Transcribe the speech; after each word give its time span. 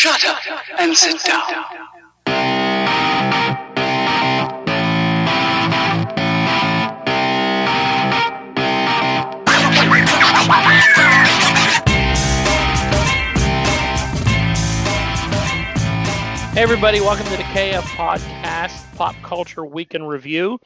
Shut 0.00 0.24
up 0.24 0.38
and 0.78 0.96
sit 0.96 1.22
down. 1.24 1.42
Hey 16.54 16.62
everybody, 16.62 17.00
welcome 17.00 17.26
to 17.26 17.36
the 17.36 17.42
KF 17.42 17.82
Podcast 17.82 18.96
Pop 18.96 19.14
Culture 19.22 19.66
Week 19.66 19.94
in 19.94 20.04
Review 20.04 20.58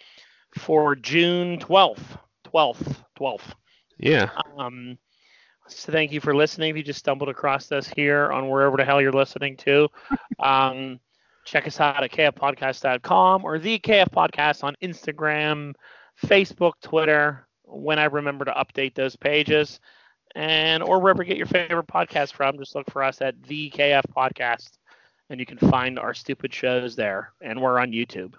for 0.56 0.94
June 0.94 1.58
12th. 1.58 2.20
12th. 2.46 3.02
12th. 3.18 3.54
Yeah. 3.98 4.30
Um, 4.56 4.96
so 5.68 5.92
thank 5.92 6.12
you 6.12 6.20
for 6.20 6.34
listening. 6.34 6.70
If 6.70 6.76
you 6.76 6.82
just 6.82 6.98
stumbled 6.98 7.28
across 7.28 7.70
us 7.72 7.88
here 7.88 8.30
on 8.32 8.48
wherever 8.48 8.76
the 8.76 8.84
hell 8.84 9.00
you're 9.00 9.12
listening 9.12 9.56
to, 9.58 9.88
um, 10.38 11.00
check 11.44 11.66
us 11.66 11.80
out 11.80 12.02
at 12.02 12.10
kfpodcast.com 12.10 13.44
or 13.44 13.58
the 13.58 13.78
KF 13.78 14.10
Podcast 14.10 14.64
on 14.64 14.74
Instagram, 14.82 15.74
Facebook, 16.24 16.72
Twitter, 16.82 17.46
when 17.64 17.98
I 17.98 18.04
remember 18.04 18.44
to 18.44 18.52
update 18.52 18.94
those 18.94 19.16
pages. 19.16 19.80
And 20.36 20.82
or 20.82 20.98
wherever 21.00 21.22
you 21.22 21.28
get 21.28 21.36
your 21.36 21.46
favorite 21.46 21.86
podcast 21.86 22.32
from, 22.32 22.58
just 22.58 22.74
look 22.74 22.90
for 22.90 23.02
us 23.02 23.20
at 23.22 23.40
the 23.44 23.70
KF 23.70 24.02
Podcast 24.16 24.78
and 25.30 25.38
you 25.38 25.46
can 25.46 25.58
find 25.58 25.98
our 25.98 26.12
stupid 26.12 26.52
shows 26.52 26.96
there. 26.96 27.32
And 27.40 27.60
we're 27.62 27.78
on 27.78 27.92
YouTube. 27.92 28.34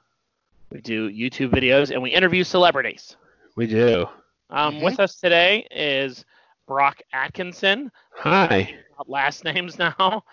We 0.72 0.82
do 0.82 1.10
YouTube 1.10 1.52
videos 1.52 1.92
and 1.92 2.02
we 2.02 2.10
interview 2.10 2.44
celebrities. 2.44 3.16
We 3.56 3.66
do. 3.68 4.08
Um, 4.50 4.76
Mhm. 4.76 4.84
With 4.84 5.00
us 5.00 5.16
today 5.16 5.68
is 5.72 6.26
Brock 6.68 7.02
Atkinson, 7.14 7.92
Hi. 8.18 8.74
not 8.98 9.10
last 9.10 9.44
names 9.44 9.78
now, 9.80 10.24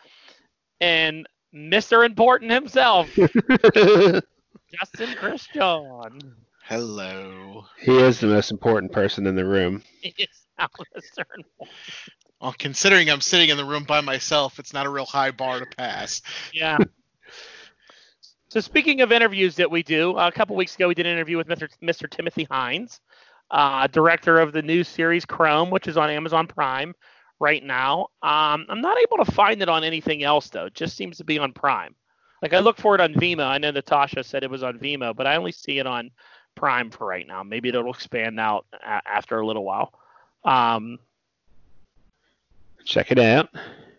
and 0.80 1.26
Mr. 1.54 2.04
Important 2.04 2.50
himself, 2.50 3.08
he 3.10 3.26
Justin 4.72 5.14
Christian. 5.16 6.34
Hello. 6.64 7.64
He 7.78 7.96
is 7.98 8.20
the 8.20 8.28
most 8.28 8.50
important 8.50 8.92
person 8.92 9.26
in 9.26 9.34
the 9.36 9.44
room. 9.44 9.82
He 10.00 10.14
is 10.16 10.46
now 10.58 10.68
Mr. 10.96 11.18
Important. 11.18 11.46
Well, 12.40 12.54
considering 12.58 13.10
I'm 13.10 13.20
sitting 13.20 13.50
in 13.50 13.56
the 13.56 13.64
room 13.64 13.84
by 13.84 14.00
myself, 14.00 14.58
it's 14.58 14.72
not 14.72 14.86
a 14.86 14.90
real 14.90 15.04
high 15.04 15.30
bar 15.30 15.60
to 15.60 15.66
pass. 15.76 16.22
Yeah. 16.52 16.78
so 18.48 18.60
speaking 18.60 19.00
of 19.02 19.12
interviews 19.12 19.56
that 19.56 19.70
we 19.70 19.82
do, 19.82 20.16
a 20.16 20.32
couple 20.32 20.56
weeks 20.56 20.74
ago 20.74 20.88
we 20.88 20.94
did 20.94 21.06
an 21.06 21.12
interview 21.12 21.36
with 21.36 21.46
Mr. 21.48 21.68
Mr. 21.82 22.08
Timothy 22.08 22.44
Hines, 22.50 23.00
uh, 23.52 23.86
director 23.86 24.40
of 24.40 24.52
the 24.52 24.62
new 24.62 24.82
series 24.82 25.24
Chrome, 25.24 25.70
which 25.70 25.86
is 25.86 25.96
on 25.96 26.10
Amazon 26.10 26.46
Prime 26.48 26.94
right 27.38 27.62
now. 27.62 28.08
Um, 28.22 28.66
I'm 28.68 28.80
not 28.80 28.98
able 28.98 29.24
to 29.24 29.30
find 29.32 29.62
it 29.62 29.68
on 29.68 29.84
anything 29.84 30.24
else 30.24 30.48
though. 30.48 30.66
It 30.66 30.74
just 30.74 30.96
seems 30.96 31.18
to 31.18 31.24
be 31.24 31.38
on 31.38 31.52
Prime. 31.52 31.94
Like 32.42 32.54
I 32.54 32.58
look 32.58 32.78
for 32.78 32.94
it 32.96 33.00
on 33.00 33.14
Vimeo. 33.14 33.46
I 33.46 33.58
know 33.58 33.70
Natasha 33.70 34.24
said 34.24 34.42
it 34.42 34.50
was 34.50 34.62
on 34.64 34.78
Vimeo, 34.78 35.14
but 35.14 35.26
I 35.28 35.36
only 35.36 35.52
see 35.52 35.78
it 35.78 35.86
on 35.86 36.10
Prime 36.56 36.90
for 36.90 37.06
right 37.06 37.26
now. 37.26 37.42
Maybe 37.44 37.68
it'll 37.68 37.92
expand 37.92 38.40
out 38.40 38.66
a- 38.72 39.02
after 39.08 39.38
a 39.38 39.46
little 39.46 39.64
while. 39.64 39.92
Um, 40.44 40.98
Check 42.84 43.12
it 43.12 43.18
out. 43.18 43.48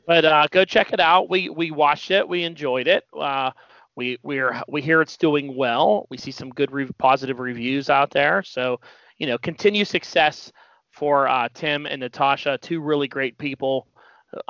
but 0.06 0.26
uh, 0.26 0.48
go 0.52 0.66
check 0.66 0.92
it 0.92 1.00
out. 1.00 1.30
We 1.30 1.50
we 1.50 1.72
watched 1.72 2.12
it. 2.12 2.28
We 2.28 2.44
enjoyed 2.44 2.88
it. 2.88 3.06
Uh, 3.18 3.52
we 3.96 4.18
we're 4.24 4.62
we 4.68 4.82
hear 4.82 5.02
it's 5.02 5.16
doing 5.16 5.56
well. 5.56 6.06
We 6.10 6.18
see 6.18 6.32
some 6.32 6.50
good 6.50 6.72
re- 6.72 6.90
positive 6.98 7.40
reviews 7.40 7.90
out 7.90 8.12
there. 8.12 8.44
So 8.44 8.82
you 9.24 9.30
know, 9.30 9.38
continue 9.38 9.86
success 9.86 10.52
for 10.92 11.30
uh, 11.30 11.48
Tim 11.54 11.86
and 11.86 12.02
Natasha, 12.02 12.58
two 12.62 12.82
really 12.82 13.08
great 13.08 13.38
people 13.38 13.88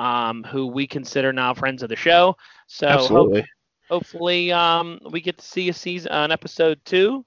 um, 0.00 0.42
who 0.42 0.66
we 0.66 0.84
consider 0.84 1.32
now 1.32 1.54
friends 1.54 1.84
of 1.84 1.88
the 1.88 1.94
show. 1.94 2.36
So 2.66 2.88
hope- 3.06 3.44
hopefully 3.88 4.50
um, 4.50 4.98
we 5.12 5.20
get 5.20 5.38
to 5.38 5.44
see 5.44 5.68
a 5.68 5.72
season, 5.72 6.10
an 6.10 6.32
episode 6.32 6.80
two 6.84 7.24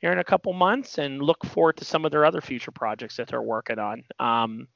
here 0.00 0.12
in 0.12 0.18
a 0.18 0.24
couple 0.24 0.52
months, 0.52 0.98
and 0.98 1.22
look 1.22 1.42
forward 1.46 1.78
to 1.78 1.86
some 1.86 2.04
of 2.04 2.10
their 2.12 2.26
other 2.26 2.42
future 2.42 2.72
projects 2.72 3.16
that 3.16 3.28
they're 3.28 3.40
working 3.40 3.78
on. 3.78 4.04
Um, 4.18 4.68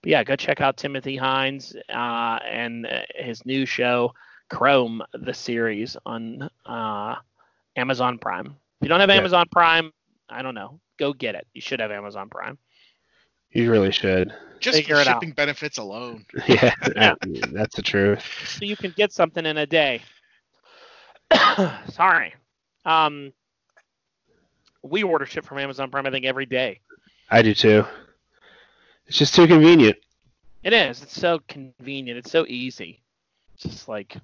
but 0.00 0.10
yeah, 0.10 0.22
go 0.22 0.36
check 0.36 0.60
out 0.60 0.76
Timothy 0.76 1.16
Hines 1.16 1.74
uh, 1.92 2.38
and 2.48 2.86
uh, 2.86 3.00
his 3.16 3.44
new 3.44 3.66
show, 3.66 4.14
Chrome, 4.48 5.02
the 5.12 5.34
series 5.34 5.96
on 6.06 6.48
uh, 6.66 7.16
Amazon 7.74 8.18
Prime. 8.18 8.46
If 8.46 8.82
you 8.82 8.88
don't 8.88 9.00
have 9.00 9.08
Yeah. 9.08 9.16
Amazon 9.16 9.46
Prime, 9.50 9.92
I 10.28 10.42
don't 10.42 10.54
know. 10.54 10.78
Go 10.98 11.12
get 11.12 11.34
it. 11.34 11.46
You 11.54 11.60
should 11.60 11.80
have 11.80 11.90
Amazon 11.90 12.28
Prime. 12.28 12.58
You 13.52 13.70
really 13.70 13.92
should. 13.92 14.32
Just 14.60 14.78
Figure 14.78 14.96
for 14.96 15.02
it 15.02 15.08
out. 15.08 15.16
shipping 15.16 15.32
benefits 15.32 15.78
alone. 15.78 16.24
Yeah, 16.48 16.74
Yeah. 16.96 17.14
that's 17.52 17.76
the 17.76 17.82
truth. 17.82 18.22
so 18.48 18.64
you 18.64 18.76
can 18.76 18.92
get 18.96 19.12
something 19.12 19.44
in 19.46 19.58
a 19.58 19.66
day. 19.66 20.02
Sorry. 21.90 22.34
Um, 22.84 23.32
we 24.82 25.02
order 25.02 25.26
shit 25.26 25.44
from 25.44 25.58
Amazon 25.58 25.90
Prime, 25.90 26.06
I 26.06 26.10
think, 26.10 26.26
every 26.26 26.46
day. 26.46 26.80
I 27.30 27.42
do 27.42 27.54
too. 27.54 27.84
It's 29.06 29.18
just 29.18 29.34
too 29.34 29.46
convenient. 29.46 29.96
It 30.62 30.72
is. 30.72 31.02
It's 31.02 31.18
so 31.18 31.40
convenient. 31.48 32.18
It's 32.18 32.30
so 32.30 32.44
easy. 32.48 33.02
It's 33.54 33.62
just 33.64 33.88
like, 33.88 34.16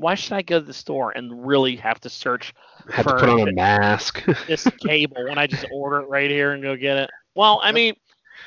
why 0.00 0.14
should 0.14 0.32
I 0.34 0.42
go 0.42 0.60
to 0.60 0.64
the 0.66 0.72
store 0.72 1.10
and 1.12 1.46
really 1.46 1.76
have 1.76 2.00
to 2.00 2.08
search 2.10 2.54
I 2.90 2.96
have 2.96 3.06
to 3.06 3.12
For 3.12 3.18
put 3.18 3.28
on 3.28 3.38
shit. 3.40 3.48
a 3.48 3.52
mask. 3.52 4.24
this 4.46 4.66
cable 4.80 5.24
when 5.28 5.38
I 5.38 5.46
just 5.46 5.66
order 5.72 6.00
it 6.00 6.08
right 6.08 6.30
here 6.30 6.52
and 6.52 6.62
go 6.62 6.76
get 6.76 6.96
it? 6.96 7.10
Well, 7.34 7.60
I 7.62 7.72
mean, 7.72 7.94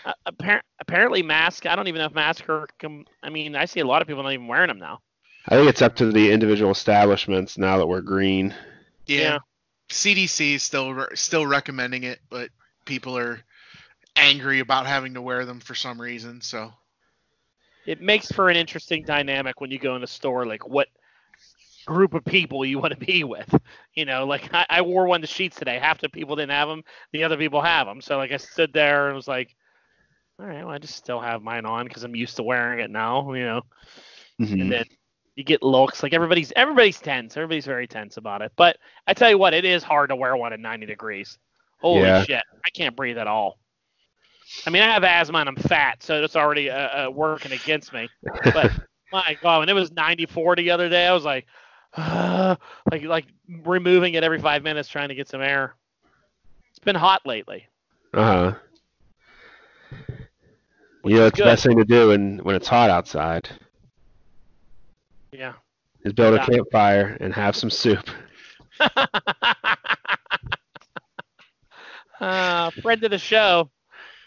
uh, 0.06 0.14
appar- 0.28 0.62
apparently 0.80 1.22
masks. 1.24 1.66
I 1.66 1.76
don't 1.76 1.88
even 1.88 2.00
know 2.00 2.06
if 2.06 2.14
masks 2.14 2.48
are. 2.50 2.68
Com- 2.80 3.06
I 3.22 3.30
mean, 3.30 3.56
I 3.56 3.66
see 3.66 3.80
a 3.82 3.86
lot 3.86 4.02
of 4.02 4.08
people 4.08 4.24
not 4.24 4.34
even 4.34 4.48
wearing 4.48 4.68
them 4.70 4.80
now. 4.80 5.00
I 5.48 5.56
think 5.56 5.70
it's 5.70 5.82
up 5.82 5.96
to 5.98 6.12
the 6.12 6.32
individual 6.32 6.72
establishments 6.72 7.58
now 7.58 7.78
that 7.78 7.88
we're 7.88 8.02
green. 8.02 8.54
Yeah. 9.06 9.20
Yeah. 9.20 9.38
CDC 9.90 10.56
is 10.56 10.64
still 10.64 10.94
re- 10.94 11.08
still 11.16 11.46
recommending 11.46 12.04
it, 12.04 12.20
but 12.30 12.50
people 12.86 13.18
are 13.18 13.42
angry 14.16 14.60
about 14.60 14.86
having 14.86 15.14
to 15.16 15.22
wear 15.22 15.46
them 15.46 15.60
for 15.60 15.76
some 15.76 16.00
reason. 16.00 16.42
So 16.42 16.72
it 17.86 18.02
makes 18.02 18.32
for 18.32 18.50
an 18.50 18.56
interesting 18.58 19.04
dynamic 19.04 19.60
when 19.62 19.72
you 19.72 19.80
go 19.80 19.96
in 19.96 20.04
a 20.04 20.08
store 20.08 20.46
like 20.46 20.68
what 20.68 20.88
group 21.86 22.14
of 22.14 22.24
people 22.26 22.64
you 22.66 22.80
want 22.80 22.94
to 22.98 23.06
be 23.06 23.24
with. 23.24 23.54
You 23.96 24.06
know 24.06 24.26
like 24.26 24.54
I, 24.54 24.66
I 24.70 24.82
wore 24.82 25.06
one 25.08 25.18
of 25.24 25.30
the 25.30 25.34
sheets 25.34 25.58
today. 25.58 25.80
Half 25.80 26.02
the 26.02 26.10
people 26.10 26.36
didn't 26.36 26.52
have 26.52 26.68
them 26.68 26.84
the 27.12 27.24
other 27.24 27.38
people 27.38 27.62
have 27.62 27.88
them 27.88 28.02
so 28.02 28.18
like 28.18 28.32
i 28.32 28.38
stood 28.38 28.72
there 28.74 29.08
and 29.08 29.16
was 29.16 29.28
like 29.28 29.56
all 30.40 30.46
right 30.46 30.64
well 30.64 30.74
i 30.74 30.78
just 30.78 30.96
still 30.96 31.20
have 31.20 31.42
mine 31.42 31.66
on 31.66 31.86
because 31.86 32.04
i'm 32.04 32.16
used 32.16 32.36
to 32.38 32.44
wearing 32.44 32.80
it 32.80 32.90
now 32.90 33.34
you 33.34 33.44
know? 33.44 33.62
Mhm. 34.40 34.62
and 34.62 34.72
then 34.72 34.86
you 35.36 35.44
get 35.44 35.64
looks 35.64 36.04
like 36.04 36.14
everybody's 36.14 36.52
everybody's 36.56 37.00
tense. 37.00 37.38
Everybody's 37.38 37.66
very 37.66 37.88
tense 37.88 38.18
about 38.18 38.42
it. 38.42 38.52
But 38.56 38.78
i 39.08 39.14
tell 39.14 39.30
you 39.30 39.38
what 39.38 39.54
it 39.54 39.66
is 39.66 39.84
hard 39.84 40.10
to 40.10 40.16
wear 40.16 40.36
one 40.36 40.54
at 40.54 40.60
90 40.60 40.86
degrees. 40.86 41.38
Holy 41.80 42.02
Yeah. 42.02 42.24
shit 42.24 42.44
i 42.66 42.70
can't 42.70 42.96
breathe 42.96 43.18
at 43.18 43.28
all. 43.28 43.58
I 44.66 44.70
mean 44.70 44.84
i 44.84 44.92
have 44.92 45.04
asthma 45.04 45.40
and 45.40 45.50
i'm 45.50 45.56
fat 45.56 46.04
so 46.04 46.24
it's 46.24 46.36
already 46.36 46.70
uh, 46.70 47.08
uh, 47.08 47.10
working 47.12 47.52
against 47.52 47.94
me. 47.94 48.10
But 48.54 48.72
my 49.12 49.38
god 49.42 49.60
when 49.60 49.70
it 49.70 49.74
was 49.74 49.92
94 49.92 50.56
the 50.56 50.72
other 50.72 50.88
day 50.90 51.06
i 51.06 51.14
was 51.14 51.26
like 51.26 51.46
like 51.98 53.04
like 53.04 53.26
removing 53.64 54.14
it 54.14 54.24
every 54.24 54.40
five 54.40 54.64
minutes 54.64 54.88
trying 54.88 55.10
to 55.10 55.16
get 55.16 55.28
some 55.28 55.42
air 55.42 55.76
it's 56.70 56.80
been 56.80 56.96
hot 56.96 57.22
lately 57.26 57.68
uh-huh. 58.14 58.54
which 61.02 61.14
You 61.14 61.20
know, 61.20 61.26
it's 61.28 61.38
the 61.38 61.44
best 61.44 61.64
thing 61.64 61.78
to 61.78 61.86
do 61.86 62.10
when, 62.10 62.38
when 62.40 62.56
it's 62.56 62.68
hot 62.68 62.90
outside 62.90 63.50
yeah 65.32 65.54
is 66.04 66.14
build 66.14 66.36
Yeah. 66.36 66.44
a 66.44 66.46
campfire 66.46 67.18
and 67.20 67.34
have 67.34 67.56
some 67.56 67.70
soup. 67.70 68.10
uh, 72.20 72.72
friend 72.72 73.04
of 73.04 73.12
the 73.12 73.18
show, 73.18 73.70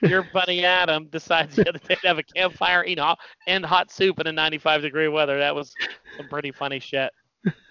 your 0.03 0.23
buddy 0.33 0.65
Adam 0.65 1.07
decides 1.07 1.57
the 1.57 1.69
other 1.69 1.79
day 1.81 1.97
to 1.97 2.09
have 2.09 2.19
a 2.19 2.23
campfire, 2.23 2.85
eat 2.85 2.99
hot, 2.99 3.19
and 3.47 3.65
hot 3.65 3.91
soup 3.91 4.21
in 4.21 4.27
a 4.27 4.33
95 4.33 4.83
degree 4.83 5.09
weather. 5.09 5.39
That 5.39 5.55
was 5.55 5.75
some 6.17 6.29
pretty 6.29 6.53
funny 6.53 6.79
shit. 6.79 7.13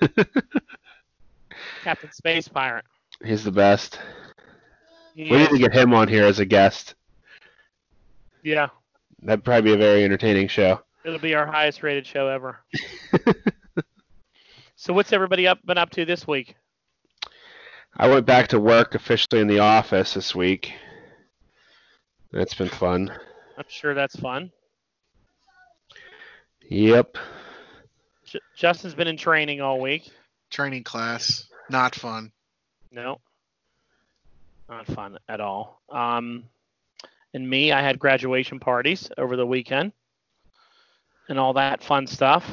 Captain 1.83 2.11
Space 2.11 2.47
Pirate. 2.47 2.85
He's 3.23 3.43
the 3.43 3.51
best. 3.51 3.99
He 5.15 5.29
We 5.29 5.37
need 5.37 5.49
to 5.49 5.59
get 5.59 5.73
him 5.73 5.93
on 5.93 6.07
here 6.07 6.25
as 6.25 6.39
a 6.39 6.45
guest. 6.45 6.95
yeah, 8.43 8.69
That'd 9.21 9.45
probably 9.45 9.71
be 9.71 9.73
a 9.73 9.77
very 9.77 10.03
entertaining 10.03 10.47
show. 10.47 10.81
it'll 11.05 11.19
be 11.19 11.35
our 11.35 11.45
highest 11.45 11.83
rated 11.83 12.05
show 12.05 12.27
ever. 12.27 12.59
so 14.75 14.93
what's 14.93 15.13
everybody 15.13 15.47
up 15.47 15.65
been 15.65 15.77
up 15.77 15.89
to 15.91 16.03
this 16.05 16.27
week? 16.27 16.55
I 17.95 18.07
went 18.07 18.25
back 18.25 18.47
to 18.49 18.59
work 18.59 18.95
officially 18.95 19.39
in 19.39 19.47
the 19.47 19.59
office 19.59 20.15
this 20.15 20.33
week. 20.35 20.73
That's 22.31 22.55
been 22.55 22.69
fun. 22.69 23.13
I'm 23.57 23.65
sure 23.69 23.93
that's 23.93 24.15
fun. 24.19 24.51
Yep. 26.69 27.17
J- 28.33 28.39
Justin's 28.55 28.95
been 28.95 29.07
in 29.07 29.15
training 29.15 29.61
all 29.61 29.79
week. 29.79 30.09
training 30.49 30.83
class, 30.83 31.47
not 31.69 31.93
fun. 31.93 32.31
No. 32.91 33.19
Not 34.67 34.87
fun 34.87 35.19
at 35.29 35.39
all. 35.39 35.81
Um, 35.89 36.45
and 37.35 37.47
me, 37.47 37.71
I 37.71 37.81
had 37.81 37.99
graduation 37.99 38.59
parties 38.59 39.09
over 39.19 39.35
the 39.35 39.45
weekend 39.45 39.91
and 41.29 41.37
all 41.37 41.53
that 41.53 41.83
fun 41.83 42.07
stuff. 42.07 42.51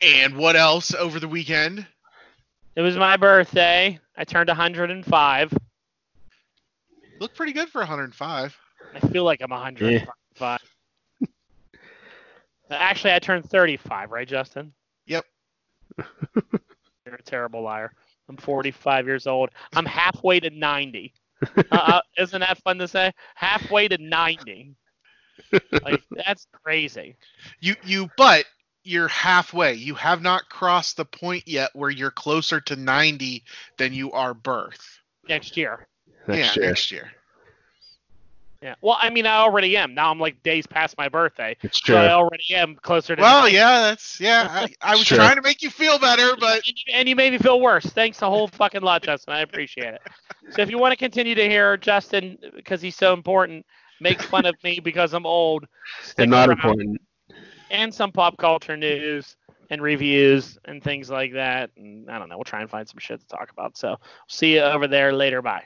And 0.00 0.36
what 0.36 0.56
else 0.56 0.94
over 0.94 1.20
the 1.20 1.28
weekend? 1.28 1.86
It 2.74 2.80
was 2.80 2.96
my 2.96 3.16
birthday. 3.16 4.00
I 4.16 4.24
turned 4.24 4.48
105. 4.48 5.54
Looked 7.20 7.36
pretty 7.36 7.52
good 7.52 7.68
for 7.68 7.78
105. 7.80 8.56
I 8.94 9.00
feel 9.08 9.22
like 9.22 9.42
I'm 9.42 9.50
105. 9.50 10.58
Actually, 12.70 13.14
I 13.14 13.18
turned 13.20 13.48
35, 13.48 14.10
right, 14.10 14.26
Justin? 14.26 14.72
Yep. 15.98 16.06
You're 17.06 17.14
a 17.14 17.22
terrible 17.22 17.62
liar. 17.62 17.92
I'm 18.28 18.36
45 18.36 19.06
years 19.06 19.26
old. 19.26 19.50
I'm 19.74 19.86
halfway 19.86 20.40
to 20.40 20.50
90. 20.50 21.12
uh, 21.56 21.62
uh, 21.72 22.00
isn't 22.18 22.40
that 22.40 22.58
fun 22.62 22.78
to 22.78 22.88
say? 22.88 23.12
Halfway 23.34 23.88
to 23.88 23.98
90. 23.98 24.74
Like 25.82 26.02
that's 26.10 26.46
crazy. 26.62 27.16
You 27.60 27.74
you 27.82 28.10
but 28.16 28.44
you're 28.84 29.08
halfway. 29.08 29.74
You 29.74 29.94
have 29.94 30.22
not 30.22 30.48
crossed 30.48 30.96
the 30.96 31.04
point 31.04 31.46
yet 31.46 31.70
where 31.74 31.90
you're 31.90 32.10
closer 32.10 32.60
to 32.62 32.76
90 32.76 33.44
than 33.78 33.92
you 33.92 34.12
are 34.12 34.34
birth. 34.34 35.00
Next 35.28 35.56
year. 35.56 35.86
Next 36.26 36.56
yeah, 36.56 36.62
year. 36.62 36.70
next 36.70 36.90
year. 36.92 37.12
Yeah. 38.62 38.74
Well, 38.82 38.98
I 39.00 39.08
mean, 39.08 39.26
I 39.26 39.36
already 39.36 39.74
am. 39.78 39.94
Now 39.94 40.10
I'm 40.10 40.18
like 40.20 40.42
days 40.42 40.66
past 40.66 40.98
my 40.98 41.08
birthday. 41.08 41.56
It's 41.62 41.80
So. 41.82 41.96
I 41.96 42.12
already 42.12 42.54
am 42.54 42.76
closer 42.76 43.16
to. 43.16 43.22
Well, 43.22 43.48
yeah, 43.48 43.80
that's 43.80 44.20
yeah. 44.20 44.48
I, 44.50 44.68
I 44.82 44.96
was 44.96 45.06
Sure. 45.06 45.16
trying 45.16 45.36
to 45.36 45.42
make 45.42 45.62
you 45.62 45.70
feel 45.70 45.98
better, 45.98 46.36
but 46.38 46.56
and, 46.56 46.66
you, 46.66 46.92
and 46.92 47.08
you 47.08 47.16
made 47.16 47.32
me 47.32 47.38
feel 47.38 47.58
worse. 47.60 47.86
Thanks 47.86 48.20
a 48.20 48.26
whole 48.26 48.48
fucking 48.48 48.82
lot, 48.82 49.02
Justin. 49.02 49.32
I 49.32 49.40
appreciate 49.40 49.94
it. 49.94 50.02
So 50.50 50.60
if 50.60 50.70
you 50.70 50.76
want 50.78 50.92
to 50.92 50.96
continue 50.96 51.34
to 51.34 51.48
hear 51.48 51.78
Justin 51.78 52.36
because 52.54 52.82
he's 52.82 52.96
so 52.96 53.14
important, 53.14 53.64
make 53.98 54.20
fun 54.20 54.44
of 54.44 54.54
me 54.62 54.78
because 54.78 55.14
I'm 55.14 55.24
old, 55.24 55.66
and 56.18 56.30
not 56.30 56.50
around, 56.50 56.58
important. 56.58 57.00
and 57.70 57.94
some 57.94 58.12
pop 58.12 58.36
culture 58.36 58.76
news 58.76 59.36
and 59.70 59.80
reviews 59.80 60.58
and 60.66 60.82
things 60.82 61.08
like 61.08 61.32
that. 61.32 61.70
And 61.78 62.10
I 62.10 62.18
don't 62.18 62.28
know. 62.28 62.36
We'll 62.36 62.44
try 62.44 62.60
and 62.60 62.68
find 62.68 62.86
some 62.86 62.98
shit 62.98 63.20
to 63.20 63.26
talk 63.26 63.50
about. 63.52 63.78
So 63.78 63.96
see 64.28 64.54
you 64.56 64.60
over 64.60 64.86
there 64.86 65.14
later. 65.14 65.40
Bye. 65.40 65.64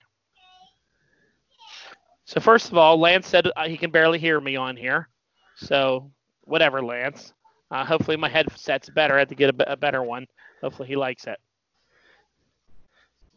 So 2.24 2.40
first 2.40 2.70
of 2.70 2.78
all, 2.78 2.98
Lance 2.98 3.26
said 3.28 3.48
uh, 3.56 3.68
he 3.68 3.76
can 3.76 3.90
barely 3.90 4.18
hear 4.18 4.40
me 4.40 4.56
on 4.56 4.76
here. 4.76 5.08
So 5.56 6.10
whatever, 6.42 6.82
Lance. 6.82 7.32
Uh, 7.70 7.84
hopefully 7.84 8.16
my 8.16 8.28
headset's 8.28 8.88
better. 8.90 9.16
I 9.16 9.20
had 9.20 9.28
to 9.30 9.34
get 9.34 9.54
a, 9.54 9.72
a 9.72 9.76
better 9.76 10.02
one. 10.02 10.26
Hopefully 10.60 10.88
he 10.88 10.96
likes 10.96 11.26
it. 11.26 11.38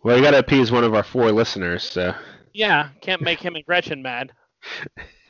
Well, 0.04 0.16
you 0.16 0.24
got 0.24 0.32
to 0.32 0.40
appease 0.40 0.72
one 0.72 0.84
of 0.84 0.94
our 0.94 1.04
four 1.04 1.32
listeners, 1.32 1.84
so. 1.84 2.14
Yeah, 2.54 2.90
can't 3.02 3.22
make 3.22 3.42
him 3.42 3.56
and 3.56 3.66
Gretchen 3.66 4.02
mad. 4.02 4.32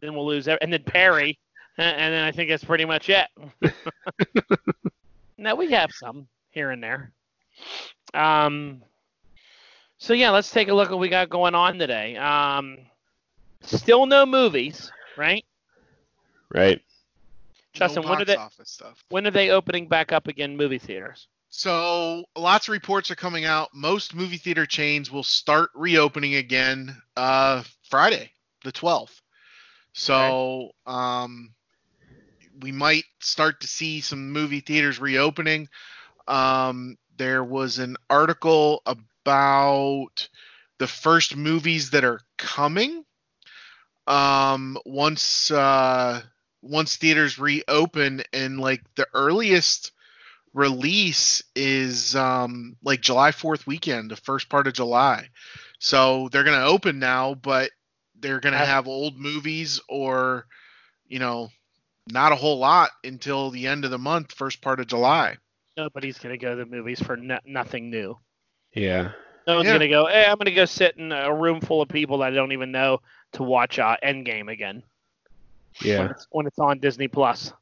then 0.00 0.14
we'll 0.14 0.26
lose. 0.26 0.48
Every- 0.48 0.62
and 0.62 0.72
then 0.72 0.82
Perry, 0.82 1.38
and 1.78 2.12
then 2.14 2.24
I 2.24 2.32
think 2.32 2.50
that's 2.50 2.64
pretty 2.64 2.84
much 2.84 3.08
it. 3.10 3.28
now 5.38 5.54
we 5.54 5.70
have 5.72 5.92
some 5.92 6.26
here 6.50 6.70
and 6.70 6.82
there. 6.82 7.12
Um. 8.14 8.82
So 9.98 10.12
yeah, 10.12 10.30
let's 10.30 10.50
take 10.50 10.68
a 10.68 10.74
look 10.74 10.88
at 10.88 10.92
what 10.92 11.00
we 11.00 11.08
got 11.08 11.30
going 11.30 11.54
on 11.54 11.78
today. 11.78 12.16
Um, 12.16 12.78
still 13.62 14.06
no 14.06 14.26
movies, 14.26 14.92
right? 15.16 15.44
Right. 16.52 16.80
Justin, 17.72 18.02
no 18.02 18.10
when 18.10 18.22
are 18.22 18.24
they 18.24 18.36
office 18.36 18.70
stuff. 18.70 19.04
when 19.08 19.26
are 19.26 19.30
they 19.30 19.50
opening 19.50 19.88
back 19.88 20.12
up 20.12 20.28
again? 20.28 20.56
Movie 20.56 20.78
theaters. 20.78 21.28
So 21.48 22.24
lots 22.36 22.68
of 22.68 22.72
reports 22.72 23.10
are 23.10 23.16
coming 23.16 23.44
out. 23.44 23.70
Most 23.72 24.14
movie 24.14 24.36
theater 24.36 24.66
chains 24.66 25.10
will 25.10 25.22
start 25.22 25.70
reopening 25.74 26.34
again 26.34 26.94
uh, 27.16 27.62
Friday, 27.88 28.32
the 28.64 28.72
12th. 28.72 29.20
So 29.92 30.72
um, 30.86 31.54
we 32.60 32.72
might 32.72 33.04
start 33.20 33.60
to 33.60 33.66
see 33.66 34.00
some 34.00 34.32
movie 34.32 34.60
theaters 34.60 34.98
reopening. 34.98 35.68
Um, 36.28 36.98
there 37.16 37.42
was 37.42 37.78
an 37.78 37.96
article 38.10 38.82
about 39.26 40.28
the 40.78 40.86
first 40.86 41.36
movies 41.36 41.90
that 41.90 42.04
are 42.04 42.20
coming. 42.38 43.04
Um, 44.06 44.78
once 44.86 45.50
uh, 45.50 46.22
once 46.62 46.96
theaters 46.96 47.38
reopen, 47.38 48.22
and 48.32 48.60
like 48.60 48.82
the 48.94 49.06
earliest 49.14 49.90
release 50.54 51.42
is 51.54 52.14
um 52.16 52.76
like 52.82 53.00
July 53.00 53.32
4th 53.32 53.66
weekend, 53.66 54.10
the 54.10 54.16
first 54.16 54.48
part 54.48 54.66
of 54.68 54.74
July. 54.74 55.28
So 55.80 56.28
they're 56.30 56.44
going 56.44 56.58
to 56.58 56.66
open 56.66 56.98
now, 56.98 57.34
but 57.34 57.70
they're 58.18 58.40
going 58.40 58.52
to 58.52 58.58
That's- 58.58 58.68
have 58.74 58.86
old 58.86 59.18
movies 59.18 59.80
or 59.88 60.46
you 61.08 61.18
know, 61.18 61.50
not 62.08 62.32
a 62.32 62.36
whole 62.36 62.58
lot 62.58 62.90
until 63.04 63.50
the 63.50 63.66
end 63.66 63.84
of 63.84 63.90
the 63.90 63.98
month, 63.98 64.32
first 64.32 64.60
part 64.62 64.80
of 64.80 64.86
July. 64.86 65.36
Nobody's 65.76 66.18
gonna 66.18 66.38
go 66.38 66.50
to 66.50 66.56
the 66.56 66.66
movies 66.66 67.00
for 67.00 67.16
no- 67.16 67.38
nothing 67.44 67.90
new. 67.90 68.16
Yeah. 68.76 69.12
No 69.46 69.56
one's 69.56 69.66
Yeah. 69.66 69.72
gonna 69.74 69.88
go. 69.88 70.06
Hey, 70.06 70.24
I'm 70.26 70.36
gonna 70.38 70.50
go 70.52 70.64
sit 70.66 70.96
in 70.96 71.10
a 71.12 71.34
room 71.34 71.60
full 71.60 71.80
of 71.82 71.88
people 71.88 72.18
that 72.18 72.32
I 72.32 72.34
don't 72.34 72.52
even 72.52 72.70
know 72.70 73.00
to 73.32 73.42
watch 73.42 73.78
uh, 73.78 73.96
Endgame 74.04 74.52
again 74.52 74.82
when, 75.80 75.90
Yeah. 75.90 76.10
it's, 76.10 76.26
when 76.30 76.46
it's 76.46 76.58
on 76.58 76.78
Disney 76.78 77.08
Plus. 77.08 77.52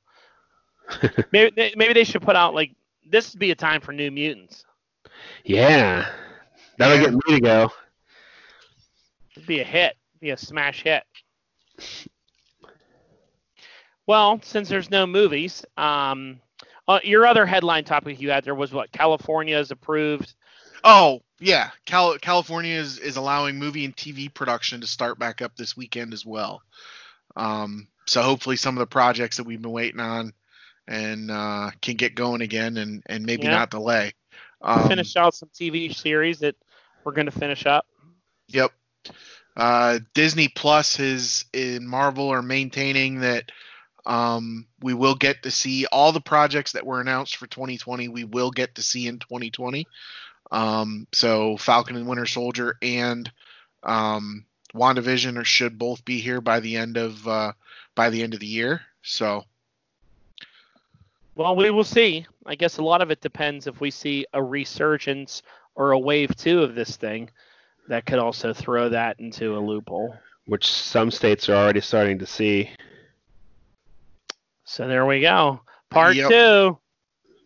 maybe 1.32 1.50
they, 1.55 1.72
maybe 1.76 1.94
they 1.94 2.05
should 2.05 2.22
put 2.22 2.37
out 2.37 2.55
like 2.55 2.75
this 3.06 3.32
would 3.32 3.38
be 3.40 3.50
a 3.50 3.55
time 3.55 3.81
for 3.81 3.93
New 3.93 4.11
Mutants. 4.11 4.64
Yeah. 5.44 6.06
That'll 6.78 6.96
Yeah. 6.96 7.05
get 7.05 7.14
me 7.14 7.34
to 7.37 7.40
go. 7.40 7.72
It'd 9.37 9.46
be 9.46 9.61
a 9.61 9.64
hit, 9.64 9.96
be 10.20 10.31
a 10.31 10.37
smash 10.37 10.82
hit. 10.82 11.05
Well, 14.06 14.40
since 14.43 14.69
there's 14.69 14.90
no 14.90 15.06
movies, 15.06 15.64
um, 15.76 16.40
uh, 16.87 17.00
your 17.02 17.26
other 17.26 17.46
headline 17.46 17.84
topic 17.84 18.20
you 18.20 18.31
had 18.31 18.44
there 18.44 18.55
was 18.55 18.72
what 18.72 18.93
California 18.93 19.58
is 19.58 19.70
approved. 19.70 20.34
Oh, 20.84 21.22
yeah. 21.40 21.70
Cal- 21.86 22.19
California 22.19 22.75
is, 22.75 22.98
is 22.98 23.16
allowing 23.16 23.58
movie 23.58 23.84
and 23.84 23.96
TV 23.96 24.32
production 24.32 24.82
to 24.82 24.86
start 24.86 25.19
back 25.19 25.42
up 25.42 25.56
this 25.56 25.76
weekend 25.76 26.12
as 26.12 26.25
well. 26.25 26.62
Um, 27.36 27.88
so 28.06 28.22
hopefully 28.22 28.56
some 28.56 28.76
of 28.76 28.81
the 28.81 28.86
projects 28.86 29.38
that 29.38 29.44
we've 29.44 29.60
been 29.62 29.72
waiting 29.72 30.00
on 30.00 30.32
and 30.86 31.31
uh, 31.31 31.70
can 31.81 31.96
get 31.96 32.14
going 32.14 32.42
again 32.42 32.76
and, 32.76 33.02
and 33.06 33.25
maybe 33.25 33.44
Yeah. 33.44 33.52
not 33.52 33.70
delay. 33.70 34.12
Um, 34.60 34.88
Finish 34.88 35.16
out 35.16 35.34
some 35.34 35.48
TV 35.54 35.94
series 35.94 36.38
that 36.40 36.56
we're 37.02 37.12
going 37.12 37.26
to 37.26 37.32
finish 37.32 37.66
up. 37.66 37.87
Yep. 38.48 38.72
Uh, 39.56 40.00
Disney 40.14 40.48
Plus 40.48 40.98
is 41.00 41.44
in 41.52 41.87
Marvel 41.87 42.28
are 42.28 42.42
maintaining 42.42 43.20
that 43.20 43.50
um, 44.06 44.66
we 44.82 44.92
will 44.92 45.14
get 45.14 45.42
to 45.44 45.50
see 45.50 45.87
all 45.87 46.12
the 46.12 46.20
projects 46.20 46.72
that 46.72 46.84
were 46.84 47.00
announced 47.00 47.37
for 47.37 47.46
2020. 47.46 48.08
We 48.08 48.25
will 48.25 48.50
get 48.50 48.75
to 48.75 48.82
see 48.82 49.06
in 49.06 49.18
2020. 49.18 49.87
Um, 50.50 51.06
so 51.12 51.56
Falcon 51.56 51.96
and 51.96 52.06
Winter 52.06 52.26
Soldier 52.26 52.76
and 52.82 53.30
um, 53.82 54.44
WandaVision 54.74 55.38
are, 55.38 55.44
should 55.44 55.78
both 55.78 56.04
be 56.04 56.18
here 56.20 56.40
by 56.40 56.60
the 56.60 56.76
end 56.76 56.96
of 56.96 57.26
uh, 57.26 57.52
by 57.94 58.10
the 58.10 58.22
end 58.22 58.34
of 58.34 58.40
the 58.40 58.46
year. 58.46 58.82
So 59.02 59.44
Well, 61.34 61.56
we 61.56 61.70
will 61.70 61.84
see. 61.84 62.26
I 62.46 62.54
guess 62.54 62.78
a 62.78 62.82
lot 62.82 63.00
of 63.02 63.10
it 63.10 63.20
depends 63.20 63.66
if 63.66 63.80
we 63.80 63.90
see 63.90 64.26
a 64.32 64.42
resurgence 64.42 65.42
or 65.74 65.92
a 65.92 65.98
wave 65.98 66.34
two 66.36 66.62
of 66.62 66.74
this 66.74 66.96
thing. 66.96 67.30
That 67.88 68.06
could 68.06 68.18
also 68.18 68.52
throw 68.54 68.88
that 68.90 69.20
into 69.20 69.56
a 69.56 69.60
loophole. 69.60 70.16
Which 70.46 70.70
some 70.70 71.10
states 71.10 71.48
are 71.48 71.54
already 71.54 71.80
starting 71.80 72.18
to 72.18 72.26
see. 72.26 72.70
So 74.64 74.88
there 74.88 75.04
we 75.04 75.20
go. 75.20 75.60
Part 75.90 76.16
Yep. 76.16 76.30
two. 76.30 76.78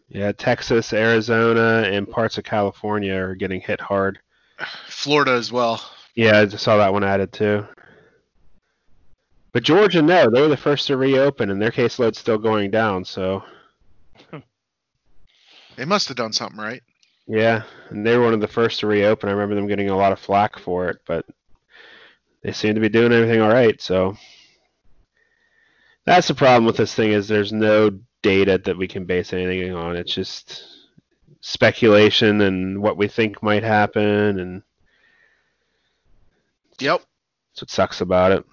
Yeah, 0.08 0.32
Texas, 0.32 0.92
Arizona, 0.92 1.88
and 1.90 2.08
parts 2.08 2.38
of 2.38 2.44
California 2.44 3.14
are 3.14 3.34
getting 3.34 3.60
hit 3.60 3.80
hard. 3.80 4.18
Florida 4.88 5.32
as 5.32 5.52
well. 5.52 5.80
Yeah, 6.14 6.40
I 6.40 6.46
just 6.46 6.64
saw 6.64 6.78
that 6.78 6.92
one 6.92 7.04
added 7.04 7.32
too. 7.32 7.66
But 9.52 9.62
Georgia, 9.62 10.02
no, 10.02 10.30
they 10.30 10.40
were 10.40 10.48
the 10.48 10.56
first 10.56 10.86
to 10.88 10.96
reopen, 10.96 11.50
and 11.50 11.60
their 11.60 11.70
caseload's 11.70 12.18
still 12.18 12.38
going 12.38 12.70
down. 12.70 13.04
So 13.04 13.42
They 15.76 15.84
must 15.84 16.08
have 16.08 16.16
done 16.16 16.32
something 16.32 16.58
right. 16.58 16.82
yeah, 17.26 17.62
and 17.90 18.04
they 18.06 18.16
were 18.16 18.24
one 18.24 18.34
of 18.34 18.40
the 18.40 18.48
first 18.48 18.80
to 18.80 18.86
reopen. 18.86 19.28
I 19.28 19.32
remember 19.32 19.54
them 19.54 19.68
getting 19.68 19.90
a 19.90 19.96
lot 19.96 20.12
of 20.12 20.18
flack 20.18 20.58
for 20.58 20.88
it, 20.88 20.98
but 21.06 21.24
they 22.42 22.52
seem 22.52 22.74
to 22.74 22.80
be 22.80 22.88
doing 22.88 23.12
everything 23.12 23.40
all 23.40 23.52
right. 23.52 23.80
So 23.80 24.16
that's 26.04 26.28
the 26.28 26.34
problem 26.34 26.64
with 26.64 26.76
this 26.76 26.94
thing 26.94 27.12
is 27.12 27.28
there's 27.28 27.52
no 27.52 27.90
data 28.22 28.58
that 28.64 28.76
we 28.76 28.88
can 28.88 29.04
base 29.04 29.32
anything 29.32 29.74
on. 29.74 29.96
It's 29.96 30.14
just 30.14 30.64
speculation 31.40 32.40
and 32.40 32.82
what 32.82 32.96
we 32.96 33.08
think 33.08 33.42
might 33.42 33.62
happen, 33.62 34.38
and 34.40 34.62
Yep. 36.80 37.00
that's 37.52 37.62
what 37.62 37.70
sucks 37.70 38.00
about 38.00 38.32
it. 38.32 38.44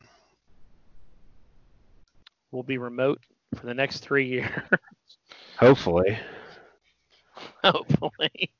We'll 2.51 2.63
be 2.63 2.77
remote 2.77 3.21
for 3.55 3.65
the 3.65 3.73
next 3.73 3.99
three 3.99 4.27
years, 4.29 4.49
Hopefully. 5.59 6.17
hopefully. 7.63 8.51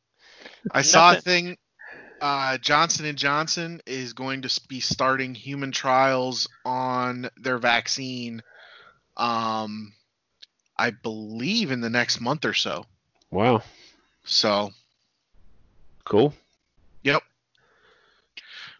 I 0.71 0.81
saw 0.81 1.13
a 1.15 1.21
thing. 1.21 1.57
Uh, 2.21 2.57
Johnson 2.57 3.05
and 3.05 3.17
Johnson 3.17 3.81
is 3.85 4.13
going 4.13 4.41
to 4.43 4.61
be 4.67 4.79
starting 4.79 5.35
human 5.35 5.71
trials 5.71 6.47
on 6.63 7.29
their 7.37 7.57
vaccine 7.57 8.41
um, 9.17 9.93
I 10.77 10.91
believe 10.91 11.71
in 11.71 11.81
the 11.81 11.89
next 11.89 12.19
month 12.19 12.45
or 12.45 12.53
so. 12.53 12.85
Wow. 13.31 13.61
So, 14.23 14.71
Cool. 16.03 16.33
yep. 17.03 17.23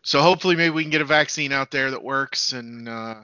So 0.03 0.21
hopefully 0.21 0.55
maybe 0.55 0.69
we 0.69 0.83
can 0.83 0.91
get 0.91 1.01
a 1.01 1.05
vaccine 1.05 1.51
out 1.51 1.71
there 1.71 1.91
that 1.91 2.03
works 2.03 2.53
and 2.53 2.87
uh 2.87 3.15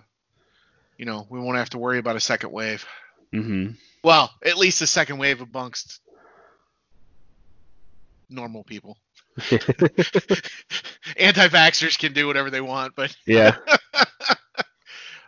you 0.97 1.05
know, 1.05 1.25
we 1.29 1.39
won't 1.39 1.57
have 1.57 1.71
to 1.71 1.79
worry 1.79 1.97
about 1.97 2.15
a 2.15 2.19
second 2.19 2.51
wave. 2.51 2.85
Mm-hmm. 3.33 3.71
Well, 4.03 4.31
at 4.45 4.57
least 4.57 4.83
a 4.83 4.87
second 4.87 5.17
wave 5.17 5.41
amongst 5.41 5.99
normal 8.29 8.63
people. 8.63 8.97
Anti-vaxxers 11.17 11.97
can 11.97 12.13
do 12.13 12.27
whatever 12.27 12.51
they 12.51 12.61
want, 12.61 12.95
but 12.95 13.15
yeah. 13.25 13.55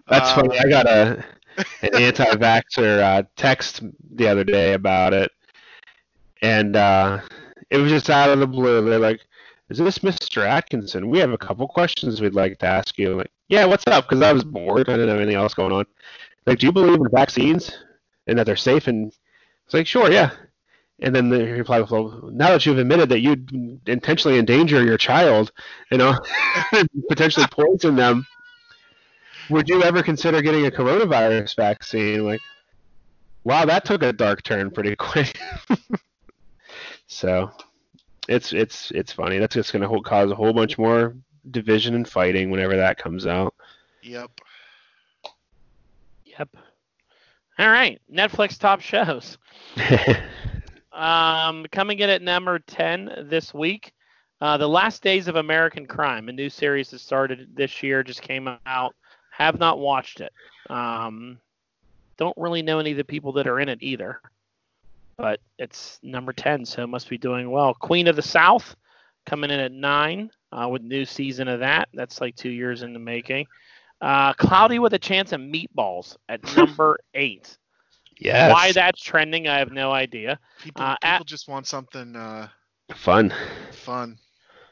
That's 0.08 0.30
uh, 0.30 0.36
funny. 0.36 0.60
I 0.60 0.70
got 0.70 0.88
a 0.88 1.24
an 1.82 1.96
anti-vaxxer 1.96 3.00
uh, 3.00 3.24
text 3.36 3.84
the 4.16 4.28
other 4.28 4.44
day 4.44 4.74
about 4.74 5.14
it, 5.14 5.32
and 6.42 6.76
uh, 6.76 7.20
it 7.70 7.78
was 7.78 7.92
just 7.92 8.10
out 8.10 8.30
of 8.30 8.40
the 8.40 8.48
blue. 8.48 8.90
They're 8.90 9.00
like, 9.00 9.22
"Is 9.70 9.78
this 9.78 10.00
Mr. 10.00 10.46
Atkinson? 10.46 11.10
We 11.10 11.20
have 11.20 11.32
a 11.32 11.38
couple 11.38 11.68
questions 11.68 12.22
we'd 12.22 12.34
like 12.34 12.60
to 12.60 12.66
ask 12.66 12.98
you." 12.98 13.12
I'm 13.12 13.18
like, 13.18 13.32
yeah, 13.54 13.66
what's 13.66 13.86
up? 13.88 14.10
Because 14.10 14.24
I 14.24 14.34
was 14.34 14.44
bored. 14.44 14.90
I 14.90 14.94
didn't 14.94 15.10
have 15.10 15.20
anything 15.20 15.36
else 15.36 15.54
going 15.54 15.72
on. 15.72 15.86
Like, 16.46 16.60
do 16.60 16.66
you 16.66 16.72
believe 16.72 17.00
in 17.00 17.08
vaccines 17.14 17.72
and 18.26 18.38
that 18.38 18.46
they're 18.46 18.56
safe? 18.56 18.88
And 18.88 19.14
it's 19.66 19.74
like, 19.74 19.88
sure, 19.88 20.12
yeah. 20.12 20.32
And 21.00 21.14
then 21.14 21.30
the 21.30 21.46
reply 21.52 21.80
was, 21.80 21.92
well, 21.92 22.32
now 22.32 22.50
that 22.50 22.66
you've 22.66 22.80
admitted 22.80 23.10
that 23.10 23.20
you'd 23.20 23.80
intentionally 23.88 24.40
endanger 24.40 24.84
your 24.84 24.98
child, 24.98 25.52
you 25.92 25.98
know, 25.98 26.18
potentially 27.10 27.46
poison 27.52 27.96
them, 27.96 28.26
would 29.50 29.70
you 29.70 29.84
ever 29.84 30.04
consider 30.04 30.42
getting 30.42 30.66
a 30.66 30.72
coronavirus 30.72 31.56
vaccine? 31.56 32.26
Like, 32.26 32.42
wow, 33.44 33.66
that 33.66 33.86
took 33.86 34.04
a 34.04 34.14
dark 34.14 34.44
turn 34.44 34.72
pretty 34.72 34.96
quick. 34.98 35.38
so, 37.08 37.52
it's 38.28 38.54
it's 38.54 38.92
it's 38.92 39.12
funny. 39.12 39.40
That's 39.40 39.56
just 39.56 39.74
going 39.74 39.88
to 39.88 40.02
cause 40.02 40.32
a 40.32 40.36
whole 40.36 40.54
bunch 40.54 40.78
more 40.78 41.16
division 41.52 41.96
and 41.96 42.08
fighting 42.08 42.50
whenever 42.50 42.76
that 42.78 42.98
comes 42.98 43.28
out. 43.28 43.54
Yep. 44.02 44.32
Yep. 46.26 46.50
All 47.60 47.70
right, 47.70 48.02
Netflix 48.12 48.58
top 48.58 48.82
shows. 48.82 49.38
Um, 50.94 51.66
coming 51.72 52.00
in 52.00 52.10
at 52.10 52.22
number 52.22 52.60
10 52.60 53.26
this 53.28 53.54
week, 53.54 53.94
uh, 54.42 54.58
The 54.58 54.70
Last 54.70 55.02
Days 55.02 55.28
of 55.28 55.38
American 55.38 55.88
Crime, 55.88 56.30
a 56.30 56.32
new 56.32 56.50
series 56.50 56.92
that 56.92 57.00
started 57.00 57.50
this 57.56 57.82
year, 57.82 58.04
just 58.04 58.22
came 58.22 58.48
out. 58.68 58.96
Have 59.38 59.60
not 59.60 59.80
watched 59.80 60.22
it. 60.22 60.32
Um, 60.70 61.40
don't 62.18 62.38
really 62.38 62.62
know 62.62 62.80
any 62.80 62.92
of 62.92 62.98
the 62.98 63.04
people 63.04 63.34
that 63.34 63.48
are 63.48 63.60
in 63.60 63.70
it 63.70 63.80
either. 63.82 64.22
But 65.18 65.40
it's 65.60 66.00
number 66.02 66.34
10, 66.34 66.66
so 66.66 66.84
it 66.84 66.88
must 66.88 67.10
be 67.10 67.18
doing 67.18 67.50
well. 67.52 67.74
Queen 67.74 68.08
of 68.08 68.16
the 68.16 68.22
South, 68.22 68.76
coming 69.26 69.52
in 69.52 69.60
at 69.60 69.72
9 69.72 70.30
uh, 70.52 70.68
with 70.70 70.82
new 70.82 71.06
season 71.06 71.48
of 71.48 71.60
that. 71.60 71.90
That's 71.94 72.20
like 72.22 72.36
two 72.36 72.50
years 72.50 72.82
in 72.84 72.94
the 72.94 73.00
making. 73.00 73.46
Uh, 74.02 74.34
Cloudy 74.34 74.80
with 74.80 74.94
a 74.94 75.00
Chance 75.00 75.32
of 75.32 75.40
Meatballs 75.42 76.18
at 76.30 76.44
number 76.58 77.00
8. 77.14 77.58
yes. 78.20 78.52
Why 78.52 78.72
that's 78.72 79.02
trending, 79.02 79.48
I 79.48 79.60
have 79.60 79.72
no 79.72 79.92
idea. 79.92 80.40
People, 80.64 80.84
Uh, 80.84 80.96
people 80.96 81.10
at- 81.22 81.26
just 81.26 81.48
want 81.48 81.68
something 81.68 82.16
uh, 82.16 82.48
Fun. 82.96 83.34
fun. 83.72 84.18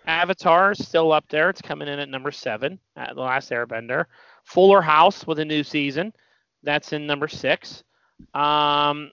Avatar 0.07 0.71
is 0.71 0.85
still 0.85 1.11
up 1.11 1.25
there. 1.29 1.49
It's 1.51 1.61
coming 1.61 1.87
in 1.87 1.99
at 1.99 2.09
number 2.09 2.31
seven, 2.31 2.79
at 2.95 3.13
The 3.13 3.21
Last 3.21 3.51
Airbender. 3.51 4.05
Fuller 4.43 4.81
House 4.81 5.25
with 5.25 5.39
a 5.39 5.45
new 5.45 5.63
season. 5.63 6.13
That's 6.63 6.93
in 6.93 7.07
number 7.07 7.27
six. 7.27 7.83
Um, 8.33 9.11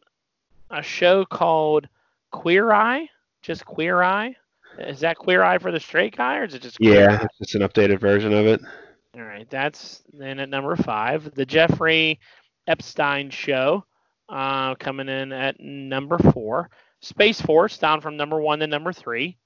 a 0.70 0.82
show 0.82 1.24
called 1.24 1.88
Queer 2.30 2.72
Eye, 2.72 3.08
just 3.42 3.64
Queer 3.64 4.02
Eye. 4.02 4.34
Is 4.78 5.00
that 5.00 5.16
Queer 5.16 5.42
Eye 5.42 5.58
for 5.58 5.72
the 5.72 5.80
straight 5.80 6.16
guy, 6.16 6.36
or 6.36 6.44
is 6.44 6.54
it 6.54 6.62
just 6.62 6.78
Queer 6.78 7.10
Yeah, 7.10 7.26
it's 7.40 7.54
an 7.54 7.62
updated 7.62 8.00
version 8.00 8.32
of 8.32 8.46
it. 8.46 8.60
All 9.14 9.22
right, 9.22 9.48
that's 9.50 10.02
then 10.12 10.38
at 10.38 10.48
number 10.48 10.76
five. 10.76 11.34
The 11.34 11.46
Jeffrey 11.46 12.20
Epstein 12.66 13.30
Show, 13.30 13.84
uh, 14.28 14.74
coming 14.76 15.08
in 15.08 15.32
at 15.32 15.58
number 15.58 16.18
four. 16.18 16.70
Space 17.00 17.40
Force 17.40 17.78
down 17.78 18.00
from 18.00 18.16
number 18.16 18.40
one 18.40 18.58
to 18.58 18.66
number 18.66 18.92
three. 18.92 19.36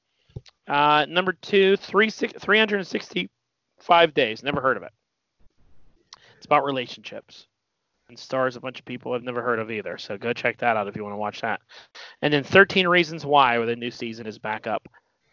Uh, 0.66 1.06
number 1.08 1.32
two, 1.32 1.76
three, 1.76 2.10
six, 2.10 2.32
365 2.42 4.14
days. 4.14 4.42
Never 4.42 4.60
heard 4.60 4.76
of 4.76 4.82
it. 4.82 4.92
It's 6.42 6.46
about 6.48 6.64
relationships 6.64 7.46
and 8.08 8.18
stars 8.18 8.56
a 8.56 8.60
bunch 8.60 8.80
of 8.80 8.84
people 8.84 9.12
I've 9.12 9.22
never 9.22 9.42
heard 9.42 9.60
of 9.60 9.70
either. 9.70 9.96
So 9.96 10.18
go 10.18 10.32
check 10.32 10.58
that 10.58 10.76
out 10.76 10.88
if 10.88 10.96
you 10.96 11.04
want 11.04 11.12
to 11.12 11.18
watch 11.18 11.40
that. 11.42 11.60
And 12.20 12.34
then 12.34 12.42
13 12.42 12.88
Reasons 12.88 13.24
Why, 13.24 13.58
where 13.58 13.66
the 13.68 13.76
new 13.76 13.92
season 13.92 14.26
is 14.26 14.40
back 14.40 14.66
up 14.66 14.82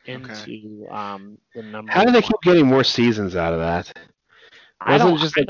into 0.06 0.86
um, 0.92 1.40
the 1.56 1.64
number. 1.64 1.92
How 1.92 2.06
do 2.06 2.12
they 2.12 2.22
keep 2.22 2.40
getting 2.44 2.68
more 2.68 2.84
seasons 2.84 3.36
out 3.36 3.54
of 3.54 3.60
that? 3.60 3.92
Wasn't 4.88 5.16
it 5.16 5.20
just 5.20 5.36
like 5.36 5.48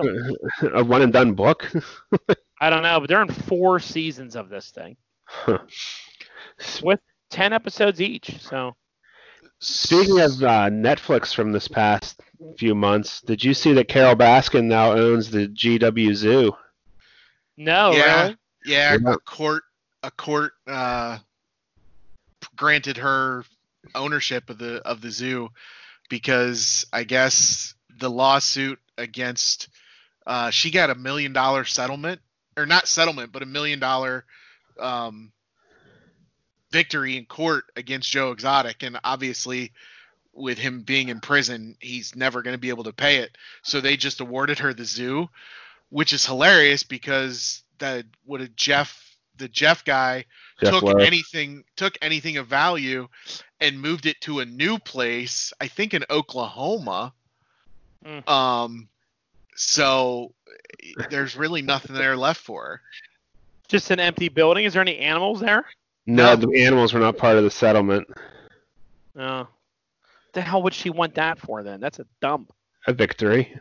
a, 0.61 0.77
a 0.77 0.81
one 0.85 1.01
and 1.01 1.11
done 1.11 1.33
book? 1.33 1.69
I 2.61 2.69
don't 2.69 2.83
know, 2.83 3.01
but 3.01 3.09
they're 3.09 3.21
in 3.21 3.27
four 3.27 3.79
seasons 3.79 4.37
of 4.37 4.47
this 4.47 4.71
thing 4.71 4.95
with 6.81 7.01
ten 7.29 7.51
episodes 7.51 7.99
each. 7.99 8.39
So 8.39 8.77
Speaking 9.59 10.21
of 10.21 10.41
uh, 10.41 10.69
Netflix 10.69 11.33
from 11.33 11.51
this 11.51 11.67
past 11.67 12.21
few 12.57 12.73
months, 12.73 13.21
did 13.21 13.43
you 13.43 13.53
see 13.53 13.73
that 13.73 13.89
Carole 13.89 14.15
Baskin 14.15 14.65
now 14.65 14.93
owns 14.93 15.29
the 15.29 15.47
GW 15.47 16.15
Zoo? 16.15 16.55
no, 17.57 17.91
Yeah. 17.91 18.21
really? 18.21 18.37
Yeah, 18.65 18.97
Yeah. 19.01 19.13
a 19.13 19.17
court 19.19 19.63
a 20.03 20.11
court 20.11 20.53
uh, 20.65 21.17
granted 22.55 22.97
her 22.97 23.43
ownership 23.95 24.49
of 24.49 24.57
the 24.57 24.81
of 24.85 25.01
the 25.01 25.11
zoo 25.11 25.49
because 26.09 26.85
I 26.93 27.03
guess 27.03 27.73
the 27.97 28.09
lawsuit 28.09 28.79
against 28.97 29.69
uh, 30.27 30.49
she 30.51 30.71
got 30.71 30.89
a 30.89 30.95
million 30.95 31.33
dollar 31.33 31.65
settlement 31.65 32.21
or 32.55 32.65
not 32.65 32.87
settlement 32.87 33.31
but 33.31 33.41
a 33.43 33.45
million 33.45 33.79
dollar 33.79 34.25
um, 34.79 35.31
victory 36.71 37.17
in 37.17 37.25
court 37.25 37.65
against 37.75 38.11
Joe 38.11 38.31
Exotic 38.31 38.83
and 38.83 38.99
obviously 39.03 39.71
with 40.33 40.57
him 40.57 40.83
being 40.83 41.09
in 41.09 41.19
prison 41.19 41.75
he's 41.79 42.15
never 42.15 42.41
going 42.41 42.53
to 42.53 42.59
be 42.59 42.69
able 42.69 42.83
to 42.85 42.93
pay 42.93 43.17
it 43.17 43.37
so 43.61 43.81
they 43.81 43.97
just 43.97 44.21
awarded 44.21 44.59
her 44.59 44.73
the 44.73 44.85
zoo 44.85 45.27
which 45.89 46.13
is 46.13 46.25
hilarious 46.25 46.83
because 46.83 47.63
that 47.79 48.05
would 48.25 48.39
have 48.41 48.55
Jeff 48.55 49.05
the 49.37 49.47
Jeff 49.49 49.83
guy 49.83 50.25
Jeff 50.61 50.73
took 50.73 50.83
Lowe. 50.83 50.97
anything 50.97 51.63
took 51.75 51.97
anything 52.01 52.37
of 52.37 52.47
value 52.47 53.07
and 53.59 53.81
moved 53.81 54.05
it 54.05 54.19
to 54.21 54.39
a 54.39 54.45
new 54.45 54.77
place 54.79 55.51
i 55.59 55.67
think 55.67 55.93
in 55.93 56.03
oklahoma 56.09 57.13
Mm. 58.05 58.25
um 58.29 58.87
so 59.57 60.33
there's 61.09 61.35
really 61.35 61.61
nothing 61.61 61.95
there 61.95 62.15
left 62.15 62.39
for 62.39 62.63
her 62.63 62.81
Just 63.67 63.91
an 63.91 63.99
empty 63.99 64.29
building. 64.29 64.63
Is 64.63 64.71
there 64.73 64.81
any 64.81 64.97
animals 64.99 65.41
there? 65.41 65.65
No, 66.09 66.33
No. 66.33 66.35
the 66.35 66.63
animals 66.65 66.93
were 66.93 66.99
not 66.99 67.17
part 67.17 67.37
of 67.37 67.43
the 67.43 67.51
settlement. 67.51 68.07
No. 69.15 69.47
The 70.33 70.41
hell 70.41 70.63
would 70.63 70.73
she 70.73 70.89
want 70.89 71.15
that 71.15 71.39
for 71.39 71.63
then? 71.63 71.79
That's 71.79 71.99
a 71.99 72.05
dump. 72.21 72.51
A 72.87 72.93
victory. 72.93 73.53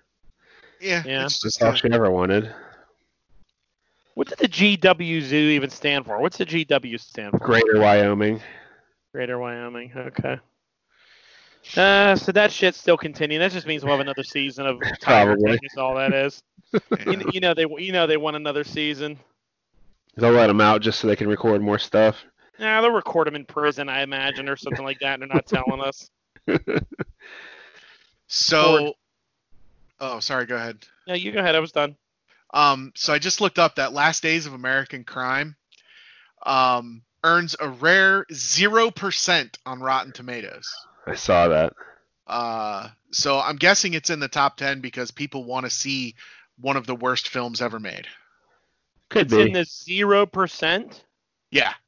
yeah, 0.80 1.02
Yeah. 1.04 1.24
it's 1.24 1.40
That's 1.40 1.42
just 1.56 1.62
all 1.62 1.74
she 1.74 1.90
ever 1.90 2.10
wanted. 2.10 2.54
What 4.14 4.28
did 4.28 4.38
the 4.38 4.48
GW 4.48 5.20
Zoo 5.22 5.36
even 5.36 5.70
stand 5.70 6.04
for? 6.06 6.18
What's 6.20 6.38
the 6.38 6.46
GW 6.46 6.98
stand 7.00 7.32
for? 7.32 7.38
Greater 7.38 7.78
Wyoming. 7.80 8.40
Greater 9.12 9.38
Wyoming. 9.38 9.92
Okay. 9.96 10.38
Uh, 11.76 12.16
so 12.16 12.32
that 12.32 12.50
shit's 12.50 12.78
still 12.78 12.96
continuing. 12.96 13.40
That 13.40 13.52
just 13.52 13.66
means 13.66 13.84
we'll 13.84 13.92
have 13.92 14.00
another 14.00 14.22
season 14.24 14.66
of 14.66 14.80
Tiger 15.00 15.34
Probably. 15.36 15.50
King. 15.52 15.58
Is 15.62 15.76
all 15.78 15.94
that 15.96 16.12
is. 16.14 16.42
You, 17.06 17.30
you 17.32 17.40
know 17.40 17.52
they 17.54 17.66
you 17.78 17.92
know 17.92 18.06
they 18.06 18.16
want 18.16 18.36
another 18.36 18.64
season. 18.64 19.18
They'll 20.16 20.32
let 20.32 20.46
them 20.48 20.60
out 20.60 20.80
just 20.82 20.98
so 21.00 21.06
they 21.08 21.16
can 21.16 21.28
record 21.28 21.60
more 21.62 21.78
stuff. 21.78 22.24
Nah, 22.58 22.80
they'll 22.80 22.90
record 22.90 23.26
them 23.26 23.36
in 23.36 23.44
prison, 23.44 23.88
I 23.88 24.02
imagine, 24.02 24.48
or 24.48 24.56
something 24.56 24.84
like 24.84 24.98
that. 25.00 25.14
And 25.14 25.22
they're 25.22 25.28
not 25.28 25.46
telling 25.46 25.80
us. 25.80 26.10
so 28.26 28.94
oh 30.00 30.20
sorry 30.20 30.46
go 30.46 30.56
ahead 30.56 30.86
No, 31.06 31.14
you 31.14 31.32
go 31.32 31.40
ahead. 31.40 31.54
I 31.54 31.60
was 31.60 31.72
done. 31.72 31.96
Um, 32.54 32.92
so 32.94 33.12
I 33.12 33.18
just 33.18 33.40
looked 33.40 33.58
up 33.58 33.74
that 33.74 33.92
Last 33.92 34.22
Days 34.22 34.46
of 34.46 34.54
American 34.54 35.04
Crime 35.04 35.56
um, 36.46 37.02
earns 37.24 37.56
a 37.60 37.68
rare 37.68 38.24
zero 38.32 38.90
percent 38.90 39.58
on 39.66 39.80
Rotten 39.80 40.12
Tomatoes. 40.12 40.74
I 41.06 41.14
saw 41.14 41.48
that. 41.48 41.74
Uh, 42.26 42.88
so 43.10 43.38
I'm 43.38 43.56
guessing 43.56 43.92
it's 43.94 44.10
in 44.10 44.20
the 44.20 44.28
top 44.28 44.56
ten 44.56 44.80
because 44.80 45.10
people 45.10 45.44
want 45.44 45.66
to 45.66 45.70
see 45.70 46.14
one 46.58 46.76
of 46.76 46.86
the 46.86 46.94
worst 46.94 47.28
films 47.28 47.60
ever 47.60 47.78
made. 47.78 48.06
Could 49.10 49.26
It's 49.26 49.34
be. 49.34 49.42
in 49.42 49.52
the 49.52 49.64
zero 49.64 50.24
percent. 50.24 51.04
Yeah, 51.50 51.72
Meaning 51.72 51.87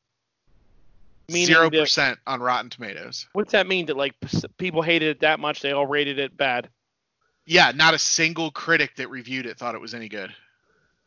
zero 1.30 1.70
percent 1.70 2.18
on 2.26 2.40
Rotten 2.40 2.70
Tomatoes. 2.70 3.26
What's 3.32 3.52
that 3.52 3.66
mean? 3.66 3.86
That 3.86 3.96
like 3.96 4.14
people 4.58 4.82
hated 4.82 5.08
it 5.08 5.20
that 5.20 5.40
much, 5.40 5.60
they 5.60 5.72
all 5.72 5.86
rated 5.86 6.18
it 6.18 6.36
bad. 6.36 6.68
Yeah, 7.46 7.72
not 7.74 7.94
a 7.94 7.98
single 7.98 8.50
critic 8.50 8.96
that 8.96 9.10
reviewed 9.10 9.46
it 9.46 9.58
thought 9.58 9.74
it 9.74 9.80
was 9.80 9.94
any 9.94 10.08
good. 10.08 10.32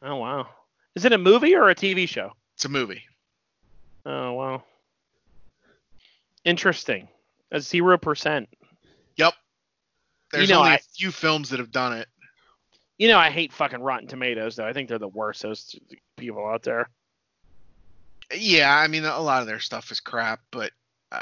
Oh 0.02 0.16
wow. 0.18 0.48
Is 0.96 1.06
it 1.06 1.14
a 1.14 1.18
movie 1.18 1.56
or 1.56 1.70
a 1.70 1.76
TV 1.76 2.08
show? 2.08 2.32
It's 2.56 2.66
a 2.66 2.70
movie. 2.70 3.04
Oh 4.06 4.34
wow. 4.34 4.64
Interesting. 6.46 7.08
A 7.52 7.60
zero 7.62 7.98
percent. 7.98 8.50
Yep. 9.18 9.34
There's 10.32 10.50
know, 10.50 10.60
only 10.60 10.72
a 10.72 10.76
I- 10.76 10.80
few 10.98 11.12
films 11.12 11.50
that 11.50 11.60
have 11.60 11.72
done 11.72 11.94
it. 11.94 12.08
You 12.98 13.08
know 13.08 13.18
I 13.18 13.30
hate 13.30 13.52
fucking 13.54 13.82
Rotten 13.82 14.08
Tomatoes 14.08 14.56
though. 14.56 14.66
I 14.68 14.74
think 14.74 14.90
they're 14.90 15.00
the 15.00 15.08
worst 15.08 15.42
those 15.42 15.76
people 16.18 16.46
out 16.46 16.64
there. 16.64 16.90
Yeah, 18.36 18.76
I 18.76 18.88
mean 18.88 19.06
a 19.06 19.20
lot 19.20 19.42
of 19.42 19.48
their 19.48 19.60
stuff 19.60 19.92
is 19.92 20.00
crap, 20.00 20.40
but 20.52 20.72
uh, 21.12 21.22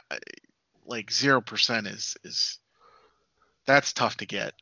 like 0.86 1.12
zero 1.12 1.42
percent 1.42 1.88
is 1.88 2.16
is 2.24 2.58
that's 3.66 3.94
tough 3.94 4.18
to 4.18 4.26
get 4.26 4.54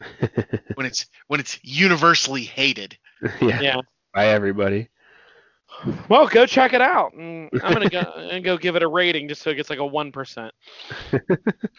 when 0.74 0.86
it's 0.86 1.06
when 1.28 1.40
it's 1.40 1.58
universally 1.62 2.42
hated. 2.42 2.96
yeah, 3.40 3.60
Yeah. 3.60 3.80
by 4.14 4.28
everybody. 4.28 4.88
Well, 6.08 6.26
go 6.28 6.44
check 6.44 6.74
it 6.74 6.82
out. 6.82 7.12
I'm 7.14 7.48
gonna 7.50 7.88
go 7.88 8.00
and 8.00 8.44
go 8.44 8.58
give 8.58 8.76
it 8.76 8.82
a 8.82 8.88
rating 8.88 9.26
just 9.28 9.40
so 9.42 9.50
it 9.50 9.54
gets 9.54 9.70
like 9.70 9.78
a 9.78 9.86
one 9.86 10.12
percent. 10.12 10.52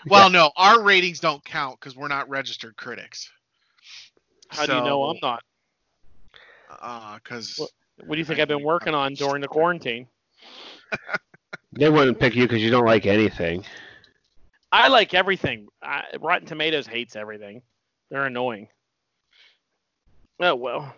Well, 0.07 0.29
no, 0.29 0.51
our 0.57 0.81
ratings 0.81 1.19
don't 1.21 1.43
count 1.45 1.79
because 1.79 1.95
we're 1.95 2.07
not 2.09 2.27
registered 2.29 2.75
critics. 2.75 3.31
How 4.49 4.65
do 4.65 4.73
you 4.73 4.81
know 4.81 5.03
I'm 5.03 5.17
not? 5.21 5.43
Because 7.15 7.57
What- 7.57 7.71
What 8.07 8.15
do 8.15 8.19
you 8.19 8.25
think 8.25 8.39
I've 8.39 8.47
been 8.47 8.63
working 8.63 8.93
on 8.95 9.13
during 9.13 9.41
the 9.41 9.47
quarantine? 9.47 10.07
They 11.75 11.89
wouldn't 11.89 12.19
pick 12.19 12.35
you 12.35 12.43
because 12.43 12.61
you 12.61 12.69
don't 12.69 12.85
like 12.85 13.07
anything. 13.07 13.65
I 14.71 14.89
like 14.89 15.13
everything. 15.13 15.67
I, 15.81 16.03
Rotten 16.19 16.47
Tomatoes 16.47 16.85
hates 16.85 17.15
everything. 17.15 17.63
They're 18.09 18.25
annoying. 18.25 18.67
Oh 20.39 20.55
well. 20.55 20.93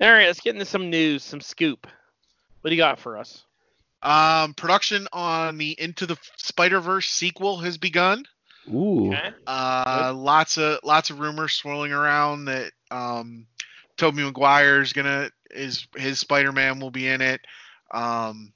All 0.00 0.12
right, 0.12 0.26
let's 0.26 0.40
get 0.40 0.54
into 0.54 0.66
some 0.66 0.90
news, 0.90 1.24
some 1.24 1.40
scoop. 1.40 1.86
What 2.60 2.70
do 2.70 2.76
you 2.76 2.80
got 2.80 3.00
for 3.00 3.18
us? 3.18 3.44
um, 4.04 4.54
production 4.54 5.08
on 5.12 5.58
the 5.58 5.74
Into 5.80 6.06
the 6.06 6.16
Spider 6.36 6.80
Verse 6.80 7.08
sequel 7.08 7.58
has 7.58 7.78
begun. 7.78 8.24
Ooh. 8.72 9.08
Okay. 9.08 9.30
Uh, 9.46 10.12
lots 10.14 10.58
of 10.58 10.78
lots 10.84 11.10
of 11.10 11.18
rumors 11.18 11.54
swirling 11.54 11.92
around 11.92 12.44
that 12.46 12.72
um, 12.90 13.46
Tobey 13.96 14.22
is 14.22 14.92
gonna 14.92 15.30
is 15.50 15.86
his 15.96 16.18
Spider-Man 16.18 16.80
will 16.80 16.90
be 16.90 17.08
in 17.08 17.20
it. 17.20 17.40
Um, 17.92 18.52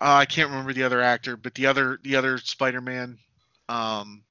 uh, 0.00 0.14
I 0.20 0.24
can't 0.26 0.50
remember 0.50 0.72
the 0.72 0.82
other 0.84 1.00
actor, 1.00 1.36
but 1.36 1.54
the 1.54 1.66
other 1.66 1.98
the 2.02 2.16
other 2.16 2.38
Spider-Man. 2.38 3.18
Um, 3.68 4.22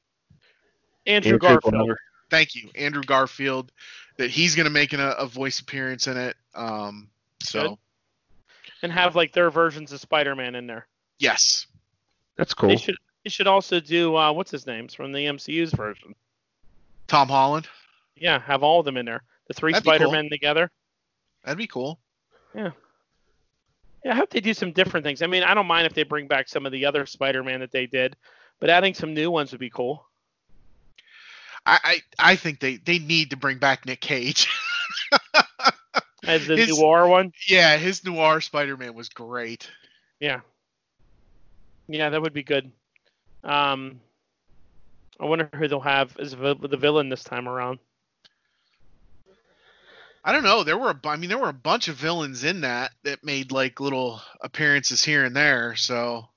Andrew 1.08 1.34
Andrew 1.34 1.40
Garfield. 1.40 1.74
Garfield. 1.74 1.98
thank 2.30 2.56
you, 2.56 2.70
Andrew 2.76 3.04
Garfield. 3.04 3.72
That 4.18 4.30
he's 4.30 4.56
gonna 4.56 4.70
make 4.70 4.94
an, 4.94 5.00
a, 5.00 5.10
a 5.10 5.26
voice 5.26 5.60
appearance 5.60 6.08
in 6.08 6.18
it. 6.18 6.36
Um, 6.54 7.10
so 7.42 7.62
Good. 7.62 7.78
And 8.84 8.92
have 8.92 9.16
like 9.16 9.32
their 9.34 9.50
versions 9.50 9.92
of 9.92 10.00
Spider-Man 10.00 10.54
in 10.56 10.68
there. 10.68 10.86
yes, 11.18 11.66
That's 12.38 12.54
cool. 12.54 12.70
They 12.70 12.78
should 12.78 12.96
they 13.24 13.30
should 13.30 13.48
also 13.48 13.80
do 13.80 14.16
uh, 14.16 14.32
what's 14.32 14.52
his 14.52 14.68
name's 14.68 14.94
from 14.94 15.12
the 15.12 15.26
MCU's 15.26 15.72
version. 15.72 16.14
Tom 17.08 17.28
Holland. 17.28 17.68
Yeah, 18.16 18.40
have 18.40 18.64
all 18.64 18.80
of 18.80 18.86
them 18.86 18.98
in 18.98 19.06
there. 19.06 19.24
The 19.48 19.54
three 19.54 19.72
That'd 19.74 19.86
cool. 19.86 19.96
Spider-Men 19.96 20.30
together. 20.30 20.70
That'd 21.44 21.58
be 21.58 21.68
cool. 21.68 22.00
Yeah, 22.56 22.72
I 24.06 24.14
hope 24.16 24.30
they 24.30 24.40
do 24.40 24.54
some 24.54 24.72
different 24.72 25.04
things. 25.04 25.22
I 25.22 25.28
mean, 25.28 25.44
I 25.44 25.54
don't 25.54 25.66
mind 25.68 25.88
if 25.88 25.94
they 25.94 26.04
bring 26.04 26.28
back 26.28 26.48
some 26.48 26.66
of 26.66 26.72
the 26.72 26.86
other 26.86 27.06
Spider-Man 27.06 27.60
that 27.62 27.72
they 27.72 27.88
did, 27.88 28.16
but 28.60 28.70
adding 28.70 28.94
some 28.94 29.14
new 29.14 29.32
ones 29.32 29.52
would 29.52 29.60
be 29.60 29.70
cool. 29.70 30.06
I 31.66 31.80
I, 31.84 32.32
I 32.34 32.36
think 32.36 32.60
they 32.60 32.78
they 32.78 33.00
need 33.00 33.32
to 33.32 33.38
bring 33.38 33.58
back 33.58 33.86
Nick 33.86 34.02
Cage. 34.02 34.48
As 36.28 36.48
the 36.48 36.58
His- 36.58 36.78
noir 36.80 37.08
one. 37.08 37.32
yeah, 37.48 37.78
his 37.78 38.04
noir 38.04 38.42
Spider-Man 38.42 38.94
was 38.96 39.10
great. 39.10 39.70
Yeah. 40.20 40.40
Yeah, 41.88 42.10
that 42.10 42.22
would 42.22 42.34
be 42.34 42.42
good. 42.42 42.72
Um, 43.44 44.00
I 45.20 45.26
wonder 45.26 45.48
who 45.54 45.68
they'll 45.68 45.80
have 45.82 46.18
as 46.18 46.32
the 46.32 46.56
the 46.56 46.78
villain 46.78 47.10
this 47.10 47.24
time 47.24 47.48
around. 47.48 47.78
I 50.28 50.32
don't 50.32 50.44
know. 50.44 50.64
There 50.64 50.78
were, 50.78 50.90
a 50.90 50.94
bu- 50.96 51.10
I 51.10 51.18
mean, 51.18 51.30
there 51.30 51.38
were 51.38 51.50
a 51.50 51.54
bunch 51.54 51.88
of 51.88 51.96
villains 51.98 52.44
in 52.44 52.62
that 52.62 52.92
that 53.04 53.24
made 53.24 53.52
like 53.52 53.80
little 53.80 54.20
appearances 54.42 55.04
here 55.06 55.24
and 55.24 55.36
there. 55.36 55.76
So 55.76 56.28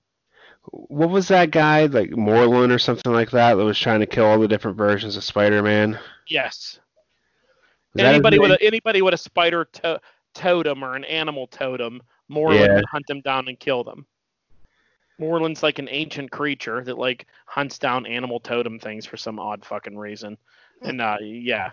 What 0.71 1.09
was 1.09 1.29
that 1.29 1.51
guy 1.51 1.87
like 1.87 2.11
Morlun 2.11 2.71
or 2.71 2.79
something 2.79 3.11
like 3.13 3.31
that 3.31 3.55
that 3.55 3.65
was 3.65 3.79
trying 3.79 4.01
to 4.01 4.07
kill 4.07 4.27
all 4.27 4.39
the 4.39 4.47
different 4.47 4.77
versions 4.77 5.17
of 5.17 5.25
Spider-Man? 5.25 5.99
Yes. 6.27 6.79
Was 7.95 8.05
anybody 8.05 8.39
with 8.39 8.51
a, 8.51 8.63
anybody 8.63 9.01
with 9.01 9.15
a 9.15 9.19
spider 9.19 9.65
to- 9.65 10.01
totem 10.35 10.85
or 10.85 10.95
an 10.95 11.05
animal 11.05 11.47
totem, 11.47 12.03
Morlun 12.31 12.61
Yeah. 12.67 12.75
would 12.75 12.85
hunt 12.93 13.07
them 13.07 13.23
down 13.23 13.49
and 13.49 13.59
kill 13.59 13.83
them. 13.85 14.07
Morlun's 15.19 15.63
like 15.63 15.79
an 15.79 15.89
ancient 15.91 16.31
creature 16.31 16.85
that 16.85 16.99
like 16.99 17.27
hunts 17.47 17.79
down 17.79 18.07
animal 18.07 18.39
totem 18.39 18.79
things 18.79 19.05
for 19.07 19.17
some 19.17 19.41
odd 19.41 19.65
fucking 19.65 19.97
reason. 19.97 20.37
And 20.83 21.01
uh 21.01 21.17
yeah. 21.23 21.71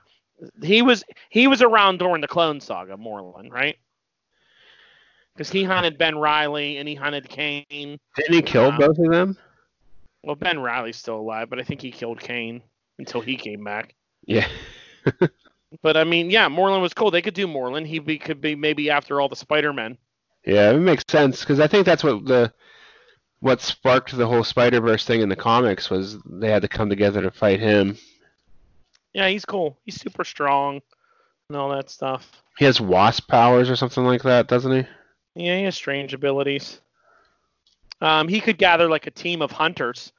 He 0.61 0.81
was 0.81 1.03
he 1.29 1.47
was 1.47 1.61
around 1.61 1.99
during 1.99 2.21
the 2.21 2.27
clone 2.27 2.59
saga, 2.59 2.97
Morlun, 2.97 3.51
right? 3.51 3.77
Because 5.33 5.49
he 5.49 5.63
hunted 5.63 5.97
Ben 5.97 6.17
Reilly 6.17 6.77
and 6.77 6.87
he 6.87 6.95
hunted 6.95 7.27
Kaine. 7.27 7.65
Didn't 8.15 8.33
he 8.33 8.41
kill 8.41 8.71
Uh, 8.71 8.77
both 8.77 8.97
of 8.97 9.11
them? 9.11 9.37
Well, 10.23 10.35
Ben 10.35 10.59
Reilly's 10.59 10.97
still 10.97 11.17
alive, 11.17 11.49
but 11.49 11.59
I 11.59 11.63
think 11.63 11.81
he 11.81 11.91
killed 11.91 12.19
Kaine 12.19 12.61
until 12.99 13.21
he 13.21 13.35
came 13.35 13.63
back. 13.63 13.93
Yeah. 14.25 14.47
But 15.81 15.97
I 15.97 16.03
mean, 16.03 16.29
yeah, 16.29 16.47
Morlun 16.47 16.81
was 16.81 16.93
cool. 16.93 17.11
They 17.11 17.21
could 17.21 17.33
do 17.33 17.47
Morlun. 17.47 17.85
He 17.85 17.99
be, 17.99 18.17
could 18.17 18.41
be 18.41 18.55
maybe 18.55 18.89
after 18.89 19.19
all 19.19 19.29
the 19.29 19.35
Spider-Men. 19.35 19.97
Yeah, 20.45 20.71
it 20.71 20.79
makes 20.79 21.03
sense 21.09 21.41
because 21.41 21.59
I 21.59 21.67
think 21.67 21.85
that's 21.85 22.03
what 22.03 22.25
the 22.25 22.53
what 23.39 23.61
sparked 23.61 24.15
the 24.15 24.27
whole 24.27 24.43
Spider 24.43 24.79
Verse 24.79 25.05
thing 25.05 25.21
in 25.21 25.29
the 25.29 25.35
comics 25.35 25.89
was 25.89 26.17
they 26.25 26.49
had 26.51 26.61
to 26.61 26.67
come 26.67 26.89
together 26.89 27.21
to 27.21 27.31
fight 27.31 27.59
him. 27.59 27.97
Yeah, 29.15 29.29
he's 29.29 29.45
cool. 29.45 29.77
He's 29.85 29.95
super 29.95 30.25
strong 30.25 30.81
and 31.47 31.57
all 31.57 31.69
that 31.69 31.89
stuff. 31.89 32.43
He 32.57 32.65
has 32.65 32.81
wasp 32.81 33.29
powers 33.29 33.69
or 33.69 33.77
something 33.77 34.03
like 34.03 34.23
that, 34.23 34.49
doesn't 34.49 34.71
he? 34.73 34.85
Yeah, 35.41 35.57
he 35.57 35.63
has 35.63 35.75
strange 35.75 36.13
abilities. 36.13 36.81
Um, 38.01 38.27
he 38.27 38.41
could 38.41 38.57
gather 38.57 38.89
like 38.89 39.07
a 39.07 39.11
team 39.11 39.41
of 39.41 39.51
hunters 39.51 40.11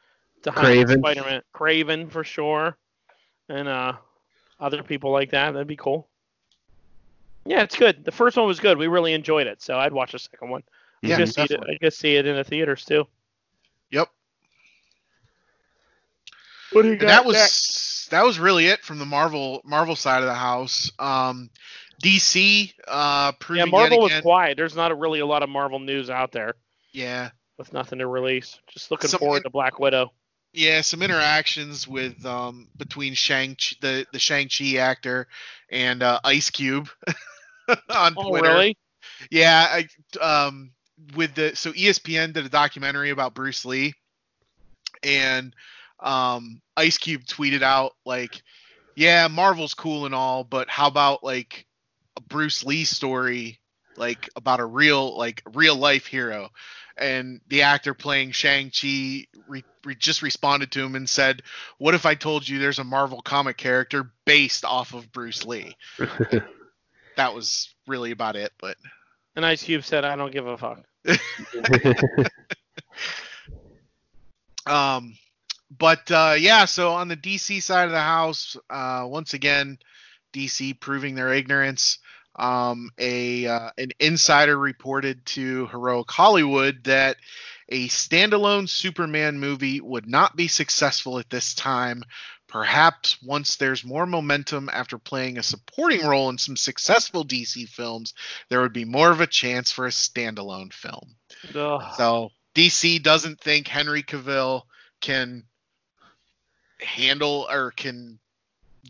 to 0.45 0.51
hunt 0.51 0.67
Kraven. 0.67 0.99
Spider-Man. 0.99 1.43
Kraven 1.55 2.11
for 2.11 2.25
sure, 2.25 2.79
and 3.51 3.69
uh, 3.69 3.93
other 4.61 4.83
people 4.83 5.11
like 5.11 5.31
that. 5.33 5.53
That'd 5.53 5.67
be 5.67 5.77
cool. 5.77 6.09
Yeah, 7.45 7.63
it's 7.63 7.77
good. 7.77 8.03
The 8.03 8.13
first 8.13 8.39
one 8.39 8.47
was 8.47 8.61
good. 8.61 8.79
We 8.79 8.87
really 8.87 9.13
enjoyed 9.13 9.47
it, 9.47 9.61
so 9.61 9.79
I'd 9.79 9.93
watch 9.93 10.13
the 10.13 10.19
second 10.19 10.49
one. 10.49 10.63
Yeah, 11.03 11.17
I'd 11.17 11.19
go 11.19 11.25
see 11.27 11.43
it. 11.43 11.49
definitely. 11.49 11.79
I'd 11.83 11.93
see 11.93 12.17
it 12.17 12.27
in 12.27 12.35
the 12.35 12.45
theaters 12.45 12.87
too. 12.87 13.07
Yep. 13.91 14.09
What 16.73 16.83
do 16.83 16.89
you 16.89 16.93
And 16.95 17.09
that 17.09 17.25
was 17.25 18.09
that 18.11 18.25
was 18.25 18.39
really 18.39 18.67
it 18.67 18.83
from 18.85 18.99
the 18.99 19.07
Marvel 19.07 19.61
Marvel 19.65 19.97
side 19.97 20.23
of 20.23 20.29
the 20.29 20.35
house. 20.35 20.91
Um, 20.99 21.51
DC 22.03 22.73
uh, 22.87 23.33
yeah, 23.53 23.65
Marvel 23.65 24.09
yet 24.09 24.15
was 24.17 24.23
quiet. 24.23 24.57
There's 24.57 24.77
not 24.77 24.91
a, 24.93 24.95
really 24.95 25.21
a 25.21 25.27
lot 25.27 25.43
of 25.43 25.49
Marvel 25.49 25.79
news 25.79 26.11
out 26.11 26.31
there 26.33 26.55
Yeah, 26.93 27.31
with 27.59 27.73
nothing 27.73 27.99
to 28.01 28.07
release. 28.07 28.59
Just 28.69 28.91
looking 28.91 29.09
Some- 29.09 29.21
forward 29.21 29.45
to 29.45 29.51
Black 29.51 29.79
Widow. 29.79 30.13
yeah, 30.53 30.81
some 30.83 31.03
interactions 31.03 31.89
with 31.89 32.25
um 32.27 32.69
between 32.77 33.15
Shang 33.15 33.57
the 33.81 34.07
the 34.13 34.19
Shang 34.19 34.49
Chi 34.49 34.77
actor 34.77 35.27
and 35.71 36.03
uh, 36.03 36.21
Ice 36.25 36.51
Cube 36.51 36.89
on 37.89 38.15
Oh, 38.17 38.29
Twitter. 38.29 38.49
really? 38.51 38.77
Yeah, 39.31 39.67
I, 39.71 39.89
um, 40.23 40.73
with 41.17 41.35
the 41.35 41.57
so 41.57 41.73
ESPN 41.73 42.33
did 42.35 42.45
a 42.45 42.49
documentary 42.51 43.11
about 43.11 43.35
Bruce 43.35 43.65
Lee, 43.65 43.95
and 45.03 45.55
um, 46.01 46.61
Ice 46.77 46.99
Cube 46.99 47.25
tweeted 47.25 47.63
out 47.63 47.93
like, 48.05 48.43
"Yeah, 48.95 49.29
Marvel's 49.29 49.75
cool 49.75 50.07
and 50.07 50.15
all, 50.15 50.45
but 50.45 50.69
how 50.69 50.89
about 50.89 51.25
like 51.25 51.67
a 52.17 52.21
Bruce 52.21 52.65
Lee 52.65 52.85
story, 52.85 53.61
like 53.97 54.29
about 54.37 54.61
a 54.61 54.65
real 54.65 55.17
like 55.17 55.43
real 55.53 55.77
life 55.77 56.07
hero?" 56.07 56.51
And 56.99 57.41
the 57.49 57.63
actor 57.63 57.93
playing 57.93 58.33
Shang 58.33 58.71
Chi 58.71 59.27
re- 59.49 59.65
re- 59.85 59.95
just 59.99 60.23
responded 60.23 60.73
to 60.73 60.85
him 60.85 60.95
and 60.95 61.09
said, 61.09 61.43
"What 61.79 61.95
if 61.95 62.07
I 62.07 62.15
told 62.15 62.49
you 62.49 62.59
there's 62.59 62.79
a 62.79 62.85
Marvel 62.85 63.23
comic 63.23 63.57
character 63.57 64.11
based 64.25 64.65
off 64.65 64.95
of 64.95 65.13
Bruce 65.13 65.45
Lee?" 65.45 65.77
That 67.17 67.35
was 67.35 67.75
really 67.87 68.11
about 68.11 68.37
it, 68.37 68.53
but. 68.61 68.77
And 69.37 69.47
Ice 69.47 69.63
Cube 69.63 69.85
said, 69.85 70.05
"I 70.05 70.17
don't 70.17 70.33
give 70.33 70.47
a 70.47 70.59
fuck." 70.59 70.85
Um, 74.67 75.17
but 75.71 76.11
uh, 76.11 76.35
yeah, 76.39 76.65
so 76.65 76.93
on 76.93 77.09
the 77.09 77.17
DC 77.17 77.63
side 77.63 77.87
of 77.87 77.93
the 77.93 78.01
house, 78.01 78.57
uh, 78.71 79.05
once 79.07 79.35
again, 79.35 79.79
DC 80.33 80.79
proving 80.81 81.15
their 81.15 81.33
ignorance. 81.33 81.99
Um, 82.39 82.91
a 82.99 83.47
uh, 83.47 83.71
an 83.79 83.93
insider 83.99 84.59
reported 84.59 85.25
to 85.27 85.67
Heroic 85.69 86.11
Hollywood 86.11 86.85
that 86.85 87.17
a 87.71 87.89
standalone 87.89 88.69
Superman 88.69 89.39
movie 89.39 89.81
would 89.81 90.07
not 90.07 90.37
be 90.37 90.47
successful 90.47 91.19
at 91.19 91.31
this 91.31 91.55
time 91.55 92.05
Perhaps 92.49 93.21
once 93.23 93.57
there's 93.57 93.85
more 93.85 94.07
momentum 94.07 94.71
after 94.73 94.99
playing 94.99 95.37
a 95.37 95.43
supporting 95.43 96.07
role 96.07 96.29
in 96.29 96.39
some 96.39 96.57
successful 96.57 97.25
DC 97.25 97.69
films, 97.69 98.15
there 98.49 98.61
would 98.61 98.73
be 98.73 98.85
more 98.85 99.11
of 99.11 99.21
a 99.21 99.27
chance 99.27 99.73
for 99.73 99.87
a 99.87 99.91
standalone 99.91 100.73
film. 100.73 101.17
Ugh. 101.55 101.95
So 101.97 102.31
DC 102.55 103.03
doesn't 103.03 103.41
think 103.41 103.67
Henry 103.67 104.03
Cavill 104.03 104.63
can 105.01 105.45
handle 106.81 107.47
or 107.51 107.73
can 107.73 108.19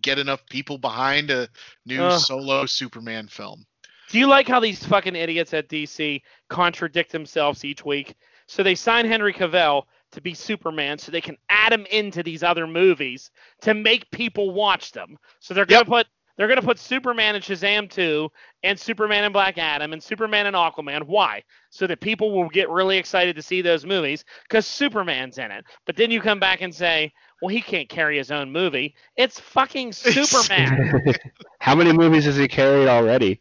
get 0.03 0.19
enough 0.19 0.45
people 0.49 0.79
behind 0.79 1.31
a 1.31 1.49
new 1.85 2.11
Ugh. 2.11 2.21
solo 2.21 2.67
Superman 2.67 3.29
film. 3.29 3.67
Do 4.09 4.19
you 4.19 4.27
like 4.27 4.47
how 4.49 4.61
these 4.61 4.85
fucking 4.85 5.17
idiots 5.17 5.53
at 5.55 5.69
DC 5.69 6.23
contradict 6.49 7.13
themselves 7.13 7.65
each 7.65 7.85
week? 7.85 8.15
So 8.47 8.63
they 8.63 8.75
sign 8.77 9.07
Henry 9.07 9.33
Cavill 9.33 9.85
to 10.13 10.21
be 10.21 10.35
Superman 10.35 10.99
so 10.99 11.11
they 11.11 11.21
can 11.21 11.37
add 11.49 11.73
him 11.73 11.87
into 11.91 12.23
these 12.23 12.43
other 12.43 12.67
movies 12.67 13.31
to 13.63 13.75
make 13.75 14.11
people 14.11 14.53
watch 14.53 14.93
them. 14.93 15.19
So 15.41 15.55
they're 15.55 15.67
gonna 15.67 15.81
Yep. 15.81 15.87
put 15.87 16.07
they're 16.37 16.49
gonna 16.49 16.63
put 16.63 16.79
Superman 16.79 17.35
and 17.35 17.43
Shazam 17.43 17.91
2 17.91 18.31
and 18.63 18.79
Superman 18.79 19.25
and 19.25 19.33
Black 19.33 19.59
Adam 19.59 19.93
and 19.93 20.03
Superman 20.03 20.47
and 20.47 20.55
Aquaman. 20.55 21.03
Why? 21.05 21.43
So 21.71 21.87
that 21.87 22.01
people 22.01 22.31
will 22.31 22.49
get 22.49 22.69
really 22.71 22.99
excited 22.99 23.35
to 23.37 23.43
see 23.43 23.63
those 23.63 23.85
movies 23.87 24.25
because 24.43 24.67
Superman's 24.67 25.39
in 25.39 25.51
it. 25.51 25.65
But 25.87 25.97
then 25.97 26.11
you 26.11 26.21
come 26.21 26.39
back 26.39 26.61
and 26.61 26.75
say, 26.75 27.13
well, 27.43 27.49
he 27.49 27.61
can't 27.61 27.89
carry 27.89 28.17
his 28.19 28.31
own 28.31 28.51
movie. 28.53 28.95
It's 29.17 29.39
fucking 29.41 29.93
Superman. 29.93 31.03
How 31.61 31.75
many 31.75 31.93
movies 31.93 32.25
has 32.25 32.37
he 32.37 32.49
carried 32.49 32.89
already? 32.89 33.41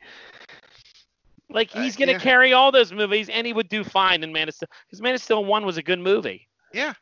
Like 1.50 1.76
Uh, 1.76 1.82
he's 1.82 1.96
gonna 1.96 2.14
yeah. 2.14 2.20
carry 2.20 2.54
all 2.54 2.72
those 2.72 2.92
movies, 2.92 3.30
and 3.30 3.46
he 3.46 3.54
would 3.54 3.70
do 3.70 3.84
fine 3.84 4.24
in 4.24 4.34
Man 4.34 4.48
of 4.50 4.56
Steel. 4.56 4.70
Because 4.88 5.02
Man 5.02 5.14
of 5.14 5.22
Steel 5.22 5.46
one 5.46 5.66
was 5.66 5.78
a 5.78 5.84
good 5.84 6.00
movie. 6.00 6.48
Yeah. 6.74 6.94